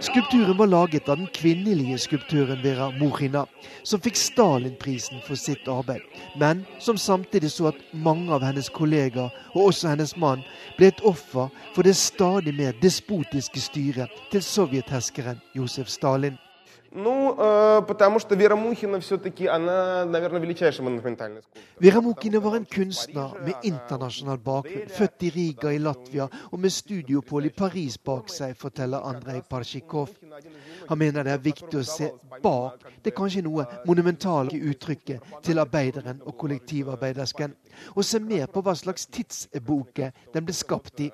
Skulpturen 0.00 0.56
var 0.56 0.66
laget 0.66 1.08
av 1.08 1.16
den 1.16 1.26
kvinnelige 1.34 1.98
skulptøren 1.98 2.62
Vera 2.62 2.90
Mohina, 2.90 3.44
som 3.82 4.00
fikk 4.02 4.16
Stalin-prisen 4.18 5.20
for 5.26 5.38
sitt 5.38 5.68
arbeid, 5.70 6.02
men 6.40 6.64
som 6.82 6.98
samtidig 6.98 7.50
så 7.52 7.70
at 7.70 7.82
mange 7.92 8.32
av 8.34 8.42
hennes 8.46 8.70
kollegaer, 8.72 9.30
og 9.54 9.68
også 9.68 9.92
hennes 9.92 10.16
mann, 10.16 10.42
ble 10.78 10.90
et 10.92 11.04
offer 11.06 11.50
for 11.74 11.86
det 11.86 11.96
stadig 11.96 12.54
mer 12.56 12.74
despotiske 12.82 13.60
styret 13.60 14.22
til 14.32 14.42
sovjetherskeren 14.42 15.42
Josef 15.54 15.92
Stalin. 15.92 16.38
Ну, 16.91 17.35
э, 17.37 17.81
потому 17.87 18.19
что 18.19 18.35
Вера 18.35 18.55
Мухина 18.55 18.99
все-таки, 18.99 19.45
она, 19.45 20.05
наверное, 20.05 20.39
величайший 20.39 20.83
монументальный 20.85 21.41
скульптор. 21.41 21.63
Vera 21.79 22.01
Mukina 22.01 22.39
var 22.39 22.55
en 22.55 22.65
kunstner 22.65 23.33
med 23.41 23.55
internasjonal 23.63 24.37
bakgrunn, 24.37 24.87
født 24.89 25.23
i 25.23 25.29
Riga 25.29 25.71
i 25.71 25.79
Latvia 25.79 26.29
og 26.51 26.59
med 26.59 26.71
studiopoll 26.71 27.45
i 27.45 27.49
Paris 27.49 27.97
bak 27.97 28.29
seg, 28.29 28.55
forteller 28.57 29.03
Andrej 29.03 29.43
Parsjikov. 29.49 30.09
Han 30.89 30.97
mener 30.97 31.23
det 31.23 31.35
er 31.35 31.43
viktig 31.43 31.77
å 31.77 31.83
se 31.85 32.09
bak 32.41 32.87
det 33.03 33.13
kanskje 33.13 33.43
noe 33.45 33.67
monumentale 33.85 34.57
uttrykket 34.71 35.43
til 35.43 35.59
arbeideren 35.59 36.23
og 36.25 36.37
kollektivarbeidersken, 36.39 37.53
og 37.95 38.05
se 38.05 38.19
mer 38.19 38.47
på 38.47 38.63
hva 38.63 38.73
slags 38.75 39.05
tidsepoke 39.11 40.13
den 40.33 40.47
ble 40.47 40.55
skapt 40.55 41.03
i. 41.03 41.11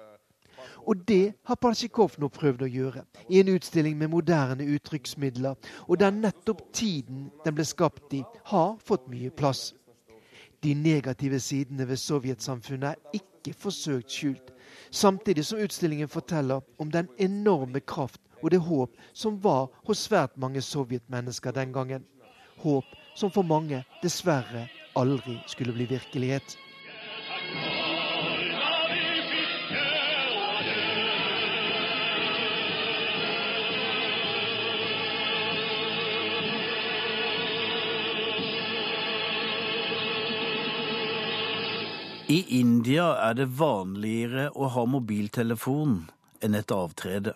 Og 0.89 0.97
det 1.09 1.35
har 1.45 1.59
Parsjikov 1.61 2.15
nå 2.17 2.31
prøvd 2.33 2.63
å 2.65 2.69
gjøre, 2.73 3.03
i 3.29 3.43
en 3.43 3.51
utstilling 3.53 3.99
med 4.01 4.09
moderne 4.09 4.65
uttrykksmidler, 4.65 5.59
og 5.85 5.99
der 6.01 6.15
nettopp 6.17 6.63
tiden 6.73 7.27
den 7.45 7.57
ble 7.59 7.67
skapt 7.69 8.15
i, 8.17 8.23
har 8.49 8.79
fått 8.81 9.05
mye 9.13 9.29
plass. 9.29 9.75
De 10.65 10.73
negative 10.75 11.41
sidene 11.45 11.85
ved 11.89 12.01
sovjetsamfunnet 12.01 12.97
er 12.97 13.21
ikke 13.21 13.53
forsøkt 13.53 14.17
skjult, 14.17 14.55
samtidig 14.91 15.45
som 15.45 15.61
utstillingen 15.61 16.09
forteller 16.09 16.65
om 16.81 16.91
den 16.91 17.11
enorme 17.19 17.85
kraft 17.85 18.23
og 18.43 18.51
det 18.51 18.63
håp 18.65 18.97
som 19.13 19.37
var 19.43 19.69
hos 19.87 20.07
svært 20.09 20.37
mange 20.41 20.63
sovjetmennesker 20.65 21.53
den 21.53 21.73
gangen. 21.73 22.07
Håp 22.63 22.97
som 23.15 23.31
for 23.35 23.43
mange 23.43 23.85
dessverre 24.03 24.69
aldri 24.97 25.37
skulle 25.47 25.77
bli 25.77 25.91
virkelighet. 25.91 26.57
I 42.31 42.45
India 42.61 43.05
er 43.25 43.39
det 43.39 43.47
vanligere 43.57 44.51
å 44.53 44.67
ha 44.75 44.83
mobiltelefon 44.85 45.95
enn 46.45 46.57
et 46.59 46.73
avtrede. 46.77 47.33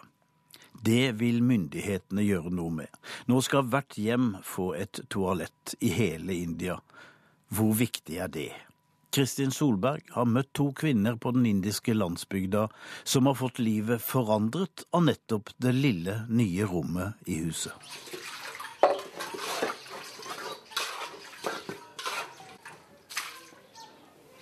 Det 0.84 1.14
vil 1.16 1.38
myndighetene 1.49 2.20
gjøre 2.26 2.53
noe 2.53 2.74
med. 2.82 2.99
Nå 3.24 3.40
skal 3.40 3.64
hvert 3.72 3.97
hjem 3.97 4.34
få 4.45 4.74
et 4.76 5.01
toalett 5.09 5.72
i 5.80 5.95
hele 5.97 6.36
India. 6.36 6.76
Hvor 7.49 7.72
viktig 7.78 8.20
er 8.20 8.28
det? 8.36 8.51
Kristin 9.16 9.57
Solberg 9.57 10.12
har 10.12 10.28
møtt 10.28 10.53
to 10.61 10.68
kvinner 10.76 11.16
på 11.16 11.32
den 11.38 11.49
indiske 11.49 11.97
landsbygda 11.97 12.66
som 13.01 13.32
har 13.32 13.40
fått 13.40 13.64
livet 13.64 14.05
forandret 14.05 14.84
av 14.93 15.07
nettopp 15.09 15.57
det 15.57 15.72
lille, 15.72 16.20
nye 16.28 16.68
rommet 16.68 17.16
i 17.32 17.40
huset. 17.47 17.72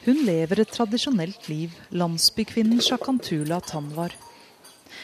Hun 0.01 0.23
lever 0.25 0.63
et 0.63 0.71
tradisjonelt 0.73 1.49
liv, 1.51 1.75
landsbykvinnen 1.93 2.81
Shakantula 2.81 3.59
Tanwar. 3.61 4.15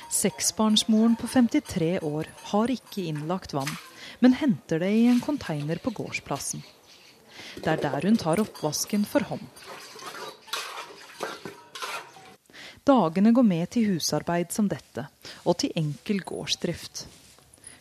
Seksbarnsmoren 0.08 1.18
på 1.20 1.28
53 1.28 1.98
år 2.00 2.30
har 2.52 2.72
ikke 2.72 3.04
innlagt 3.10 3.52
vann, 3.52 3.74
men 4.24 4.38
henter 4.40 4.80
det 4.80 4.88
i 4.96 5.04
en 5.10 5.20
konteiner 5.20 5.82
på 5.84 5.92
gårdsplassen. 5.98 6.64
Det 7.60 7.74
er 7.74 7.82
der 7.82 8.08
hun 8.08 8.16
tar 8.16 8.40
oppvasken 8.40 9.04
for 9.04 9.28
hånd. 9.28 9.44
Dagene 12.88 13.34
går 13.36 13.44
med 13.44 13.68
til 13.76 13.90
husarbeid 13.92 14.48
som 14.54 14.72
dette, 14.72 15.08
og 15.44 15.58
til 15.60 15.76
enkel 15.76 16.24
gårdsdrift. 16.24 17.04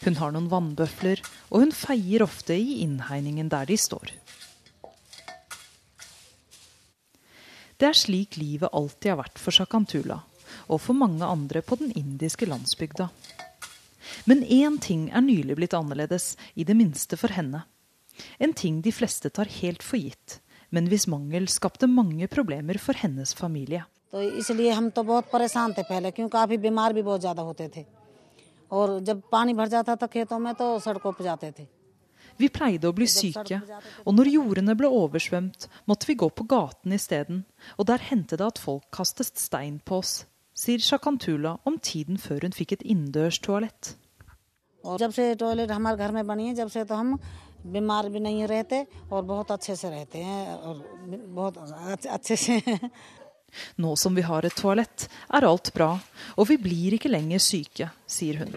Hun 0.04 0.20
har 0.20 0.36
noen 0.36 0.52
vannbøfler, 0.52 1.24
og 1.48 1.64
hun 1.64 1.72
feier 1.72 2.28
ofte 2.28 2.60
i 2.60 2.82
innhegningen 2.84 3.48
der 3.54 3.72
de 3.72 3.80
står. 3.80 4.12
Det 7.79 7.89
er 7.89 7.97
slik 7.97 8.37
livet 8.37 8.73
alltid 8.73 9.11
har 9.13 9.21
vært 9.23 9.39
for 9.41 9.57
Shakantula, 9.57 10.21
og 10.69 10.81
for 10.81 10.97
mange 10.97 11.25
andre 11.25 11.63
på 11.63 11.79
den 11.81 11.93
indiske 11.97 12.47
landsbygda. 12.47 13.09
Men 14.27 14.43
én 14.45 14.79
ting 14.81 15.09
er 15.11 15.25
nylig 15.25 15.57
blitt 15.57 15.75
annerledes, 15.75 16.37
i 16.57 16.65
det 16.65 16.77
minste 16.77 17.17
for 17.17 17.33
henne. 17.33 17.65
En 18.39 18.53
ting 18.53 18.83
de 18.83 18.93
fleste 18.93 19.31
tar 19.31 19.49
helt 19.61 19.83
for 19.83 19.97
gitt, 19.97 20.41
men 20.71 20.89
hvis 20.89 21.09
mangel 21.09 21.49
skapte 21.49 21.89
mange 21.89 22.29
problemer 22.29 22.79
for 22.79 22.95
hennes 22.95 23.35
familie. 23.35 23.87
तो 24.13 24.21
इसलिए 24.21 24.71
हम 24.71 24.89
तो 24.91 25.03
बहुत 25.03 25.31
परेशान 25.33 25.73
थे 25.73 25.83
पहले 25.83 26.11
क्योंकि 26.11 26.33
काफ़ी 26.33 26.57
बीमार 26.59 26.93
भी 26.93 27.03
बहुत 27.03 27.21
ज़्यादा 27.21 27.43
होते 27.43 27.69
थे 27.77 27.85
और 28.71 28.99
जब 29.07 29.23
पानी 29.33 29.53
भर 29.55 29.69
जाता 29.69 29.95
था 29.97 30.07
खेतों 30.07 30.39
में 30.39 30.55
तो 30.55 30.79
सड़कों 30.79 31.13
पर 31.13 31.25
जाते 31.25 31.51
थे 31.59 31.67
Vi 32.41 32.49
pleide 32.49 32.89
å 32.89 32.95
bli 32.97 33.07
syke, 33.11 33.61
og 34.07 34.15
når 34.17 34.31
jordene 34.33 34.75
ble 34.79 34.89
oversvømt, 34.89 35.67
måtte 35.87 36.09
vi 36.09 36.17
gå 36.17 36.31
på 36.33 36.47
gaten 36.49 36.95
isteden, 36.97 37.45
og 37.77 37.91
der 37.91 38.01
hendte 38.11 38.39
det 38.41 38.47
at 38.47 38.59
folk 38.59 38.87
kastet 38.97 39.37
stein 39.37 39.81
på 39.85 39.99
oss, 40.01 40.25
sier 40.57 40.81
Shakantula 40.81 41.59
om 41.69 41.77
tiden 41.79 42.17
før 42.17 42.47
hun 42.49 42.57
fikk 42.57 42.79
et 42.79 42.87
innendørs 42.87 43.41
toalett. 43.45 43.97
और 44.85 44.99
जब 44.99 45.11
से 45.13 45.35
टॉयलेट 45.35 45.71
हमारे 45.71 45.97
घर 45.97 46.13
में 46.13 46.27
बनी 46.27 46.47
है 46.47 46.55
जब 46.55 46.69
से 46.69 46.85
तो 46.85 46.95
हम 46.95 47.19
बीमार 47.67 48.09
भी 48.09 48.21
नहीं 48.21 48.47
रहते 48.49 48.87
और 49.13 49.23
बहुत 49.23 49.51
अच्छे 49.53 49.77
से 49.77 49.91
रहते 49.91 50.19
हैं 50.19 50.55
और 50.57 50.77
बहुत 51.37 52.07
अच्छे 52.07 52.37
से 52.37 52.63
Nå 53.79 53.97
som 53.97 54.15
vi 54.15 54.23
har 54.23 54.45
et 54.47 54.55
toalett, 54.55 55.09
er 55.35 55.45
alt 55.45 55.73
bra, 55.75 55.99
og 56.39 56.47
vi 56.49 56.57
blir 56.57 56.95
ikke 56.95 57.11
lenger 57.11 57.43
syke, 57.43 57.89
sier 58.07 58.39
hun. 58.39 58.55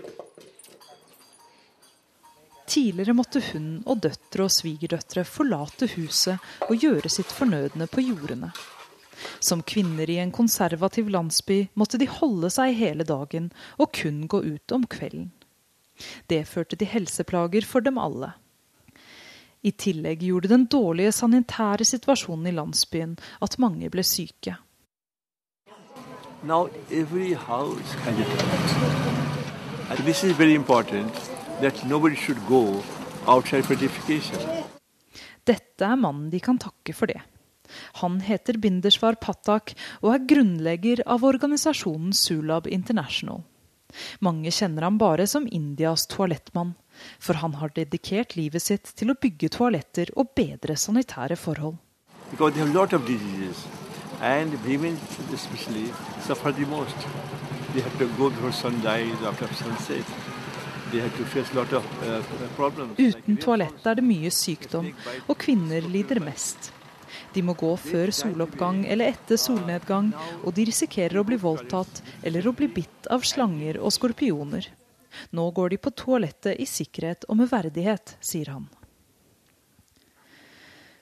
Tidligere 2.68 3.14
måtte 3.16 3.40
hun 3.48 3.68
og 3.88 4.02
døtre 4.04 4.44
og 4.44 4.52
svigerdøtre 4.52 5.24
forlate 5.24 5.88
huset 5.94 6.36
og 6.68 6.74
gjøre 6.76 7.08
sitt 7.08 7.30
fornødne 7.32 7.86
på 7.88 8.04
jordene. 8.04 8.50
Som 9.40 9.62
kvinner 9.66 10.10
i 10.10 10.18
en 10.20 10.32
konservativ 10.34 11.08
landsby 11.08 11.68
måtte 11.80 11.98
de 11.98 12.06
holde 12.12 12.50
seg 12.52 12.76
hele 12.76 13.06
dagen 13.08 13.48
og 13.78 13.92
kun 13.96 14.26
gå 14.28 14.42
ut 14.44 14.76
om 14.76 14.84
kvelden. 14.84 15.30
Det 16.28 16.44
førte 16.46 16.76
til 16.76 16.92
helseplager 16.92 17.64
for 17.66 17.80
dem 17.80 17.98
alle. 17.98 18.34
I 19.64 19.72
tillegg 19.72 20.22
gjorde 20.22 20.52
den 20.52 20.68
dårlige 20.70 21.12
sanitære 21.16 21.88
situasjonen 21.88 22.46
i 22.46 22.54
landsbyen 22.54 23.16
at 23.42 23.58
mange 23.58 23.90
ble 23.90 24.04
syke. 24.06 24.54
Now 26.44 26.68
every 26.90 27.32
house 27.32 27.94
has 28.04 28.14
a 28.14 28.24
toilet. 28.24 30.04
This 30.04 30.22
is 30.22 31.38
that 31.61 31.84
nobody 31.84 32.16
should 32.16 32.38
go 32.48 32.82
outside 33.26 33.64
for. 33.64 33.74
Dette 35.44 35.84
er 35.84 35.96
mannen 35.96 36.30
de 36.30 36.40
kan 36.40 36.59
takke 36.59 36.94
for 36.94 37.11
det. 37.11 37.20
Han 38.00 38.20
heter 38.24 38.56
Bindersvar 38.61 39.18
Patak 39.20 39.74
og 40.00 40.12
er 40.14 40.26
grunnlegger 40.28 41.02
av 41.06 41.24
organisasjonen 41.24 42.14
Sulab 42.16 42.66
International. 42.66 43.42
Mange 44.20 44.52
kjenner 44.52 44.84
ham 44.84 44.98
bare 45.00 45.26
som 45.26 45.48
Indias 45.48 46.06
toalettmann, 46.06 46.74
For 47.18 47.34
han 47.34 47.54
har 47.54 47.70
dedikert 47.74 48.36
livet 48.36 48.62
sitt 48.62 48.90
til 48.98 49.12
å 49.12 49.18
bygge 49.22 49.52
toaletter 49.54 50.11
og 50.16 50.32
bedre 50.34 50.76
sanitære 50.76 51.36
forhold. 51.36 51.76
Because 52.30 52.54
they 52.54 52.61
have 52.61 52.70
a 52.70 52.78
lot 52.78 52.92
of 52.92 53.06
diseases, 53.06 53.66
and 54.20 54.52
women 54.66 54.98
especially 55.32 55.92
suffer 56.26 56.52
the 56.52 56.66
most. 56.66 56.96
They 57.72 57.80
have 57.80 57.96
to 57.98 58.09
go 58.18 58.30
before 58.30 58.52
sunrise, 58.52 59.22
after 59.24 59.46
sunset. 59.54 60.38
Uten 62.97 63.36
toalett 63.36 63.86
er 63.86 63.99
det 63.99 64.05
mye 64.07 64.30
sykdom, 64.32 64.89
og 65.28 65.36
kvinner 65.41 65.84
lider 65.84 66.20
mest. 66.24 66.72
De 67.34 67.43
må 67.45 67.53
gå 67.59 67.70
før 67.80 68.12
soloppgang 68.14 68.84
eller 68.89 69.12
etter 69.12 69.36
solnedgang, 69.41 70.11
og 70.45 70.55
de 70.57 70.64
risikerer 70.68 71.20
å 71.20 71.26
bli 71.28 71.36
voldtatt 71.41 72.03
eller 72.22 72.49
å 72.49 72.55
bli 72.57 72.70
bitt 72.72 73.09
av 73.12 73.26
slanger 73.26 73.80
og 73.82 73.93
skorpioner. 73.93 74.70
Nå 75.36 75.51
går 75.53 75.74
de 75.74 75.80
på 75.82 75.93
toalettet 75.93 76.61
i 76.61 76.66
sikkerhet 76.68 77.28
og 77.28 77.41
med 77.43 77.51
verdighet, 77.53 78.16
sier 78.20 78.53
han. 78.55 78.68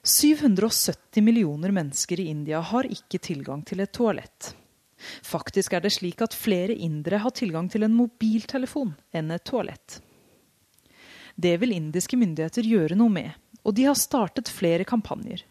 770 0.07 1.23
millioner 1.23 1.75
mennesker 1.75 2.21
i 2.23 2.29
India 2.31 2.61
har 2.63 2.87
ikke 2.87 3.19
tilgang 3.19 3.65
til 3.67 3.83
et 3.83 3.93
toalett. 3.95 4.53
Faktisk 4.97 5.75
er 5.77 5.85
det 5.85 5.93
slik 5.97 6.23
at 6.25 6.37
flere 6.37 6.75
indere 6.75 7.21
har 7.23 7.35
tilgang 7.37 7.69
til 7.73 7.85
en 7.85 7.97
mobiltelefon 7.97 8.95
enn 9.17 9.35
et 9.35 9.45
toalett. 9.45 10.01
Det 11.37 11.57
vil 11.61 11.75
indiske 11.77 12.17
myndigheter 12.17 12.65
gjøre 12.65 12.97
noe 12.97 13.13
med, 13.13 13.35
og 13.63 13.77
de 13.77 13.85
har 13.89 13.99
startet 13.99 14.49
flere 14.49 14.87
kampanjer. 14.89 15.45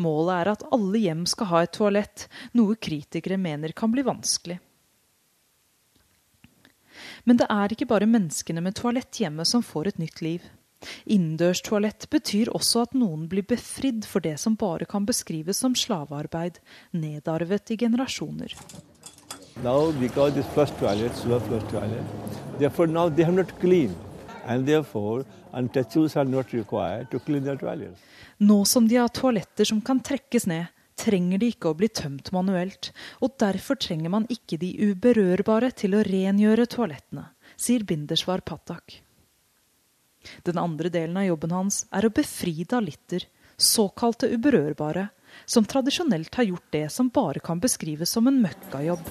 Målet 0.00 0.34
er 0.38 0.50
at 0.52 0.64
alle 0.72 1.00
hjem 1.00 1.24
skal 1.28 1.50
ha 1.50 1.62
et 1.64 1.74
toalett, 1.76 2.26
noe 2.56 2.76
kritikere 2.80 3.36
mener 3.40 3.74
kan 3.76 3.92
bli 3.92 4.04
vanskelig. 4.06 4.58
Men 7.24 7.38
det 7.40 7.48
er 7.52 7.72
ikke 7.72 7.88
bare 7.88 8.08
menneskene 8.08 8.62
med 8.64 8.76
toalett 8.78 9.20
hjemme 9.20 9.44
som 9.48 9.64
får 9.64 9.92
et 9.92 10.02
nytt 10.02 10.20
liv. 10.24 10.44
Innendørstoalett 11.06 12.08
betyr 12.10 12.50
også 12.54 12.86
at 12.86 12.96
noen 12.98 13.28
blir 13.30 13.46
befridd 13.48 14.06
for 14.08 14.24
det 14.24 14.38
som 14.42 14.56
bare 14.58 14.88
kan 14.88 15.06
beskrives 15.08 15.62
som 15.62 15.76
slavearbeid, 15.78 16.58
nedarvet 16.92 17.74
i 17.74 17.78
generasjoner. 17.84 18.56
Now, 19.62 19.92
because 19.92 20.34
these 20.34 20.48
flush 20.54 20.72
toilets 20.80 21.24
were 21.26 21.40
flush 21.40 21.66
toilets, 21.70 22.40
therefore 22.58 22.86
now 22.86 23.08
they 23.08 23.24
are 23.24 23.32
not 23.32 23.52
clean. 23.60 23.94
And 24.44 24.66
therefore, 24.66 25.24
untouchables 25.52 26.16
are 26.16 26.24
not 26.24 26.52
required 26.52 27.10
to 27.10 27.20
clean 27.20 27.44
their 27.44 27.56
toilets. 27.56 28.00
Nå 28.38 28.64
som 28.66 28.88
de 28.88 28.96
har 28.98 29.12
toaletter 29.14 29.68
som 29.68 29.80
kan 29.80 30.00
trekkes 30.02 30.48
ned, 30.50 30.72
trenger 30.98 31.38
de 31.38 31.52
ikke 31.52 31.70
å 31.70 31.76
bli 31.78 31.88
tømt 31.92 32.32
manuelt, 32.34 32.90
og 33.22 33.36
derfor 33.38 33.78
trenger 33.78 34.10
man 34.10 34.26
ikke 34.32 34.58
de 34.58 34.72
uberørbare 34.90 35.70
til 35.78 35.94
å 35.94 36.02
rengjøre 36.06 36.66
toalettene, 36.74 37.28
sier 37.54 37.86
Bindersvar 37.86 38.42
Patak. 38.46 38.98
Den 40.46 40.58
andre 40.58 40.90
delen 40.92 41.16
av 41.16 41.28
jobben 41.28 41.54
hans 41.54 41.84
er 41.90 42.06
å 42.06 42.12
befri 42.14 42.64
dalitter, 42.68 43.26
såkalte 43.56 44.30
uberørbare, 44.32 45.08
som 45.46 45.64
tradisjonelt 45.64 46.34
har 46.34 46.48
gjort 46.50 46.68
det 46.74 46.88
som 46.92 47.08
bare 47.08 47.40
kan 47.40 47.60
beskrives 47.60 48.10
som 48.10 48.28
en 48.28 48.42
møkkajobb. 48.42 49.06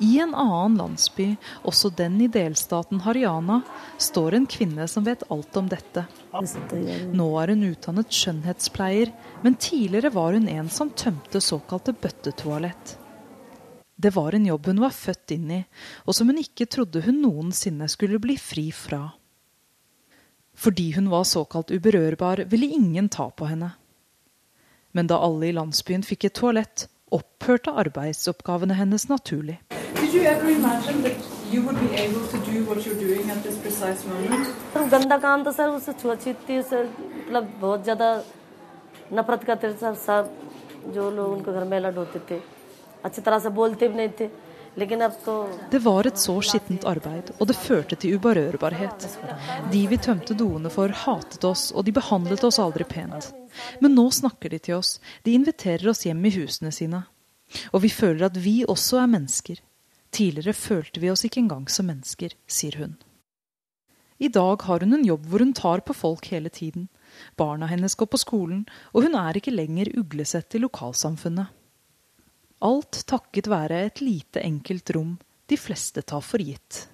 I 0.00 0.18
en 0.18 0.34
annen 0.34 0.78
landsby, 0.78 1.34
også 1.68 1.90
den 1.92 2.14
i 2.24 2.28
delstaten 2.32 3.02
Haryana, 3.04 3.60
står 4.00 4.38
en 4.38 4.46
kvinne 4.48 4.86
som 4.88 5.04
vet 5.04 5.26
alt 5.28 5.56
om 5.60 5.68
dette. 5.68 6.06
Nå 7.12 7.26
er 7.42 7.52
hun 7.52 7.66
utdannet 7.68 8.16
skjønnhetspleier, 8.16 9.12
men 9.44 9.58
tidligere 9.60 10.12
var 10.14 10.32
hun 10.32 10.48
en 10.48 10.70
som 10.72 10.88
tømte 10.96 11.42
såkalte 11.44 11.92
bøttetoalett. 11.92 12.96
Det 14.00 14.14
var 14.16 14.32
en 14.32 14.46
jobb 14.48 14.70
hun 14.72 14.80
var 14.80 14.96
født 14.96 15.34
inn 15.36 15.50
i, 15.52 15.60
og 16.08 16.16
som 16.16 16.32
hun 16.32 16.40
ikke 16.40 16.70
trodde 16.72 17.02
hun 17.04 17.20
noensinne 17.20 17.88
skulle 17.92 18.22
bli 18.24 18.38
fri 18.40 18.70
fra. 18.72 19.02
Fordi 20.56 20.94
hun 20.96 21.10
var 21.12 21.28
såkalt 21.28 21.70
uberørbar, 21.70 22.46
ville 22.48 22.72
ingen 22.72 23.12
ta 23.12 23.28
på 23.28 23.50
henne. 23.52 23.74
Men 24.96 25.12
da 25.12 25.20
alle 25.20 25.50
i 25.50 25.52
landsbyen 25.52 26.08
fikk 26.08 26.30
et 26.30 26.40
toalett, 26.40 26.86
opphørte 27.12 27.76
arbeidsoppgavene 27.84 28.80
hennes 28.80 29.06
naturlig. 29.12 29.60
Did 29.89 30.13
you 30.13 30.23
ever 30.23 30.49
imagine 30.49 31.01
that 31.03 31.17
you 31.51 31.61
would 31.63 31.79
be 31.79 31.95
able 31.95 32.25
to 32.27 32.37
do 32.51 32.63
what 32.65 32.85
you're 32.85 32.99
doing 32.99 33.29
at 33.29 33.43
this 33.43 33.57
precise 33.57 34.05
moment? 34.05 34.47
गंदा 34.91 35.17
काम 35.17 35.43
तो 35.43 35.51
सर 35.51 35.69
उससे 35.77 35.93
छुआछूती 36.01 36.61
से 36.69 36.81
मतलब 36.83 37.51
बहुत 37.61 37.83
ज़्यादा 37.83 38.09
नफरत 39.13 39.43
करते 39.43 39.73
थे 39.73 39.77
सब 39.77 39.95
सब 40.05 40.93
जो 40.93 41.09
लोग 41.11 41.31
उनके 41.31 41.51
घर 41.51 41.63
में 41.71 41.93
ढोते 41.95 42.19
थे 42.29 42.39
अच्छी 43.05 43.21
तरह 43.21 43.39
से 43.39 43.49
बोलते 43.59 43.87
भी 43.87 43.95
नहीं 43.95 44.09
थे 44.19 44.29
लेकिन 44.77 45.01
अब 45.01 45.13
तो 45.25 45.33
Det 45.71 45.81
var 45.81 46.05
et 46.07 46.17
så 46.17 46.41
skittent 46.41 46.83
arbeid, 46.85 47.31
og 47.39 47.47
det 47.47 47.55
førte 47.55 47.95
til 47.95 48.15
uberørbarhet. 48.17 49.07
De 49.71 49.87
vi 49.87 49.97
tømte 49.97 50.35
doene 50.35 50.69
for, 50.69 50.89
hatet 50.89 51.43
oss, 51.43 51.71
og 51.71 51.85
de 51.85 51.91
behandlet 51.91 52.43
oss 52.43 52.59
aldri 52.59 52.83
pent. 52.83 53.31
Men 53.81 53.95
nå 53.95 54.09
snakker 54.11 54.49
de 54.49 54.59
til 54.59 54.75
oss, 54.75 54.99
de 55.23 55.33
inviterer 55.33 55.89
oss 55.89 56.03
hjem 56.05 56.25
i 56.25 56.33
husene 56.35 56.71
sine. 56.71 57.05
Og 57.71 57.81
vi 57.85 57.89
føler 57.89 58.25
at 58.25 58.37
vi 58.37 58.65
også 58.67 58.99
er 58.99 59.07
mennesker. 59.07 59.61
Tidligere 60.10 60.56
følte 60.56 61.00
vi 61.00 61.10
oss 61.10 61.24
ikke 61.26 61.40
engang 61.44 61.68
som 61.70 61.86
mennesker, 61.90 62.34
sier 62.50 62.76
hun. 62.80 62.98
I 64.20 64.28
dag 64.28 64.62
har 64.66 64.82
hun 64.84 64.98
en 64.98 65.06
jobb 65.06 65.30
hvor 65.30 65.40
hun 65.40 65.54
tar 65.56 65.80
på 65.86 65.96
folk 65.96 66.26
hele 66.28 66.50
tiden. 66.52 66.90
Barna 67.40 67.70
hennes 67.70 67.94
går 67.96 68.10
på 68.12 68.20
skolen, 68.20 68.66
og 68.92 69.06
hun 69.06 69.16
er 69.16 69.38
ikke 69.38 69.54
lenger 69.54 69.92
uglesett 69.96 70.58
i 70.58 70.60
lokalsamfunnet. 70.60 71.48
Alt 72.60 73.04
takket 73.08 73.48
være 73.48 73.86
et 73.86 74.02
lite, 74.04 74.42
enkelt 74.44 74.92
rom 74.92 75.16
de 75.48 75.56
fleste 75.56 76.02
tar 76.04 76.20
for 76.22 76.42
gitt. 76.42 76.89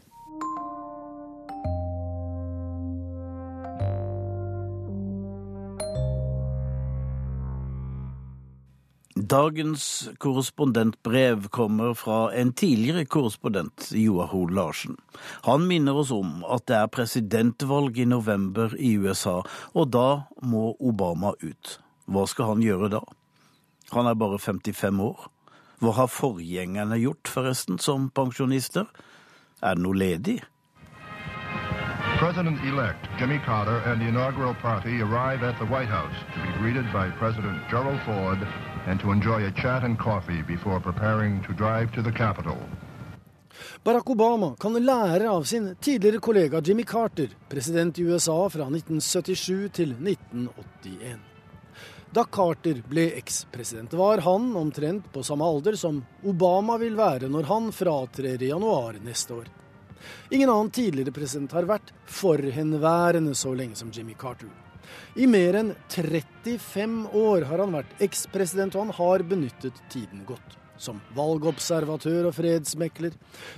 Dagens 9.27 10.09
korrespondentbrev 10.19 11.49
kommer 11.49 11.95
fra 11.95 12.35
en 12.35 12.53
tidligere 12.53 13.05
korrespondent, 13.05 13.89
Joar 13.93 14.27
Hoel 14.27 14.53
Larsen. 14.55 14.97
Han 15.43 15.65
minner 15.67 15.97
oss 15.99 16.13
om 16.15 16.45
at 16.45 16.67
det 16.71 16.77
er 16.77 16.93
presidentvalg 16.93 17.99
i 17.99 18.07
november 18.07 18.77
i 18.79 18.93
USA, 18.95 19.41
og 19.75 19.89
da 19.91 20.29
må 20.43 20.77
Obama 20.79 21.33
ut. 21.43 21.79
Hva 22.07 22.27
skal 22.31 22.53
han 22.53 22.63
gjøre 22.63 22.93
da? 22.93 23.01
Han 23.97 24.07
er 24.07 24.15
bare 24.21 24.39
55 24.39 25.03
år. 25.03 25.27
Hva 25.83 25.97
har 25.97 26.13
forgjengerne 26.13 27.01
gjort, 27.03 27.27
forresten, 27.27 27.81
som 27.83 28.13
pensjonister? 28.15 28.87
Er 29.59 29.75
det 29.75 29.83
noe 29.83 29.97
ledig? 29.97 30.39
President-elect 32.21 33.11
Jimmy 33.19 33.41
Carter 33.45 33.83
and 33.91 34.01
the 34.01 34.07
inaugural 34.07 34.55
party 34.55 35.03
arrive 35.03 35.43
at 35.43 35.59
the 35.59 35.67
White 35.67 35.91
House 35.91 36.17
to 36.33 36.41
be 36.47 36.53
greeted 36.63 36.87
by 36.93 37.11
President 37.19 37.59
Gerald 37.69 38.01
Ford 38.07 38.47
and 38.87 39.01
to 39.01 39.13
enjoy 39.13 39.47
a 39.47 39.53
chat 39.63 39.85
and 39.85 39.99
coffee 39.99 40.43
before 40.43 40.81
preparing 40.81 41.43
to 41.47 41.53
drive 41.53 41.93
to 41.95 42.03
the 42.03 42.13
capital. 42.13 42.57
Barack 43.83 44.11
Obama 44.11 44.57
kan 44.57 44.85
lære 44.85 45.31
av 45.31 45.43
sin 45.43 45.77
tidligere 45.81 46.19
kollega 46.19 46.61
Jimmy 46.61 46.85
Carter, 46.85 47.29
president 47.49 47.99
i 47.99 48.03
USA 48.03 48.49
fra 48.49 48.63
1977 48.63 49.69
til 49.73 49.91
1981. 49.91 51.19
Da 52.11 52.25
Carter 52.25 52.83
ble 52.89 53.11
ekspresident, 53.19 53.93
var 53.93 54.19
han 54.19 54.57
omtrent 54.57 55.13
på 55.13 55.23
samme 55.23 55.45
alder 55.45 55.77
som 55.77 56.05
Obama 56.25 56.79
vil 56.81 56.97
være 56.97 57.29
når 57.29 57.49
han 57.51 57.73
fratrer 57.73 58.43
i 58.43 58.51
januar 58.53 59.01
neste 59.05 59.35
år. 59.35 59.51
Ingen 60.31 60.51
annen 60.51 60.71
tidligere 60.71 61.13
president 61.13 61.53
har 61.53 61.67
vært 61.69 61.93
forhenværende 62.07 63.35
så 63.35 63.55
lenge 63.55 63.77
som 63.77 63.91
Jimmy 63.93 64.15
Carter. 64.19 64.66
I 65.17 65.27
mer 65.31 65.59
enn 65.61 65.73
35 65.93 67.09
år 67.17 67.47
har 67.49 67.63
han 67.63 67.75
vært 67.79 68.05
ekspresident, 68.05 68.77
og 68.77 68.87
han 68.87 68.97
har 68.99 69.25
benyttet 69.29 69.81
tiden 69.93 70.25
godt. 70.29 70.57
Som 70.77 71.01
valgobservatør 71.17 72.29
og 72.29 72.37
fredsmekler, 72.37 73.15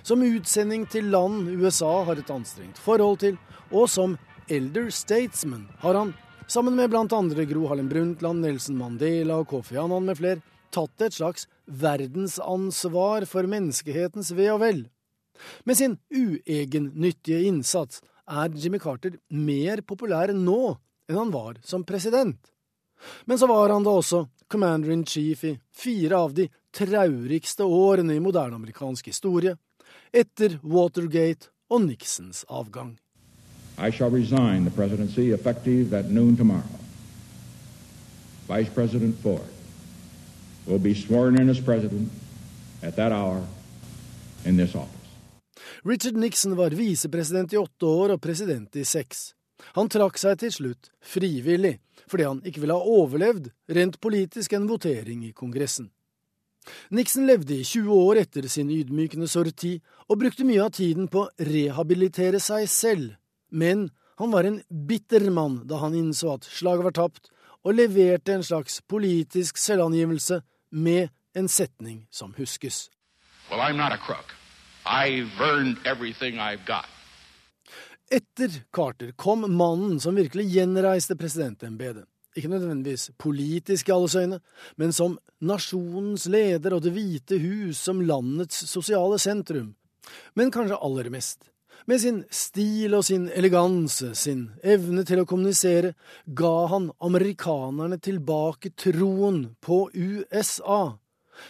som 0.06 0.22
utsending 0.22 0.86
til 0.90 1.10
land 1.10 1.48
USA 1.58 2.04
har 2.06 2.20
et 2.20 2.30
anstrengt 2.30 2.78
forhold 2.78 3.18
til, 3.24 3.38
og 3.74 3.88
som 3.90 4.14
elder 4.48 4.92
statesman 4.94 5.66
har 5.82 5.98
han, 5.98 6.14
sammen 6.46 6.78
med 6.78 6.92
bl.a. 6.92 7.04
Gro 7.08 7.66
Harlem 7.68 7.90
Brundtland, 7.90 8.44
Nelson 8.44 8.78
Mandela 8.78 9.40
og 9.42 9.50
Kofi 9.50 9.76
Annan 9.76 10.06
med 10.06 10.20
flere, 10.20 10.44
tatt 10.70 11.02
et 11.02 11.16
slags 11.16 11.48
verdensansvar 11.66 13.26
for 13.28 13.48
menneskehetens 13.50 14.32
ve 14.36 14.48
og 14.52 14.62
vel. 14.62 14.84
Med 15.64 15.78
sin 15.78 15.96
uegennyttige 16.12 17.44
innsats 17.48 18.02
er 18.28 18.52
Jimmy 18.54 18.80
Carter 18.82 19.16
mer 19.30 19.82
populær 19.86 20.32
nå 20.34 20.76
enn 21.08 21.18
han 21.18 21.30
var 21.30 21.58
som 21.62 21.84
president. 21.84 22.38
Men 23.24 23.38
så 23.38 23.46
var 23.46 23.70
han 23.70 23.84
da 23.86 23.90
også 23.90 24.26
commander 24.48 24.90
in 24.90 25.04
chief 25.06 25.44
i 25.44 25.58
fire 25.72 26.16
av 26.16 26.34
de 26.34 26.48
traurigste 26.74 27.64
årene 27.64 28.14
i 28.16 28.20
moderne 28.20 28.58
amerikansk 28.58 29.06
historie, 29.12 29.56
etter 30.12 30.58
Watergate 30.62 31.52
og 31.70 31.84
Nixons 31.86 32.44
avgang. 32.48 32.96
I 33.78 33.90
shall 33.92 34.10
resign 34.10 34.64
the 34.64 34.74
presidency 34.74 35.32
effective 35.32 35.94
at 35.94 36.10
noon 36.10 36.36
tomorrow. 36.36 36.80
Vice 38.48 38.70
President 38.74 39.16
Ford. 39.22 39.58
will 40.68 40.78
be 40.78 40.94
sworn 40.94 41.40
in 41.40 41.48
as 41.48 41.60
president 41.60 42.10
at 42.82 42.96
that 42.96 43.12
hour 43.12 43.42
in 44.44 44.56
this 44.56 44.74
office. 44.74 44.94
Richard 45.82 46.16
Nixon 46.16 46.56
var 46.56 46.70
visepresident 46.70 47.52
i 47.52 47.56
åtte 47.56 47.86
år 47.86 48.14
og 48.16 48.20
president 48.20 48.76
i 48.76 48.84
seks. 48.84 49.32
Han 49.76 49.90
trakk 49.90 50.18
seg 50.20 50.38
til 50.40 50.52
slutt 50.54 50.90
frivillig, 51.04 51.78
fordi 52.08 52.26
han 52.28 52.42
ikke 52.46 52.62
ville 52.62 52.76
ha 52.76 52.96
overlevd 52.98 53.50
rent 53.76 54.00
politisk 54.00 54.54
en 54.56 54.68
votering 54.70 55.24
i 55.26 55.34
Kongressen. 55.36 55.90
Nixon 56.92 57.26
levde 57.28 57.56
i 57.56 57.64
20 57.64 57.92
år 57.94 58.20
etter 58.24 58.48
sin 58.50 58.70
ydmykende 58.72 59.28
sorti 59.30 59.78
og 60.08 60.18
brukte 60.20 60.44
mye 60.44 60.66
av 60.66 60.74
tiden 60.76 61.08
på 61.08 61.24
å 61.24 61.48
rehabilitere 61.48 62.40
seg 62.44 62.68
selv, 62.68 63.14
men 63.48 63.88
han 64.20 64.32
var 64.34 64.44
en 64.44 64.60
bitter 64.68 65.30
mann 65.30 65.62
da 65.70 65.78
han 65.84 65.96
innså 65.96 66.34
at 66.34 66.48
slaget 66.48 66.88
var 66.88 66.96
tapt, 66.98 67.30
og 67.64 67.74
leverte 67.74 68.34
en 68.34 68.44
slags 68.44 68.80
politisk 68.88 69.58
selvangivelse 69.60 70.40
med 70.70 71.08
en 71.34 71.48
setning 71.48 72.06
som 72.10 72.34
huskes. 72.38 72.88
Well, 73.50 73.60
I'm 73.60 73.76
not 73.76 73.92
a 73.92 73.98
crook. 73.98 74.34
I've 74.86 75.30
earned 75.40 75.78
everything 75.84 76.38
I've 76.38 76.64
got. 76.66 76.86
Etter 78.10 78.64
Carter 78.72 79.12
kom 79.12 79.56
mannen 79.56 80.00
som 80.00 80.14
virkelig 80.16 80.46
gjenreiste 80.48 81.16
presidentembetet. 81.16 82.06
Ikke 82.36 82.48
nødvendigvis 82.48 83.10
politisk 83.18 83.88
i 83.88 83.92
alles 83.92 84.14
øyne, 84.16 84.38
men 84.76 84.92
som 84.92 85.18
nasjonens 85.40 86.26
leder 86.26 86.76
og 86.76 86.82
Det 86.82 86.92
hvite 86.94 87.38
hus 87.42 87.78
som 87.84 88.00
landets 88.00 88.64
sosiale 88.70 89.18
sentrum. 89.18 89.74
Men 90.34 90.50
kanskje 90.50 90.78
aller 90.80 91.10
mest. 91.10 91.50
Med 91.86 92.00
sin 92.00 92.24
stil 92.30 92.94
og 92.94 93.04
sin 93.04 93.28
eleganse, 93.28 94.14
sin 94.14 94.50
evne 94.62 95.04
til 95.04 95.22
å 95.22 95.28
kommunisere, 95.28 95.94
ga 96.26 96.66
han 96.72 96.90
amerikanerne 97.00 97.98
tilbake 98.00 98.72
troen 98.76 99.56
på 99.60 99.88
USA. 99.94 100.98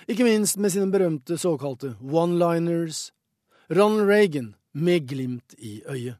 Ikke 0.08 0.26
minst 0.26 0.58
med 0.58 0.72
sine 0.74 0.90
berømte 0.90 1.38
såkalte 1.38 1.96
one-liners. 2.02 3.10
Ronald 3.70 4.08
Reagan 4.08 4.54
med 4.72 5.08
glimt 5.08 5.54
i 5.58 5.82
øyet. 5.86 6.18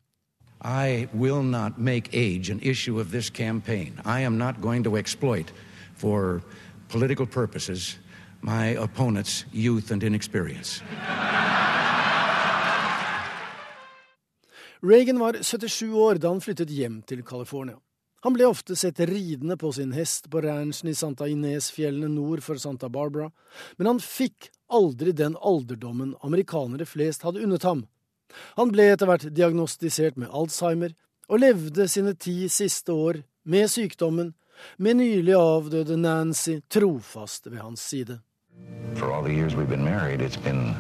I 0.61 1.09
will 1.13 1.43
not 1.43 1.79
make 1.79 2.11
age 2.13 2.51
an 2.51 2.61
issue 2.61 3.01
of 3.01 3.11
this 3.11 3.31
campaign. 3.31 4.01
I 4.05 4.21
am 4.21 4.39
not 4.39 4.61
going 4.61 4.85
to 4.85 4.97
exploit, 4.97 5.53
for 5.95 6.43
political 6.89 7.27
purposes, 7.27 7.99
my 8.41 8.67
opponent's 8.67 9.45
youth 9.53 9.91
and 9.91 10.03
inexperience. 10.03 10.83
Reagan 14.81 15.19
var 15.19 15.43
77 15.43 15.95
år 15.95 16.15
da 16.15 16.29
han 16.29 16.41
flyttet 16.41 16.71
hjem 16.71 17.03
til 17.03 17.23
California. 17.23 17.77
Han 18.21 18.35
ble 18.35 18.47
ofte 18.47 18.77
sett 18.77 19.01
ridende 19.01 19.57
på 19.57 19.73
sin 19.73 19.93
hest 19.95 20.31
på 20.31 20.41
ranchen 20.43 20.91
i 20.91 20.95
Santa 20.95 21.27
Ines-fjellene 21.31 22.09
nord 22.11 22.43
for 22.43 22.59
Santa 22.59 22.89
Barbara, 22.89 23.31
men 23.77 23.87
han 23.87 24.01
fikk 24.03 24.51
aldri 24.71 25.13
den 25.13 25.37
alderdommen 25.39 26.17
amerikanere 26.23 26.87
flest 26.87 27.23
hadde 27.27 27.43
unnet 27.47 27.67
ham. 27.67 27.85
Han 28.59 28.73
ble 28.73 28.91
etter 28.93 29.09
hvert 29.09 29.29
diagnostisert 29.35 30.19
med 30.21 30.33
Alzheimer, 30.33 30.95
og 31.29 31.43
levde 31.43 31.89
sine 31.89 32.15
ti 32.17 32.49
siste 32.49 32.93
år 32.93 33.23
med 33.45 33.69
sykdommen, 33.71 34.33
med 34.79 34.99
nylig 34.99 35.35
avdøde 35.39 35.97
Nancy 35.97 36.59
trofast 36.71 37.47
ved 37.51 37.61
hans 37.63 37.81
side. 37.81 38.21
For 38.97 39.13
all 39.13 39.23
the 39.23 39.33
years 39.33 39.55
we've 39.55 39.69
been 39.69 39.85
married, 39.85 40.21
it's 40.21 40.41
been 40.43 40.75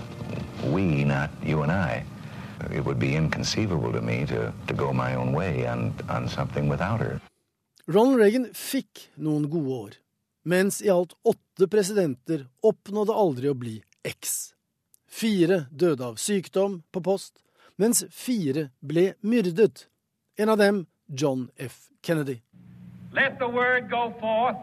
we, 0.72 1.05
not 1.05 1.30
you 1.44 1.62
and 1.62 1.70
I. 1.70 2.05
It 2.74 2.84
would 2.84 2.99
be 2.99 3.14
inconceivable 3.14 3.92
to 3.92 4.01
me 4.01 4.26
to, 4.26 4.53
to 4.66 4.74
go 4.74 4.92
my 4.92 5.14
own 5.14 5.32
way 5.32 5.66
on, 5.66 5.94
on 6.09 6.28
something 6.28 6.68
without 6.68 7.01
her. 7.01 7.20
Ronald 7.86 8.18
Reagan 8.20 8.49
fikk 8.53 9.07
noen 9.16 9.46
gode 9.49 9.76
år, 9.76 9.94
mens 10.44 10.82
i 10.82 10.90
alt 10.92 11.14
åtte 11.24 11.68
presidenter 11.70 12.49
oppnådde 12.61 13.14
aldri 13.14 13.49
å 13.49 13.57
bli 13.57 13.78
X. 14.05 14.53
Fire 15.09 15.66
døde 15.70 16.04
av 16.04 16.18
sykdom 16.20 16.82
på 16.92 17.00
post, 17.00 17.40
mens 17.76 18.04
fire 18.12 18.68
ble 18.84 19.14
myrdet. 19.20 19.88
En 20.38 20.52
av 20.52 20.59
dem 20.61 20.86
John 21.09 21.48
F. 21.56 21.88
Kennedy. 22.02 22.42
Let 23.12 23.38
the 23.38 23.48
word 23.48 23.90
go 23.90 24.12
forth 24.20 24.61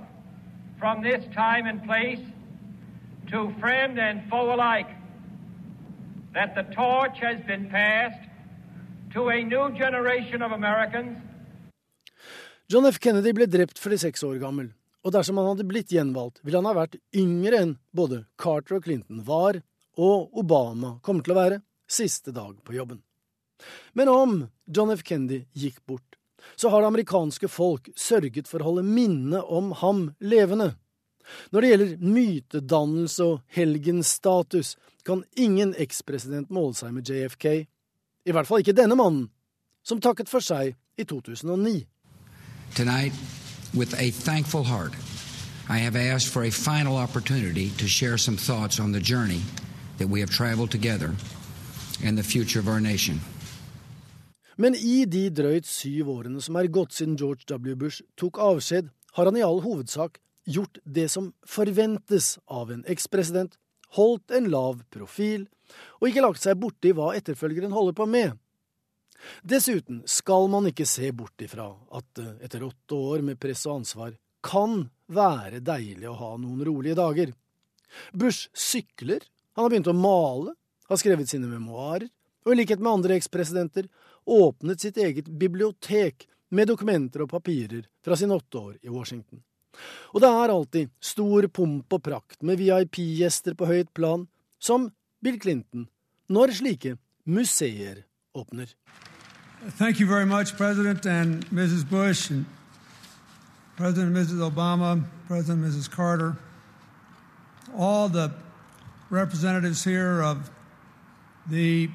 from 0.80 1.02
this 1.02 1.26
time 1.34 1.66
and 1.66 1.84
place 1.84 2.22
to 3.32 3.50
friend 3.60 4.00
and 4.00 4.30
foe 4.30 4.54
alike 4.54 4.90
that 6.34 6.54
the 6.54 6.64
torch 6.76 7.18
has 7.20 7.42
been 7.48 7.70
passed 7.70 8.30
to 9.14 9.30
a 9.30 9.44
new 9.44 9.72
generation 9.78 10.42
of 10.42 10.52
Americans 10.52 11.18
John 12.68 12.86
F. 12.86 12.98
Kennedy 12.98 13.30
ble 13.38 13.46
drept 13.46 13.78
46 13.78 14.24
år 14.26 14.40
gammel, 14.42 14.72
og 15.06 15.14
dersom 15.14 15.38
han 15.38 15.52
hadde 15.52 15.68
blitt 15.70 15.92
gjenvalgt, 15.94 16.40
ville 16.42 16.58
han 16.58 16.66
ha 16.66 16.74
vært 16.74 16.96
yngre 17.14 17.60
enn 17.62 17.74
både 17.94 18.24
Carter 18.42 18.80
og 18.80 18.88
Clinton 18.88 19.20
var, 19.28 19.60
og 19.98 20.38
Obama 20.38 20.98
kommer 21.04 21.24
til 21.24 21.36
å 21.36 21.40
være, 21.40 21.62
siste 21.88 22.34
dag 22.36 22.58
på 22.66 22.76
jobben. 22.76 23.02
Men 23.94 24.10
om 24.10 24.48
John 24.66 24.92
F. 24.92 25.04
Kennedy 25.04 25.46
gikk 25.54 25.86
bort, 25.86 26.18
så 26.56 26.70
har 26.70 26.82
det 26.82 26.88
amerikanske 26.88 27.48
folk 27.48 27.90
sørget 27.96 28.48
for 28.48 28.62
å 28.62 28.72
holde 28.72 28.86
minnet 28.86 29.44
om 29.44 29.72
ham 29.82 30.10
levende. 30.20 30.76
Når 31.50 31.62
det 31.62 31.70
gjelder 31.70 31.96
mytedannelse 32.06 33.26
og 33.26 33.42
helgenstatus, 33.56 34.76
kan 35.06 35.24
ingen 35.38 35.74
ekspresident 35.78 36.52
måle 36.54 36.76
seg 36.78 36.94
med 36.94 37.10
JFK, 37.10 37.66
i 38.26 38.34
hvert 38.34 38.50
fall 38.50 38.62
ikke 38.62 38.78
denne 38.78 38.98
mannen, 38.98 39.30
som 39.86 40.02
takket 40.02 40.30
for 40.30 40.42
seg 40.42 40.76
i 40.98 41.06
2009. 41.06 41.86
Tonight, 42.76 43.14
with 43.74 43.94
a 44.00 44.10
thankful 44.12 44.64
heart, 44.64 44.94
I 45.70 45.78
have 45.78 45.96
asked 45.96 46.30
for 46.30 46.44
a 46.44 46.52
final 46.52 46.98
opportunity 46.98 47.72
to 47.78 47.88
share 47.88 48.18
some 48.18 48.38
thoughts 48.38 48.80
on 48.80 48.92
the 48.92 49.00
journey 49.00 49.42
that 49.98 50.10
we 50.10 50.20
have 50.20 50.32
traveled 50.32 50.72
together 50.72 51.16
and 52.04 52.18
the 52.18 52.24
future 52.24 52.60
of 52.60 52.68
our 52.68 52.80
nation. 52.80 53.20
Men 54.56 54.76
i 54.76 55.04
de 55.06 55.28
drøyt 55.30 55.68
syv 55.68 56.10
årene 56.14 56.42
som 56.44 56.56
er 56.56 56.72
gått 56.72 56.96
siden 56.96 57.18
George 57.20 57.44
W. 57.50 57.76
Bush 57.76 58.04
tok 58.20 58.40
avskjed, 58.40 58.88
har 59.16 59.28
han 59.28 59.38
i 59.38 59.44
all 59.44 59.62
hovedsak 59.64 60.20
gjort 60.46 60.80
det 60.84 61.10
som 61.12 61.34
forventes 61.48 62.38
av 62.48 62.72
en 62.72 62.86
ekspresident, 62.88 63.58
holdt 63.96 64.32
en 64.32 64.50
lav 64.52 64.82
profil 64.94 65.48
og 66.00 66.10
ikke 66.10 66.24
lagt 66.24 66.44
seg 66.44 66.60
borti 66.62 66.94
hva 66.96 67.14
etterfølgeren 67.18 67.74
holder 67.76 67.96
på 67.98 68.08
med. 68.08 68.36
Dessuten 69.42 70.04
skal 70.10 70.50
man 70.52 70.68
ikke 70.70 70.88
se 70.88 71.10
bort 71.16 71.42
ifra 71.42 71.72
at 71.98 72.08
det 72.18 72.36
etter 72.46 72.66
åtte 72.68 73.00
år 73.00 73.24
med 73.26 73.40
press 73.42 73.66
og 73.66 73.80
ansvar 73.82 74.16
kan 74.46 74.86
være 75.12 75.64
deilig 75.66 76.08
å 76.12 76.20
ha 76.20 76.32
noen 76.38 76.62
rolige 76.68 76.98
dager. 77.00 77.32
Bush 78.14 78.52
sykler, 78.54 79.24
han 79.56 79.64
har 79.64 79.72
begynt 79.72 79.88
å 79.88 79.96
male, 79.96 80.54
har 80.90 81.00
skrevet 81.00 81.30
sine 81.32 81.48
memoarer, 81.48 82.10
og 82.46 82.54
i 82.54 82.60
likhet 82.60 82.82
med 82.84 82.92
andre 82.92 83.18
ekspresidenter 83.18 83.88
åpnet 84.26 84.84
sitt 84.84 84.98
eget 85.02 85.30
bibliotek 85.32 86.28
med 86.54 86.70
dokumenter 86.70 87.24
og 87.26 87.32
papirer 87.32 87.88
fra 88.06 88.18
sine 88.20 88.36
åtte 88.36 88.60
år 88.60 88.76
i 88.84 88.92
Washington. 88.92 89.42
Og 90.14 90.22
det 90.24 90.30
er 90.30 90.54
alltid 90.54 90.92
stor 91.04 91.48
pomp 91.48 91.98
og 91.98 92.04
prakt 92.04 92.44
med 92.44 92.60
VIP-gjester 92.62 93.58
på 93.58 93.68
høyt 93.70 93.92
plan, 93.98 94.28
som 94.60 94.92
Bill 95.24 95.40
Clinton, 95.42 95.88
når 96.30 96.56
slike 96.60 96.96
museer 97.26 98.06
åpner. 98.36 98.70
Thank 99.78 100.00
you 100.00 100.08
very 100.08 100.26
much, 100.26 100.56
President 100.58 101.06
and 101.06 101.46
Mrs. 101.50 101.84
Bush, 101.90 102.30
and 102.30 102.46
President 103.76 104.16
and 104.16 104.18
Mrs. 104.18 104.40
Obama, 104.40 105.04
President 105.28 105.64
and 105.64 105.74
Mrs. 105.74 105.90
Carter, 105.90 106.36
all 107.76 108.10
the 108.10 108.32
representatives 109.10 109.84
here 109.84 110.22
of 110.22 110.50
the 111.50 111.90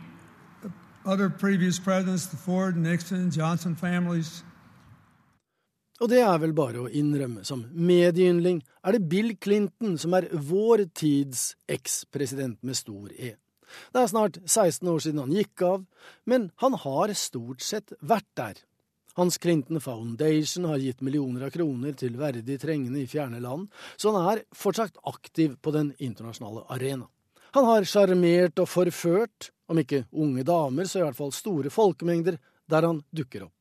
other 1.04 1.28
previous 1.28 1.78
presidents, 1.78 2.26
the 2.26 2.36
Ford, 2.36 2.76
Nixon, 2.76 3.30
Johnson 3.30 3.76
families. 3.76 4.44
Og 6.00 6.08
det 6.08 6.22
er 6.24 6.38
vel 6.40 6.54
bare 6.56 6.80
å 6.80 6.88
innrømme, 6.88 7.42
som 7.44 7.66
medieyndling 7.76 8.62
er 8.80 8.96
det 8.96 9.08
Bill 9.10 9.34
Clinton 9.36 9.98
som 10.00 10.14
er 10.16 10.30
vår 10.32 10.86
tids 10.96 11.50
ekspresident 11.68 12.56
med 12.64 12.78
stor 12.78 13.12
E. 13.12 13.34
Det 13.92 14.00
er 14.00 14.08
snart 14.10 14.38
16 14.46 14.88
år 14.88 15.02
siden 15.04 15.20
han 15.20 15.34
gikk 15.34 15.62
av, 15.62 15.84
men 16.24 16.48
han 16.62 16.74
har 16.86 17.12
stort 17.14 17.60
sett 17.62 17.92
vært 18.00 18.26
der. 18.38 18.56
Hans 19.18 19.38
Clinton 19.38 19.80
Foundation 19.80 20.64
har 20.70 20.78
gitt 20.78 21.00
millioner 21.00 21.46
av 21.46 21.54
kroner 21.54 21.96
til 21.98 22.18
verdig 22.20 22.60
trengende 22.62 23.02
i 23.02 23.08
fjerne 23.10 23.40
land, 23.42 23.68
så 23.96 24.12
han 24.14 24.28
er 24.32 24.44
fortsatt 24.56 25.00
aktiv 25.10 25.56
på 25.62 25.72
den 25.74 25.92
internasjonale 25.98 26.66
arena. 26.70 27.08
Han 27.56 27.66
har 27.66 27.86
sjarmert 27.88 28.60
og 28.62 28.68
forført, 28.70 29.50
om 29.70 29.78
ikke 29.82 30.04
unge 30.10 30.44
damer, 30.46 30.86
så 30.86 31.00
i 31.00 31.06
hvert 31.06 31.18
fall 31.18 31.32
store 31.34 31.70
folkemengder, 31.74 32.38
der 32.70 32.86
han 32.86 33.02
dukker 33.10 33.48
opp. 33.48 33.56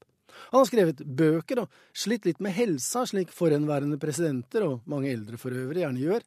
Han 0.52 0.62
har 0.62 0.70
skrevet 0.70 1.02
bøker 1.04 1.64
og 1.64 1.80
slitt 1.98 2.28
litt 2.30 2.40
med 2.44 2.54
helsa, 2.56 3.04
slik 3.10 3.34
forhenværende 3.34 4.00
presidenter, 4.02 4.66
og 4.66 4.86
mange 4.90 5.12
eldre 5.12 5.40
for 5.42 5.54
øvrig, 5.54 5.82
gjerne 5.84 6.06
gjør. 6.06 6.26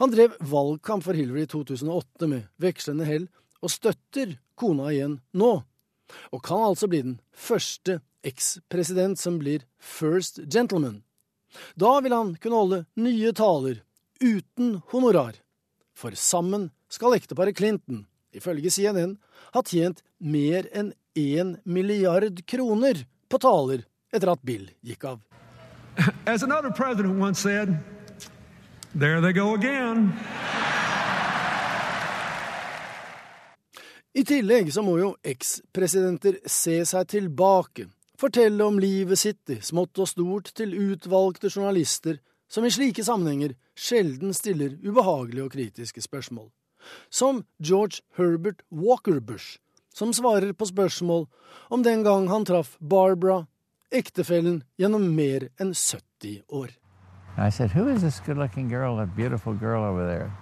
Han 0.00 0.12
drev 0.12 0.36
valgkamp 0.40 1.04
for 1.04 1.18
Hillary 1.18 1.44
i 1.44 1.50
2008 1.52 2.28
med 2.30 2.48
vekslende 2.62 3.08
hell, 3.08 3.28
og 3.60 3.72
støtter 3.72 4.36
kona 4.56 4.90
igjen 4.92 5.18
nå, 5.36 5.52
og 6.32 6.44
kan 6.44 6.68
altså 6.70 6.88
bli 6.90 7.02
den 7.04 7.16
første 7.32 8.00
ekspresident 8.26 9.20
som 9.20 9.38
blir 9.38 9.64
first 9.80 10.40
gentleman. 10.52 11.02
Da 11.74 12.00
vil 12.00 12.12
han 12.12 12.34
kunne 12.42 12.60
holde 12.60 12.84
nye 12.98 13.32
taler 13.32 13.82
uten 14.20 14.80
honorar. 14.92 15.38
For 15.96 16.12
sammen 16.12 16.70
skal 16.92 17.16
ekteparet 17.16 17.56
Clinton, 17.56 18.04
ifølge 18.36 18.70
CNN, 18.70 19.16
ha 19.54 19.62
tjent 19.64 20.02
mer 20.18 20.68
enn 20.76 20.92
én 21.16 21.56
milliard 21.64 22.42
kroner 22.46 23.06
på 23.30 23.40
taler 23.40 23.86
etter 24.12 24.32
at 24.32 24.42
Bill 24.44 24.68
gikk 24.84 25.06
av. 25.08 25.22
As 26.26 26.42
another 26.42 26.70
president 26.70 27.18
once 27.18 27.40
said, 27.40 27.78
there 28.94 29.20
they 29.20 29.32
go 29.32 29.54
again. 29.54 30.12
I 34.16 34.24
tillegg 34.24 34.70
så 34.72 34.80
må 34.84 34.96
jo 34.96 35.10
ekspresidenter 35.24 36.38
se 36.48 36.78
seg 36.88 37.08
tilbake, 37.12 37.84
fortelle 38.20 38.64
om 38.64 38.78
livet 38.80 39.18
sitt 39.18 39.50
i 39.52 39.58
smått 39.64 39.98
og 40.02 40.08
stort 40.10 40.52
til 40.56 40.74
utvalgte 40.74 41.50
journalister 41.50 42.20
som 42.48 42.64
i 42.64 42.70
slike 42.70 43.04
sammenhenger 43.04 43.56
sjelden 43.76 44.34
stiller 44.34 44.76
ubehagelige 44.84 45.44
og 45.44 45.52
kritiske 45.52 46.02
spørsmål. 46.02 46.48
Som 47.10 47.44
George 47.62 48.02
Herbert 48.16 48.62
Walker 48.70 49.20
Bush, 49.20 49.58
som 49.94 50.12
svarer 50.12 50.52
på 50.52 50.68
spørsmål 50.68 51.26
om 51.70 51.82
den 51.82 52.04
gang 52.04 52.28
han 52.30 52.44
traff 52.44 52.76
Barbara, 52.80 53.46
ektefellen, 53.90 54.62
gjennom 54.78 55.08
mer 55.16 55.48
enn 55.60 55.74
70 55.74 56.42
år. 56.48 56.76
I 57.38 57.50
said, 57.50 57.70
Who 57.70 57.88
is 57.88 58.02
this 58.02 58.20
good 58.20 58.38
looking 58.38 58.68
girl, 58.68 58.96
that 58.96 59.16
beautiful 59.16 59.52
girl 59.52 59.82
over 59.84 60.06
there? 60.06 60.32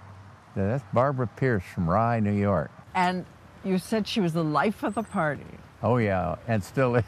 That's 0.55 0.83
Barbara 0.93 1.27
Pierce 1.27 1.65
from 1.73 1.89
Rye, 1.89 2.21
New 2.21 2.31
York. 2.31 2.71
And 2.93 3.25
you 3.65 3.77
said 3.79 4.07
she 4.07 4.21
was 4.21 4.33
the 4.33 4.43
life 4.43 4.83
of 4.83 4.95
the 4.95 5.03
party. 5.03 5.43
Oh, 5.81 5.97
yeah, 5.97 6.35
and 6.47 6.63
still. 6.63 6.97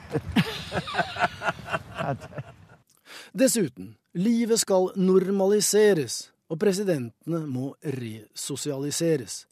Dessuten, 3.38 3.96
livet 4.14 4.60
skal 4.60 4.92
normaliseres, 4.96 6.32
og 6.48 6.60
presidentene 6.62 7.44
må 7.48 7.74
resosialiseres. 7.84 9.46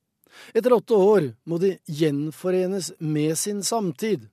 Etter 0.56 0.76
åtte 0.76 0.98
år 1.00 1.30
må 1.48 1.60
de 1.62 1.76
gjenforenes 1.86 2.92
med 3.00 3.38
sin 3.40 3.64
samtid. 3.64 4.28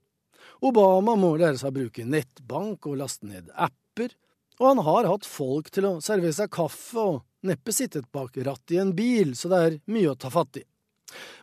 Obama 0.62 1.14
må 1.18 1.34
lære 1.36 1.58
seg 1.58 1.72
å 1.72 1.78
bruke 1.78 2.06
nettbank 2.06 2.86
og 2.86 2.98
laste 3.00 3.26
ned 3.26 3.50
apper, 3.54 4.14
og 4.60 4.68
han 4.68 4.82
har 4.86 5.08
hatt 5.10 5.26
folk 5.26 5.70
til 5.74 5.88
å 5.88 5.96
servere 6.04 6.34
seg 6.36 6.52
kaffe 6.54 7.02
og 7.02 7.22
neppe 7.46 7.74
sittet 7.74 8.06
bak 8.14 8.36
rattet 8.46 8.76
i 8.76 8.82
en 8.82 8.92
bil, 8.94 9.34
så 9.34 9.50
det 9.50 9.62
er 9.62 9.80
mye 9.90 10.12
å 10.12 10.18
ta 10.18 10.30
fatt 10.30 10.60
i. 10.60 10.64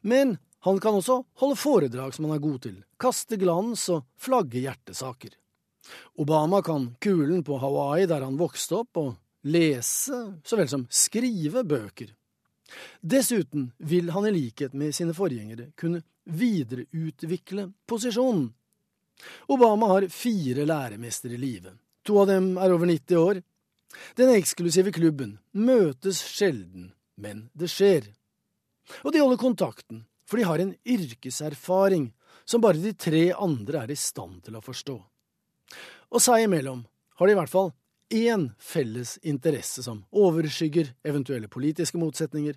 Men 0.08 0.38
han 0.66 0.80
kan 0.80 0.98
også 1.00 1.22
holde 1.40 1.56
foredrag 1.60 2.14
som 2.16 2.28
han 2.28 2.36
er 2.36 2.44
god 2.44 2.62
til, 2.66 2.78
kaste 3.00 3.40
glans 3.40 3.86
og 3.94 4.04
flagge 4.20 4.64
hjertesaker. 4.66 5.36
Obama 6.20 6.62
kan 6.62 6.92
kulen 7.02 7.44
på 7.48 7.58
Hawaii 7.62 8.08
der 8.10 8.26
han 8.28 8.38
vokste 8.40 8.82
opp, 8.82 9.00
og 9.00 9.16
lese 9.48 10.20
så 10.44 10.60
vel 10.60 10.70
som 10.70 10.86
skrive 10.92 11.64
bøker. 11.64 12.12
Dessuten 13.02 13.72
vil 13.78 14.12
han 14.14 14.28
i 14.28 14.34
likhet 14.36 14.76
med 14.78 14.94
sine 14.96 15.16
forgjengere 15.18 15.72
kunne 15.80 16.04
videreutvikle 16.30 17.72
posisjonen. 17.90 18.50
Obama 19.48 19.88
har 19.96 20.08
fire 20.12 20.68
læremestere 20.68 21.34
i 21.34 21.42
live. 21.42 21.74
To 22.06 22.20
av 22.22 22.30
dem 22.30 22.52
er 22.58 22.76
over 22.76 22.88
90 22.88 23.18
år. 23.18 23.42
Den 24.16 24.36
eksklusive 24.36 24.94
klubben 24.94 25.38
møtes 25.52 26.22
sjelden, 26.22 26.92
men 27.18 27.48
det 27.58 27.72
skjer. 27.74 28.12
Og 29.04 29.12
de 29.14 29.24
holder 29.24 29.42
kontakten, 29.42 30.06
for 30.30 30.38
de 30.38 30.46
har 30.46 30.62
en 30.62 30.76
yrkeserfaring 30.86 32.12
som 32.46 32.62
bare 32.62 32.82
de 32.82 32.94
tre 32.94 33.30
andre 33.34 33.84
er 33.84 33.94
i 33.94 33.98
stand 33.98 34.44
til 34.46 34.58
å 34.58 34.64
forstå. 34.64 34.96
Og 36.14 36.22
seg 36.22 36.46
imellom 36.46 36.84
har 37.18 37.28
de 37.28 37.34
i 37.34 37.40
hvert 37.40 37.52
fall 37.52 37.72
én 38.14 38.48
felles 38.58 39.18
interesse 39.26 39.84
som 39.86 40.04
overskygger 40.14 40.94
eventuelle 41.06 41.50
politiske 41.52 41.98
motsetninger, 42.02 42.56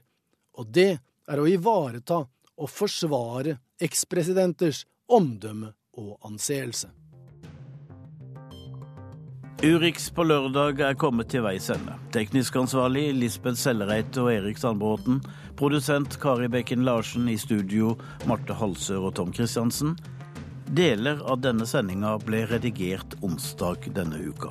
og 0.56 0.68
det 0.72 0.94
er 1.28 1.40
å 1.40 1.48
ivareta 1.48 2.22
og 2.22 2.70
forsvare 2.70 3.58
ekspresidenters 3.82 4.84
omdømme 5.12 5.72
og 6.00 6.16
anseelse. 6.28 6.92
Urix 9.62 10.08
på 10.10 10.24
lørdag 10.26 10.80
er 10.82 10.96
kommet 10.98 11.28
til 11.30 11.44
veis 11.44 11.68
ende. 11.70 11.92
Teknisk 12.10 12.56
ansvarlig 12.58 13.12
Lisbeth 13.14 13.60
Sellereite 13.60 14.18
og 14.24 14.32
Erik 14.32 14.58
Sandbråten. 14.58 15.20
Produsent 15.54 16.16
Kari 16.18 16.48
Bekken 16.50 16.82
Larsen. 16.82 17.28
I 17.30 17.36
studio 17.38 17.92
Marte 18.26 18.56
Halsør 18.58 19.06
og 19.06 19.14
Tom 19.20 19.30
Christiansen. 19.30 19.94
Deler 20.66 21.22
av 21.30 21.44
denne 21.46 21.68
sendinga 21.70 22.16
ble 22.26 22.42
redigert 22.50 23.14
onsdag 23.22 23.86
denne 23.94 24.18
uka. 24.32 24.50